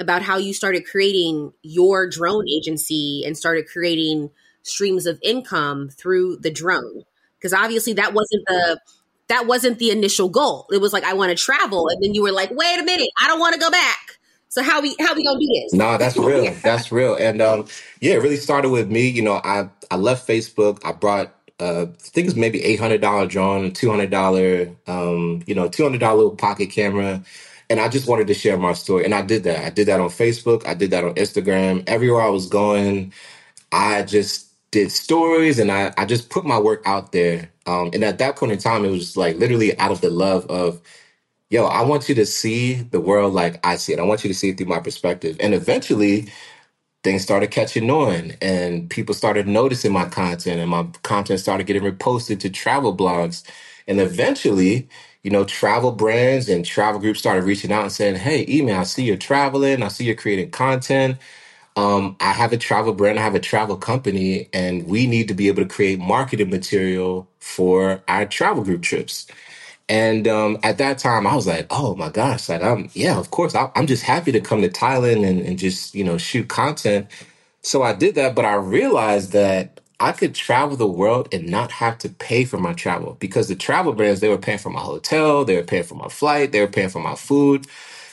about 0.00 0.22
how 0.22 0.36
you 0.36 0.54
started 0.54 0.86
creating 0.86 1.52
your 1.62 2.08
drone 2.08 2.48
agency 2.48 3.24
and 3.26 3.36
started 3.36 3.66
creating 3.66 4.30
streams 4.62 5.06
of 5.06 5.18
income 5.22 5.88
through 5.88 6.36
the 6.38 6.50
drone. 6.50 7.02
Because 7.38 7.52
obviously 7.52 7.94
that 7.94 8.14
wasn't 8.14 8.44
the 8.46 8.80
that 9.28 9.46
wasn't 9.46 9.78
the 9.78 9.90
initial 9.90 10.28
goal. 10.28 10.66
It 10.72 10.80
was 10.80 10.92
like 10.92 11.04
I 11.04 11.12
want 11.12 11.36
to 11.36 11.42
travel, 11.42 11.88
and 11.88 12.02
then 12.02 12.14
you 12.14 12.22
were 12.22 12.32
like, 12.32 12.50
wait 12.50 12.80
a 12.80 12.82
minute, 12.82 13.10
I 13.20 13.28
don't 13.28 13.38
want 13.38 13.54
to 13.54 13.60
go 13.60 13.70
back. 13.70 14.18
So 14.48 14.62
how 14.62 14.80
we 14.80 14.96
how 14.98 15.14
we 15.14 15.24
gonna 15.24 15.38
do 15.38 15.46
this? 15.46 15.74
No, 15.74 15.84
nah, 15.84 15.96
that's 15.98 16.16
real. 16.16 16.52
that's 16.62 16.90
real. 16.90 17.14
And 17.14 17.42
um, 17.42 17.66
yeah, 18.00 18.14
it 18.14 18.22
really 18.22 18.36
started 18.36 18.70
with 18.70 18.90
me. 18.90 19.08
You 19.08 19.22
know, 19.22 19.40
I 19.44 19.68
I 19.90 19.96
left 19.96 20.26
Facebook. 20.26 20.80
I 20.84 20.92
brought 20.92 21.34
uh, 21.60 21.86
I 21.90 21.96
think 21.98 22.28
it's 22.28 22.36
maybe 22.36 22.62
eight 22.62 22.78
hundred 22.78 23.00
dollar 23.00 23.26
drone, 23.26 23.72
two 23.72 23.90
hundred 23.90 24.10
dollar, 24.10 24.70
um, 24.86 25.42
you 25.46 25.54
know, 25.54 25.68
two 25.68 25.82
hundred 25.82 26.00
dollar 26.00 26.30
pocket 26.30 26.70
camera, 26.70 27.22
and 27.70 27.80
I 27.80 27.88
just 27.88 28.08
wanted 28.08 28.28
to 28.28 28.34
share 28.34 28.58
my 28.58 28.72
story. 28.74 29.04
And 29.04 29.14
I 29.14 29.22
did 29.22 29.44
that. 29.44 29.64
I 29.64 29.70
did 29.70 29.88
that 29.88 30.00
on 30.00 30.08
Facebook. 30.08 30.66
I 30.66 30.74
did 30.74 30.90
that 30.92 31.04
on 31.04 31.14
Instagram. 31.14 31.84
Everywhere 31.88 32.22
I 32.22 32.28
was 32.30 32.46
going, 32.48 33.12
I 33.72 34.02
just 34.04 34.48
did 34.72 34.92
stories 34.92 35.58
and 35.58 35.72
I, 35.72 35.92
I 35.98 36.06
just 36.06 36.30
put 36.30 36.46
my 36.46 36.58
work 36.58 36.82
out 36.86 37.12
there. 37.12 37.50
Um, 37.66 37.90
and 37.94 38.04
at 38.04 38.18
that 38.18 38.36
point 38.36 38.52
in 38.52 38.58
time, 38.58 38.84
it 38.84 38.90
was 38.90 39.00
just 39.00 39.18
like 39.18 39.36
literally 39.38 39.78
out 39.78 39.92
of 39.92 40.00
the 40.02 40.10
love 40.10 40.46
of, 40.46 40.80
yo, 41.50 41.66
I 41.66 41.82
want 41.82 42.08
you 42.08 42.14
to 42.16 42.26
see 42.26 42.74
the 42.76 43.00
world 43.00 43.34
like 43.34 43.64
I 43.66 43.76
see 43.76 43.94
it. 43.94 44.00
I 44.00 44.04
want 44.04 44.24
you 44.24 44.28
to 44.28 44.34
see 44.34 44.50
it 44.50 44.58
through 44.58 44.68
my 44.68 44.80
perspective. 44.80 45.36
And 45.40 45.54
eventually, 45.54 46.26
things 47.02 47.22
started 47.22 47.50
catching 47.50 47.90
on 47.90 48.32
and 48.42 48.90
people 48.90 49.14
started 49.14 49.48
noticing 49.48 49.92
my 49.92 50.04
content 50.06 50.60
and 50.60 50.70
my 50.70 50.86
content 51.02 51.40
started 51.40 51.66
getting 51.66 51.82
reposted 51.82 52.40
to 52.40 52.50
travel 52.50 52.96
blogs. 52.96 53.42
And 53.88 54.00
eventually, 54.00 54.88
you 55.28 55.32
know, 55.32 55.44
travel 55.44 55.92
brands 55.92 56.48
and 56.48 56.64
travel 56.66 57.00
groups 57.00 57.20
started 57.20 57.44
reaching 57.44 57.72
out 57.72 57.82
and 57.84 57.92
saying, 57.92 58.16
Hey, 58.16 58.46
Ime, 58.60 58.70
I 58.78 58.84
see 58.84 59.04
you're 59.04 59.16
traveling. 59.18 59.82
I 59.84 59.88
see 59.88 60.06
you're 60.06 60.16
creating 60.16 60.52
content 60.52 61.18
um, 61.76 62.16
I 62.20 62.32
have 62.32 62.54
a 62.54 62.58
travel 62.58 62.94
brand, 62.94 63.18
I 63.20 63.24
have 63.24 63.36
a 63.36 63.40
travel 63.40 63.76
company, 63.78 64.48
and 64.54 64.86
we 64.88 65.08
need 65.08 65.28
to 65.28 65.34
be 65.34 65.48
able 65.48 65.64
to 65.64 65.68
create 65.68 66.00
marketing 66.00 66.50
material 66.50 67.28
for 67.40 68.02
our 68.08 68.26
travel 68.26 68.64
group 68.64 68.82
trips. 68.82 69.26
And 69.88 70.28
um, 70.28 70.58
at 70.64 70.78
that 70.78 70.98
time, 70.98 71.26
I 71.26 71.36
was 71.36 71.46
like, 71.46 71.66
oh 71.70 71.96
my 71.96 72.10
gosh, 72.10 72.48
like 72.48 72.62
I'm, 72.62 72.90
yeah, 72.94 73.18
of 73.18 73.30
course, 73.32 73.54
I, 73.54 73.70
am 73.76 73.86
just 73.88 74.04
happy 74.04 74.32
to 74.32 74.40
come 74.40 74.62
to 74.62 74.70
Thailand 74.70 75.28
and, 75.28 75.40
and 75.42 75.58
just, 75.58 75.94
you 75.94 76.04
know, 76.04 76.18
shoot 76.18 76.48
content. 76.48 77.08
So 77.62 77.82
I 77.82 77.94
did 77.94 78.16
that, 78.16 78.34
but 78.34 78.44
I 78.46 78.54
realized 78.54 79.32
that 79.32 79.77
I 80.00 80.12
could 80.12 80.34
travel 80.34 80.76
the 80.76 80.86
world 80.86 81.28
and 81.32 81.48
not 81.48 81.72
have 81.72 81.98
to 81.98 82.10
pay 82.10 82.44
for 82.44 82.58
my 82.58 82.74
travel 82.74 83.16
because 83.20 83.48
the 83.48 83.56
travel 83.56 83.94
brands, 83.94 84.20
they 84.20 84.28
were 84.28 84.38
paying 84.38 84.58
for 84.58 84.70
my 84.70 84.80
hotel, 84.80 85.44
they 85.44 85.56
were 85.56 85.64
paying 85.64 85.84
for 85.84 85.96
my 85.96 86.08
flight, 86.08 86.52
they 86.52 86.60
were 86.60 86.68
paying 86.68 86.90
for 86.90 87.00
my 87.00 87.16
food. 87.16 87.66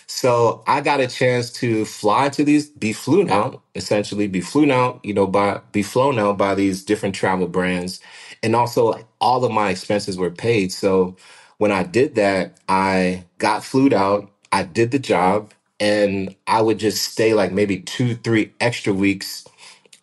So 0.07 0.63
I 0.67 0.81
got 0.81 1.01
a 1.01 1.07
chance 1.07 1.51
to 1.53 1.85
fly 1.85 2.29
to 2.29 2.43
these, 2.45 2.69
be 2.69 2.93
flown 2.93 3.29
out, 3.29 3.61
essentially 3.75 4.27
be 4.27 4.41
flown 4.41 4.71
out, 4.71 5.01
you 5.03 5.13
know, 5.13 5.27
by 5.27 5.61
be 5.73 5.83
flown 5.83 6.19
out 6.19 6.37
by 6.37 6.55
these 6.55 6.83
different 6.85 7.15
travel 7.15 7.47
brands, 7.47 7.99
and 8.43 8.55
also 8.55 9.05
all 9.21 9.45
of 9.45 9.51
my 9.51 9.71
expenses 9.71 10.17
were 10.17 10.31
paid. 10.31 10.71
So 10.73 11.17
when 11.59 11.71
I 11.71 11.83
did 11.83 12.15
that, 12.15 12.57
I 12.69 13.25
got 13.39 13.63
flew 13.65 13.93
out, 13.95 14.31
I 14.51 14.63
did 14.63 14.91
the 14.91 14.99
job, 14.99 15.53
and 15.79 16.35
I 16.47 16.61
would 16.61 16.79
just 16.79 17.03
stay 17.11 17.33
like 17.35 17.51
maybe 17.51 17.79
two, 17.81 18.15
three 18.15 18.53
extra 18.61 18.93
weeks 18.93 19.45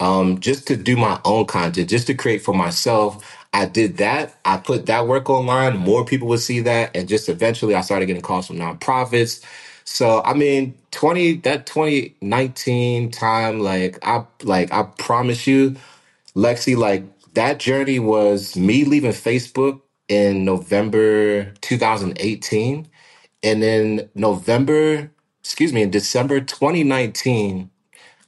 um, 0.03 0.41
just 0.41 0.69
to 0.69 0.77
do 0.77 0.97
my 0.97 1.21
own 1.25 1.47
content, 1.47 1.91
just 1.91 2.09
to 2.09 2.15
create 2.15 2.43
for 2.43 2.55
myself. 2.55 3.25
I 3.55 3.67
did 3.67 3.99
that. 3.99 4.37
I 4.45 4.59
put 4.59 4.87
that 4.87 5.09
work 5.09 5.31
online. 5.31 5.79
More 5.79 6.05
people 6.07 6.29
would 6.31 6.41
see 6.41 6.61
that. 6.63 6.97
And 6.97 7.09
just 7.09 7.31
eventually 7.31 7.75
I 7.77 7.83
started 7.83 8.07
getting 8.07 8.23
calls 8.23 8.49
from 8.49 8.59
nonprofits. 8.59 9.45
So 9.85 10.23
I 10.25 10.35
mean, 10.35 10.77
twenty 10.93 11.37
that 11.39 11.67
twenty 11.67 12.17
nineteen 12.23 13.11
time, 13.13 13.61
like 13.61 13.99
I 14.05 14.27
like 14.45 14.73
I 14.73 14.85
promise 14.99 15.47
you, 15.49 15.77
Lexi, 16.37 16.77
like 16.77 17.05
that 17.35 17.61
journey 17.61 18.01
was 18.01 18.57
me 18.57 18.85
leaving 18.85 19.13
Facebook 19.13 19.81
in 20.09 20.45
November 20.45 21.53
2018, 21.63 22.89
and 23.45 23.63
then 23.65 24.11
November, 24.17 25.11
excuse 25.41 25.73
me, 25.75 25.83
in 25.83 25.91
December 25.91 26.41
2019, 26.41 27.71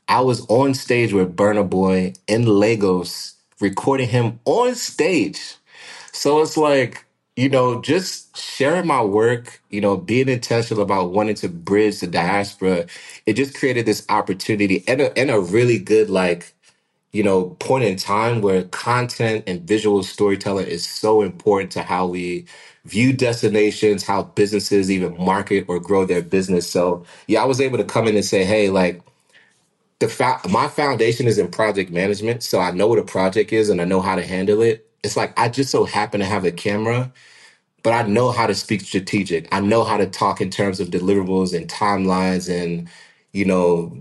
I 0.09 0.23
was 0.23 0.47
on 0.49 0.75
stage 0.75 1.13
with 1.13 1.37
Burna 1.37 1.69
Boy 1.69 2.15
in 2.29 2.47
Lagos, 2.47 3.35
recording 3.61 4.09
him 4.09 4.41
on 4.47 4.75
stage. 4.77 5.57
So 6.13 6.43
it's 6.43 6.57
like 6.57 7.07
you 7.37 7.49
know, 7.49 7.83
just 7.83 8.37
sharing 8.37 8.87
my 8.87 9.03
work, 9.03 9.63
you 9.71 9.81
know, 9.81 9.97
being 9.97 10.29
intentional 10.29 10.83
about 10.85 11.13
wanting 11.13 11.37
to 11.37 11.49
bridge 11.49 12.01
the 12.01 12.07
diaspora, 12.09 12.87
it 13.27 13.35
just 13.35 13.59
created 13.59 13.87
this 13.87 14.07
opportunity 14.11 14.85
and 14.89 15.01
a, 15.01 15.19
and 15.19 15.31
a 15.31 15.41
really 15.41 15.79
good, 15.79 16.11
like, 16.11 16.55
you 17.13 17.23
know, 17.25 17.51
point 17.61 17.85
in 17.85 17.97
time 17.97 18.43
where 18.43 18.65
content 18.65 19.45
and 19.49 19.63
visual 19.69 20.03
storytelling 20.05 20.67
is 20.69 20.87
so 20.87 21.23
important 21.23 21.73
to 21.73 21.83
how 21.83 22.07
we 22.07 22.47
view 22.87 23.13
destinations, 23.13 24.05
how 24.05 24.25
businesses 24.25 24.91
even 24.91 25.17
market 25.19 25.67
or 25.69 25.81
grow 25.81 26.07
their 26.07 26.23
business. 26.23 26.71
So, 26.71 27.05
yeah, 27.29 27.43
I 27.43 27.47
was 27.47 27.61
able 27.61 27.79
to 27.79 27.85
come 27.85 28.09
in 28.09 28.17
and 28.17 28.25
say, 28.25 28.45
hey, 28.45 28.71
like, 28.71 29.03
the 30.05 30.11
fa- 30.11 30.41
my 30.51 30.69
foundation 30.69 31.29
is 31.29 31.39
in 31.39 31.49
project 31.51 31.91
management, 31.93 32.43
so 32.45 32.61
I 32.61 32.73
know 32.73 32.89
what 32.89 33.01
a 33.01 33.05
project 33.05 33.53
is 33.53 33.71
and 33.71 33.81
I 33.83 33.87
know 33.87 34.03
how 34.03 34.17
to 34.17 34.27
handle 34.27 34.63
it. 34.63 34.89
It's 35.05 35.17
like 35.17 35.39
I 35.39 35.49
just 35.51 35.71
so 35.71 35.85
happen 35.85 36.21
to 36.21 36.27
have 36.27 36.45
a 36.47 36.53
camera 36.53 37.09
but 37.83 37.93
I 37.95 38.03
know 38.09 38.31
how 38.33 38.47
to 38.47 38.55
speak 38.55 38.83
strategic. 38.83 39.49
I 39.55 39.61
know 39.61 39.85
how 39.85 39.97
to 39.97 40.07
talk 40.07 40.41
in 40.41 40.51
terms 40.51 40.81
of 40.81 40.89
deliverables 40.91 41.57
and 41.57 41.69
timelines 41.69 42.51
and, 42.53 42.89
you 43.33 43.45
know, 43.45 43.97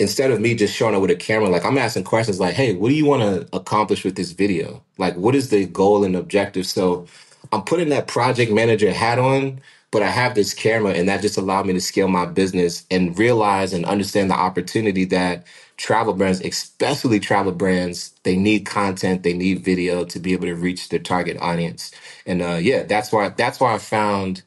instead 0.00 0.30
of 0.30 0.40
me 0.40 0.54
just 0.54 0.74
showing 0.74 0.94
up 0.94 1.02
with 1.02 1.10
a 1.10 1.16
camera, 1.16 1.48
like 1.50 1.64
I'm 1.64 1.78
asking 1.78 2.04
questions 2.04 2.40
like, 2.40 2.54
hey, 2.54 2.74
what 2.74 2.88
do 2.90 2.94
you 2.94 3.06
want 3.06 3.22
to 3.22 3.56
accomplish 3.56 4.04
with 4.04 4.16
this 4.16 4.32
video? 4.32 4.82
Like, 4.98 5.16
what 5.16 5.34
is 5.34 5.50
the 5.50 5.66
goal 5.66 6.04
and 6.04 6.16
objective? 6.16 6.66
So 6.66 7.06
I'm 7.52 7.62
putting 7.64 7.90
that 7.90 8.08
project 8.08 8.52
manager 8.52 8.92
hat 8.92 9.18
on, 9.18 9.60
but 9.92 10.02
I 10.02 10.08
have 10.10 10.34
this 10.34 10.54
camera 10.54 10.92
and 10.92 11.08
that 11.08 11.20
just 11.20 11.38
allowed 11.38 11.66
me 11.66 11.74
to 11.74 11.80
scale 11.80 12.08
my 12.08 12.26
business 12.26 12.84
and 12.90 13.16
realize 13.16 13.72
and 13.72 13.84
understand 13.84 14.30
the 14.30 14.34
opportunity 14.34 15.04
that 15.06 15.46
travel 15.76 16.14
brands, 16.14 16.40
especially 16.40 17.20
travel 17.20 17.52
brands, 17.52 18.12
they 18.22 18.36
need 18.36 18.64
content, 18.66 19.22
they 19.22 19.34
need 19.34 19.60
video 19.60 20.04
to 20.04 20.18
be 20.18 20.32
able 20.32 20.46
to 20.46 20.54
reach 20.54 20.88
their 20.88 20.98
target 20.98 21.36
audience. 21.40 21.92
And 22.26 22.42
uh, 22.42 22.58
yeah, 22.60 22.84
that's 22.84 23.12
why 23.12 23.28
that's 23.28 23.60
why 23.60 23.74
I 23.74 23.78
found 23.78 24.42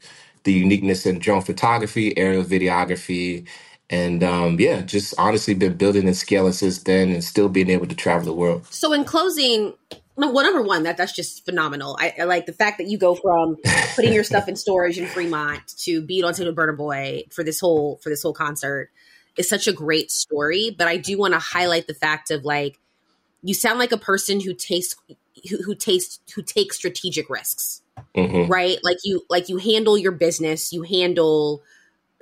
the 0.45 0.53
uniqueness 0.53 1.05
in 1.05 1.19
drone 1.19 1.41
photography, 1.41 2.17
aerial 2.17 2.43
videography, 2.43 3.47
and 3.89 4.23
um, 4.23 4.59
yeah, 4.59 4.81
just 4.81 5.13
honestly 5.19 5.53
been 5.53 5.77
building 5.77 6.07
and 6.07 6.17
scaling 6.17 6.53
since 6.53 6.81
then, 6.83 7.11
and 7.11 7.23
still 7.23 7.49
being 7.49 7.69
able 7.69 7.87
to 7.87 7.95
travel 7.95 8.25
the 8.25 8.33
world. 8.33 8.65
So, 8.71 8.93
in 8.93 9.03
closing, 9.03 9.73
well, 10.17 10.43
number 10.43 10.61
one, 10.61 10.83
that 10.83 10.97
that's 10.97 11.11
just 11.13 11.45
phenomenal. 11.45 11.97
I, 11.99 12.13
I, 12.19 12.23
like 12.23 12.45
the 12.45 12.53
fact 12.53 12.77
that 12.77 12.87
you 12.87 12.97
go 12.97 13.15
from 13.15 13.57
putting 13.95 14.13
your 14.13 14.23
stuff 14.23 14.47
in 14.47 14.55
storage 14.55 14.97
in 14.97 15.07
Fremont 15.07 15.61
to 15.79 16.01
being 16.01 16.23
on 16.23 16.33
stage 16.33 16.47
with 16.47 16.55
Burna 16.55 16.77
Boy 16.77 17.23
for 17.31 17.43
this 17.43 17.59
whole 17.59 17.97
for 18.01 18.09
this 18.09 18.23
whole 18.23 18.33
concert 18.33 18.89
is 19.37 19.49
such 19.49 19.67
a 19.67 19.73
great 19.73 20.11
story. 20.11 20.73
But 20.77 20.87
I 20.87 20.97
do 20.97 21.17
want 21.17 21.33
to 21.33 21.39
highlight 21.39 21.87
the 21.87 21.93
fact 21.93 22.31
of 22.31 22.45
like 22.45 22.79
you 23.43 23.53
sound 23.53 23.77
like 23.79 23.91
a 23.91 23.97
person 23.97 24.39
who 24.39 24.53
takes 24.53 24.95
who, 25.49 25.57
who 25.63 25.75
takes 25.75 26.19
who 26.33 26.41
takes 26.41 26.77
strategic 26.77 27.29
risks, 27.29 27.81
Mhm. 28.15 28.49
right? 28.49 28.77
Like 28.83 28.97
you 29.03 29.25
like 29.29 29.49
you 29.49 29.57
handle 29.57 29.97
your 29.97 30.13
business, 30.13 30.71
you 30.71 30.83
handle 30.83 31.61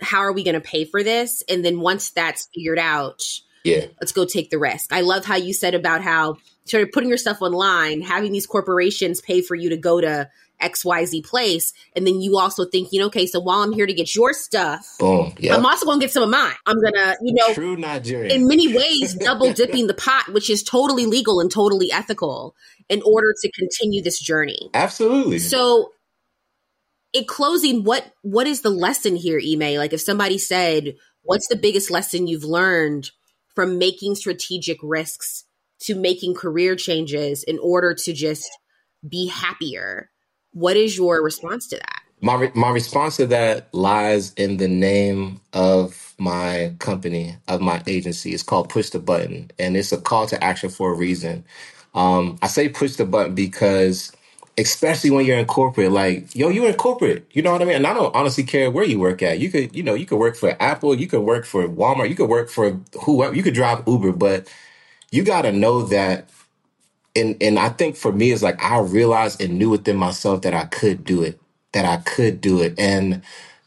how 0.01 0.19
are 0.19 0.33
we 0.33 0.43
going 0.43 0.55
to 0.55 0.61
pay 0.61 0.85
for 0.85 1.03
this, 1.03 1.43
and 1.47 1.63
then 1.63 1.79
once 1.79 2.09
that's 2.09 2.49
figured 2.53 2.79
out, 2.79 3.21
Yeah. 3.63 3.85
let's 4.01 4.11
go 4.11 4.25
take 4.25 4.49
the 4.49 4.59
risk. 4.59 4.91
I 4.91 5.01
love 5.01 5.25
how 5.25 5.35
you 5.35 5.53
said 5.53 5.73
about 5.73 6.01
how 6.01 6.37
sort 6.65 6.83
of 6.83 6.91
putting 6.91 7.09
your 7.09 7.17
stuff 7.17 7.41
online, 7.41 8.01
having 8.01 8.31
these 8.31 8.45
corporations 8.47 9.21
pay 9.21 9.41
for 9.41 9.55
you 9.55 9.69
to 9.69 9.77
go 9.77 10.01
to 10.01 10.29
XYZ 10.61 11.25
place, 11.25 11.73
and 11.95 12.07
then 12.07 12.21
you 12.21 12.37
also 12.37 12.65
thinking, 12.65 13.01
okay, 13.03 13.25
so 13.25 13.39
while 13.39 13.59
I'm 13.59 13.73
here 13.73 13.85
to 13.85 13.93
get 13.93 14.15
your 14.15 14.33
stuff, 14.33 14.87
Boom. 14.99 15.33
Yeah. 15.37 15.55
I'm 15.55 15.65
also 15.65 15.85
going 15.85 15.99
to 15.99 16.05
get 16.05 16.13
some 16.13 16.23
of 16.23 16.29
mine. 16.29 16.53
I'm 16.65 16.79
going 16.79 16.93
to, 16.93 17.17
you 17.21 17.33
know, 17.33 17.53
True 17.53 17.75
Nigerian. 17.75 18.31
in 18.31 18.47
many 18.47 18.73
ways 18.73 19.13
double 19.13 19.51
dipping 19.51 19.87
the 19.87 19.93
pot, 19.93 20.31
which 20.31 20.49
is 20.49 20.63
totally 20.63 21.05
legal 21.05 21.39
and 21.39 21.51
totally 21.51 21.91
ethical 21.91 22.55
in 22.89 23.01
order 23.01 23.33
to 23.41 23.51
continue 23.51 24.01
this 24.01 24.19
journey. 24.19 24.69
Absolutely. 24.73 25.39
So 25.39 25.91
in 27.11 27.25
closing, 27.25 27.83
what 27.83 28.05
what 28.21 28.47
is 28.47 28.61
the 28.61 28.69
lesson 28.69 29.15
here, 29.15 29.39
Ime? 29.39 29.77
Like 29.77 29.93
if 29.93 30.01
somebody 30.01 30.37
said, 30.37 30.95
what's 31.23 31.47
the 31.47 31.55
biggest 31.55 31.91
lesson 31.91 32.27
you've 32.27 32.43
learned 32.43 33.11
from 33.55 33.77
making 33.77 34.15
strategic 34.15 34.77
risks 34.83 35.45
to 35.81 35.95
making 35.95 36.35
career 36.35 36.75
changes 36.75 37.43
in 37.43 37.59
order 37.59 37.93
to 37.93 38.13
just 38.13 38.49
be 39.07 39.27
happier? 39.27 40.09
What 40.51 40.77
is 40.77 40.97
your 40.97 41.23
response 41.23 41.67
to 41.69 41.77
that? 41.77 42.01
my 42.21 42.35
re- 42.35 42.51
my 42.55 42.69
response 42.69 43.17
to 43.17 43.27
that 43.27 43.73
lies 43.73 44.33
in 44.35 44.57
the 44.57 44.67
name 44.67 45.41
of 45.53 46.15
my 46.17 46.73
company 46.79 47.35
of 47.47 47.61
my 47.61 47.81
agency 47.87 48.33
it's 48.33 48.43
called 48.43 48.69
push 48.69 48.89
the 48.89 48.99
button 48.99 49.51
and 49.59 49.77
it's 49.77 49.91
a 49.91 49.97
call 50.01 50.25
to 50.27 50.41
action 50.43 50.69
for 50.69 50.93
a 50.93 50.95
reason 50.97 51.43
um 51.95 52.37
i 52.41 52.47
say 52.47 52.69
push 52.69 52.95
the 52.95 53.05
button 53.05 53.35
because 53.35 54.11
especially 54.57 55.11
when 55.11 55.25
you're 55.25 55.37
in 55.37 55.45
corporate 55.45 55.91
like 55.91 56.35
yo 56.35 56.49
you're 56.49 56.67
in 56.69 56.75
corporate 56.75 57.25
you 57.33 57.41
know 57.41 57.51
what 57.51 57.61
i 57.61 57.65
mean? 57.65 57.77
And 57.77 57.87
i 57.87 57.93
don't 57.93 58.15
honestly 58.15 58.43
care 58.43 58.71
where 58.71 58.85
you 58.85 58.99
work 58.99 59.23
at. 59.23 59.39
You 59.39 59.49
could 59.51 59.75
you 59.75 59.83
know 59.83 59.95
you 59.95 60.05
could 60.05 60.17
work 60.19 60.35
for 60.35 60.55
apple 60.61 60.95
you 60.95 61.07
could 61.07 61.21
work 61.21 61.45
for 61.45 61.67
walmart 61.67 62.09
you 62.09 62.15
could 62.15 62.29
work 62.29 62.49
for 62.49 62.79
whoever 63.03 63.35
you 63.35 63.43
could 63.43 63.55
drive 63.55 63.83
uber 63.87 64.11
but 64.13 64.51
you 65.11 65.23
got 65.23 65.43
to 65.43 65.51
know 65.53 65.83
that 65.83 66.23
and 67.15 67.37
and 67.41 67.59
I 67.59 67.69
think 67.69 67.97
for 67.97 68.13
me 68.13 68.31
it's 68.31 68.43
like 68.43 68.61
I 68.63 68.79
realized 68.79 69.41
and 69.41 69.59
knew 69.59 69.71
within 69.71 69.97
myself 69.97 70.43
that 70.43 70.55
I 70.55 70.65
could 70.65 71.05
do 71.05 71.23
it, 71.23 71.39
that 71.73 71.85
I 71.85 71.97
could 71.99 72.41
do 72.41 72.61
it, 72.61 72.75
and 72.79 73.23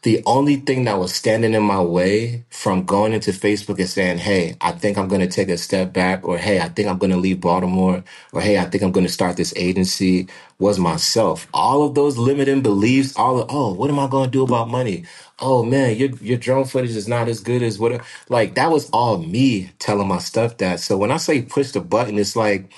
the 0.07 0.23
only 0.25 0.57
thing 0.57 0.85
that 0.85 0.99
was 0.99 1.13
standing 1.15 1.53
in 1.55 1.63
my 1.63 1.81
way 1.81 2.45
from 2.51 2.85
going 2.85 3.13
into 3.13 3.31
Facebook 3.31 3.79
and 3.79 3.89
saying, 3.89 4.19
"Hey, 4.19 4.55
I 4.61 4.73
think 4.73 4.97
I'm 4.97 5.09
going 5.09 5.21
to 5.21 5.27
take 5.27 5.49
a 5.49 5.59
step 5.59 5.93
back," 5.93 6.27
or 6.27 6.39
"Hey, 6.39 6.59
I 6.61 6.69
think 6.69 6.89
I'm 6.89 6.99
going 6.99 7.11
to 7.11 7.17
leave 7.17 7.41
Baltimore," 7.41 8.03
or 8.33 8.41
"Hey, 8.41 8.59
I 8.59 8.65
think 8.65 8.83
I'm 8.83 8.93
going 8.93 9.07
to 9.07 9.13
start 9.13 9.37
this 9.37 9.53
agency," 9.57 10.27
was 10.59 10.79
myself. 10.79 11.47
All 11.53 11.83
of 11.87 11.95
those 11.95 12.17
limiting 12.17 12.63
beliefs, 12.63 13.15
all 13.17 13.39
of, 13.41 13.47
"Oh, 13.51 13.73
what 13.75 13.91
am 13.91 13.99
I 13.99 14.07
going 14.07 14.27
to 14.29 14.31
do 14.39 14.43
about 14.43 14.69
money?" 14.69 15.05
Oh 15.41 15.63
man, 15.63 15.97
your 15.97 16.09
your 16.21 16.37
drone 16.39 16.65
footage 16.65 16.95
is 16.97 17.09
not 17.09 17.29
as 17.29 17.41
good 17.41 17.63
as 17.63 17.79
what 17.79 18.01
like 18.29 18.55
that 18.55 18.71
was 18.71 18.89
all 18.91 19.19
me 19.19 19.71
telling 19.79 20.07
my 20.09 20.19
stuff 20.19 20.57
that. 20.59 20.79
So 20.81 20.97
when 20.97 21.11
I 21.11 21.17
say 21.17 21.43
push 21.43 21.71
the 21.73 21.81
button, 21.81 22.19
it's 22.19 22.35
like 22.37 22.71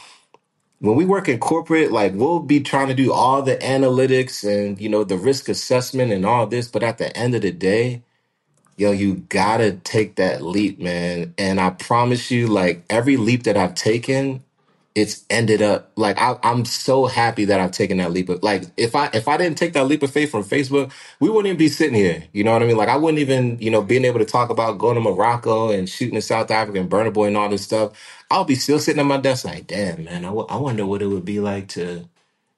when 0.79 0.95
we 0.95 1.05
work 1.05 1.29
in 1.29 1.39
corporate, 1.39 1.91
like 1.91 2.13
we'll 2.15 2.39
be 2.41 2.61
trying 2.61 2.89
to 2.89 2.95
do 2.95 3.13
all 3.13 3.41
the 3.43 3.57
analytics 3.57 4.43
and 4.47 4.79
you 4.81 4.89
know 4.89 5.03
the 5.03 5.17
risk 5.17 5.49
assessment 5.49 6.13
and 6.13 6.25
all 6.25 6.47
this, 6.47 6.67
but 6.69 6.83
at 6.83 6.99
the 6.99 7.15
end 7.17 7.35
of 7.35 7.43
the 7.43 7.51
day, 7.51 8.03
yo, 8.77 8.91
you 8.91 9.15
gotta 9.29 9.73
take 9.73 10.15
that 10.17 10.41
leap, 10.43 10.79
man. 10.79 11.33
And 11.37 11.61
I 11.61 11.71
promise 11.71 12.31
you, 12.31 12.47
like 12.47 12.83
every 12.89 13.17
leap 13.17 13.43
that 13.43 13.57
I've 13.57 13.75
taken, 13.75 14.43
it's 14.99 15.25
ended 15.29 15.61
up 15.63 15.91
like 15.97 16.19
I, 16.19 16.37
I'm 16.43 16.65
so 16.65 17.07
happy 17.07 17.45
that 17.45 17.59
I've 17.61 17.71
taken 17.71 17.97
that 17.99 18.11
leap. 18.11 18.29
Of, 18.29 18.43
like 18.43 18.65
if 18.77 18.95
I 18.95 19.09
if 19.13 19.27
I 19.27 19.37
didn't 19.37 19.57
take 19.57 19.73
that 19.73 19.85
leap 19.87 20.03
of 20.03 20.11
faith 20.11 20.31
from 20.31 20.43
Facebook, 20.43 20.91
we 21.21 21.29
wouldn't 21.29 21.47
even 21.47 21.57
be 21.57 21.69
sitting 21.69 21.95
here. 21.95 22.23
You 22.33 22.43
know 22.45 22.53
what 22.53 22.63
I 22.63 22.67
mean? 22.67 22.77
Like 22.77 22.89
I 22.89 22.97
wouldn't 22.97 23.19
even 23.19 23.59
you 23.59 23.71
know 23.71 23.81
being 23.83 24.05
able 24.05 24.19
to 24.19 24.25
talk 24.25 24.51
about 24.51 24.79
going 24.79 24.95
to 24.95 25.01
Morocco 25.01 25.71
and 25.71 25.89
shooting 25.89 26.15
in 26.15 26.23
South 26.23 26.51
Africa 26.51 26.79
and 26.81 26.91
Burna 26.91 27.13
Boy 27.13 27.27
and 27.27 27.37
all 27.37 27.49
this 27.49 27.63
stuff. 27.63 27.93
I'll 28.31 28.45
be 28.45 28.55
still 28.55 28.79
sitting 28.79 29.01
at 29.01 29.05
my 29.07 29.17
desk 29.17 29.45
like, 29.45 29.67
damn 29.67 30.05
man, 30.05 30.25
I, 30.25 30.29
w- 30.29 30.47
I 30.49 30.57
wonder 30.57 30.85
what 30.85 31.01
it 31.03 31.07
would 31.07 31.25
be 31.25 31.39
like 31.41 31.69
to 31.69 32.05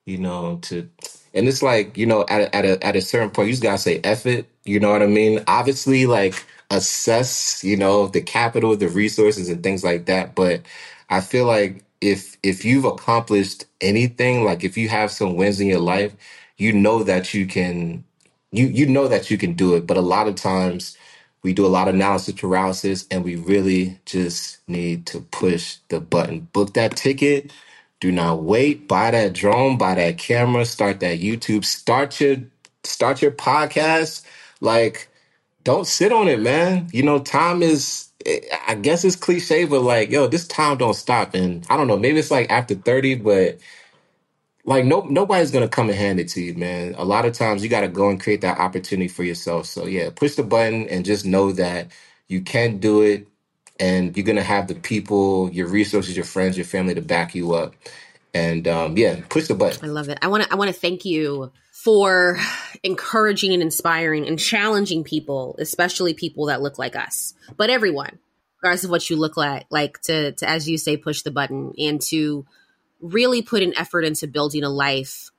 you 0.08 0.20
know, 0.20 0.60
to 0.64 0.90
and 1.36 1.50
it's 1.50 1.64
like, 1.64 1.98
you 1.98 2.08
know, 2.08 2.26
at 2.30 2.42
a, 2.44 2.56
at 2.58 2.66
a 2.66 2.86
at 2.88 2.98
a 2.98 3.02
certain 3.02 3.32
point, 3.32 3.48
you 3.50 3.54
just 3.54 3.64
gotta 3.64 3.80
say 3.80 4.02
F 4.06 4.28
it, 4.28 4.48
you 4.66 4.82
know 4.82 4.92
what 4.92 5.04
I 5.04 5.08
mean? 5.08 5.44
Obviously, 5.48 6.08
like 6.08 6.46
assess, 6.72 7.64
you 7.66 7.78
know, 7.78 8.08
the 8.10 8.22
capital, 8.22 8.78
the 8.78 8.90
resources 8.90 9.50
and 9.50 9.64
things 9.64 9.84
like 9.86 10.08
that. 10.08 10.36
But 10.36 10.64
I 11.10 11.22
feel 11.22 11.46
like 11.48 11.86
if 12.02 12.38
if 12.44 12.66
you've 12.66 12.86
accomplished 12.86 13.66
anything, 13.82 14.46
like 14.46 14.64
if 14.66 14.78
you 14.78 14.90
have 14.90 15.12
some 15.12 15.36
wins 15.38 15.62
in 15.62 15.68
your 15.68 15.80
life, 15.82 16.16
you 16.58 16.74
know 16.74 17.04
that 17.04 17.34
you 17.34 17.48
can 17.48 18.06
you 18.52 18.68
you 18.68 18.88
know 18.88 19.08
that 19.10 19.32
you 19.32 19.38
can 19.38 19.54
do 19.54 19.76
it. 19.76 19.88
But 19.88 19.98
a 19.98 20.02
lot 20.04 20.28
of 20.28 20.36
times 20.36 20.98
we 21.44 21.54
do 21.54 21.66
a 21.66 21.70
lot 21.70 21.90
of 21.90 21.96
analysis 21.96 22.36
paralysis 22.36 23.08
and 23.12 23.24
we 23.26 23.38
really 23.38 24.00
just 24.06 24.60
need 24.70 25.06
to 25.08 25.22
push 25.22 25.78
the 25.90 26.02
button. 26.02 26.50
Book 26.54 26.74
that 26.76 26.98
ticket. 26.98 27.54
Do 28.02 28.12
not 28.12 28.44
wait. 28.44 28.88
Buy 28.88 29.12
that 29.12 29.34
drone, 29.34 29.78
buy 29.78 29.96
that 29.96 30.18
camera, 30.20 30.66
start 30.66 31.02
that 31.02 31.20
YouTube, 31.22 31.66
start 31.66 32.20
your 32.22 32.38
start 32.84 33.22
your 33.22 33.32
podcast. 33.32 34.24
Like, 34.62 35.10
don't 35.64 35.88
sit 35.88 36.14
on 36.14 36.30
it, 36.30 36.42
man. 36.42 36.90
You 36.94 37.04
know, 37.04 37.20
time 37.20 37.64
is 37.64 38.11
I 38.68 38.76
guess 38.76 39.06
it's 39.06 39.16
cliche, 39.16 39.66
but 39.66 39.82
like, 39.82 40.12
yo, 40.12 40.28
this 40.28 40.48
time 40.48 40.78
don't 40.78 40.96
stop. 40.96 41.34
And 41.36 41.66
I 41.70 41.78
don't 41.78 41.88
know, 41.88 41.98
maybe 41.98 42.20
it's 42.20 42.32
like 42.32 42.52
after 42.52 42.76
30, 42.76 43.16
but 43.16 43.60
like 44.66 44.86
no 44.86 45.02
nobody's 45.10 45.52
gonna 45.52 45.68
come 45.70 45.90
and 45.90 45.98
hand 45.98 46.20
it 46.20 46.30
to 46.30 46.42
you, 46.42 46.54
man. 46.56 46.96
A 46.98 47.06
lot 47.06 47.26
of 47.26 47.34
times 47.34 47.64
you 47.64 47.70
gotta 47.70 47.88
go 47.88 48.10
and 48.10 48.22
create 48.22 48.42
that 48.42 48.60
opportunity 48.60 49.08
for 49.08 49.24
yourself. 49.24 49.66
So 49.66 49.88
yeah, 49.88 50.10
push 50.16 50.36
the 50.36 50.44
button 50.44 50.88
and 50.90 51.06
just 51.06 51.26
know 51.26 51.52
that 51.54 51.90
you 52.28 52.42
can 52.42 52.78
do 52.78 53.02
it 53.02 53.28
and 53.80 54.16
you're 54.16 54.26
gonna 54.26 54.44
have 54.44 54.68
the 54.68 54.76
people, 54.76 55.50
your 55.52 55.68
resources, 55.68 56.16
your 56.16 56.26
friends, 56.26 56.58
your 56.58 56.66
family 56.66 56.96
to 56.96 57.02
back 57.02 57.36
you 57.36 57.54
up. 57.54 57.76
And 58.34 58.68
um, 58.68 58.98
yeah, 58.98 59.22
push 59.30 59.48
the 59.48 59.56
button. 59.56 59.80
I 59.84 59.88
love 59.88 60.10
it. 60.10 60.20
I 60.22 60.28
want 60.28 60.44
to 60.44 60.52
I 60.52 60.56
want 60.56 60.74
to 60.74 60.80
thank 60.80 61.06
you 61.06 61.52
for 61.84 62.38
encouraging 62.84 63.54
and 63.54 63.62
inspiring 63.62 64.28
and 64.28 64.38
challenging 64.38 65.04
people, 65.04 65.56
especially 65.60 66.14
people 66.14 66.48
that 66.48 66.62
look 66.62 66.78
like 66.78 66.96
us, 66.96 67.34
but 67.58 67.70
everyone, 67.70 68.20
regardless 68.62 68.84
of 68.84 68.92
what 68.92 69.10
you 69.10 69.16
look 69.16 69.38
like, 69.38 69.66
like 69.70 70.00
to 70.02 70.32
to 70.34 70.48
as 70.48 70.70
you 70.70 70.78
say, 70.78 70.98
push 70.98 71.22
the 71.24 71.32
button 71.32 71.74
and 71.80 72.02
to 72.02 72.46
really 73.00 73.42
put 73.42 73.64
an 73.64 73.74
effort 73.78 74.06
into 74.06 74.28
building 74.28 74.64
a 74.64 74.70
life 74.70 75.32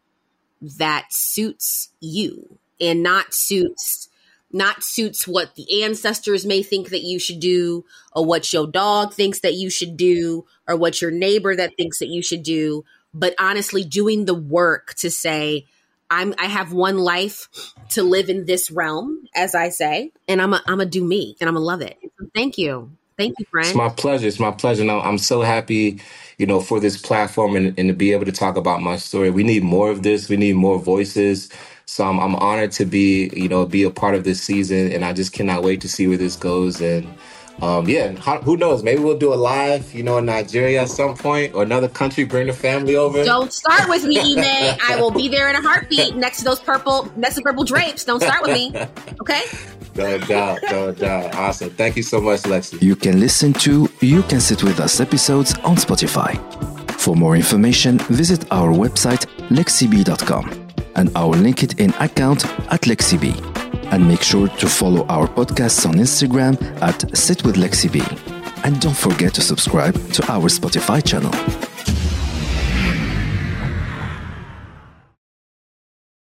that 0.61 1.07
suits 1.11 1.91
you 2.01 2.59
and 2.81 3.03
not 3.03 3.33
suits 3.33 4.09
not 4.53 4.85
suits 4.85 5.27
what 5.27 5.55
the 5.55 5.83
ancestors 5.83 6.45
may 6.45 6.63
think 6.63 6.91
that 6.91 7.03
you 7.03 7.19
should 7.19 7.41
do 7.41 7.85
or 8.15 8.25
what 8.25 8.53
your 8.53 8.67
dog 8.67 9.15
thinks 9.15 9.41
that 9.41 9.55
you 9.55 9.71
should 9.71 9.97
do 9.97 10.45
or 10.69 10.77
what 10.77 11.01
your 11.01 11.11
neighbor 11.11 11.57
that 11.57 11.75
thinks 11.77 12.01
that 12.01 12.09
you 12.09 12.23
should 12.23 12.43
do. 12.43 12.85
But 13.15 13.35
honestly 13.39 13.83
doing 13.83 14.27
the 14.27 14.35
work 14.35 14.95
to 14.97 15.11
say 15.11 15.67
I'm 16.13 16.35
I 16.39 16.47
have 16.47 16.73
one 16.73 16.99
life 16.99 17.49
to 17.91 18.03
live 18.03 18.29
in 18.29 18.45
this 18.45 18.71
realm 18.71 19.25
as 19.35 19.55
I 19.55 19.71
say 19.71 20.13
and 20.29 20.41
I'm 20.43 20.53
a, 20.53 20.63
I'm 20.67 20.81
a 20.81 20.87
do 20.87 21.03
me 21.05 21.37
and 21.41 21.49
I'm 21.49 21.55
gonna 21.55 21.65
love 21.65 21.81
it. 21.81 21.97
Thank 22.35 22.59
you. 22.59 22.93
Thank 23.19 23.39
you, 23.39 23.47
friend. 23.51 23.69
It's 23.69 23.77
my 23.77 23.89
pleasure. 23.89 24.27
It's 24.27 24.41
my 24.41 24.51
pleasure. 24.51 24.85
Now 24.85 25.01
I'm 25.01 25.19
so 25.19 25.43
happy, 25.43 26.01
you 26.39 26.47
know, 26.47 26.61
for 26.61 26.81
this 26.81 26.97
platform 27.01 27.57
and, 27.57 27.79
and 27.79 27.89
to 27.89 27.95
be 27.95 28.13
able 28.13 28.25
to 28.25 28.33
talk 28.33 28.57
about 28.57 28.83
my 28.83 28.97
story. 28.97 29.31
We 29.31 29.45
need 29.45 29.63
more 29.63 29.91
of 29.91 30.03
this. 30.03 30.29
We 30.29 30.37
need 30.37 30.57
more 30.57 30.79
voices. 30.79 31.51
So 31.87 32.05
I'm, 32.05 32.19
I'm 32.21 32.37
honored 32.37 32.73
to 32.73 32.85
be, 32.85 33.31
you 33.35 33.49
know, 33.49 33.67
be 33.67 33.83
a 33.83 33.91
part 33.91 34.15
of 34.15 34.25
this 34.25 34.43
season, 34.43 34.93
and 34.93 35.05
I 35.05 35.13
just 35.13 35.33
cannot 35.33 35.63
wait 35.63 35.81
to 35.83 35.89
see 35.89 36.07
where 36.09 36.17
this 36.17 36.37
goes. 36.37 36.81
And 36.81 37.07
um, 37.61 37.89
yeah, 37.89 38.13
how, 38.19 38.41
who 38.41 38.57
knows? 38.57 38.83
Maybe 38.83 39.03
we'll 39.03 39.19
do 39.19 39.33
a 39.33 39.37
live, 39.37 39.93
you 39.95 40.03
know, 40.03 40.19
in 40.19 40.27
Nigeria 40.27 40.83
at 40.83 40.89
some 40.89 41.17
point 41.17 41.55
or 41.55 41.63
another 41.63 41.89
country. 41.89 42.25
Bring 42.25 42.47
the 42.47 42.53
family 42.53 42.97
over. 42.97 43.23
Don't 43.25 43.53
start 43.53 43.89
with 43.89 44.05
me, 44.05 44.19
Ime. 44.19 44.77
I 44.89 45.01
will 45.01 45.11
be 45.11 45.29
there 45.29 45.49
in 45.49 45.57
a 45.57 45.61
heartbeat 45.61 46.17
next 46.17 46.39
to 46.39 46.45
those 46.45 46.61
purple 46.61 47.11
next 47.17 47.37
to 47.37 47.43
purple 47.43 47.65
drapes. 47.65 48.05
Don't 48.05 48.21
start 48.21 48.43
with 48.43 48.53
me. 48.53 48.75
Okay? 49.21 49.43
No 49.95 50.19
doubt, 50.19 50.61
no 50.71 50.93
doubt. 50.93 51.35
Awesome. 51.35 51.71
Thank 51.71 51.97
you 51.97 52.03
so 52.03 52.21
much, 52.21 52.43
Lexi. 52.43 52.81
You 52.81 52.97
can 52.97 53.21
listen 53.21 53.53
to 53.55 53.89
You 54.01 54.23
Can 54.23 54.41
Sit 54.41 54.63
With 54.63 54.81
Us 54.81 55.01
episodes 55.01 55.55
on 55.65 55.77
Spotify. 55.77 56.39
For 56.93 57.15
more 57.15 57.37
information, 57.37 57.99
visit 57.99 58.51
our 58.51 58.73
website 58.73 59.27
lexib.com 59.51 60.51
and 60.97 61.11
our 61.17 61.35
LinkedIn 61.35 61.93
account 62.01 62.47
at 62.73 62.83
lexib. 62.83 63.72
And 63.93 64.09
make 64.09 64.23
sure 64.23 64.49
to 64.49 64.67
follow 64.67 65.07
our 65.09 65.29
podcasts 65.29 65.87
on 65.87 65.97
Instagram 65.97 66.57
at 66.81 67.17
Sit 67.17 67.45
with 67.45 67.57
Lexib. 67.57 68.01
And 68.65 68.81
don't 68.81 68.97
forget 68.97 69.35
to 69.35 69.43
subscribe 69.43 69.95
to 70.13 70.33
our 70.33 70.49
Spotify 70.49 71.05
channel. 71.05 71.72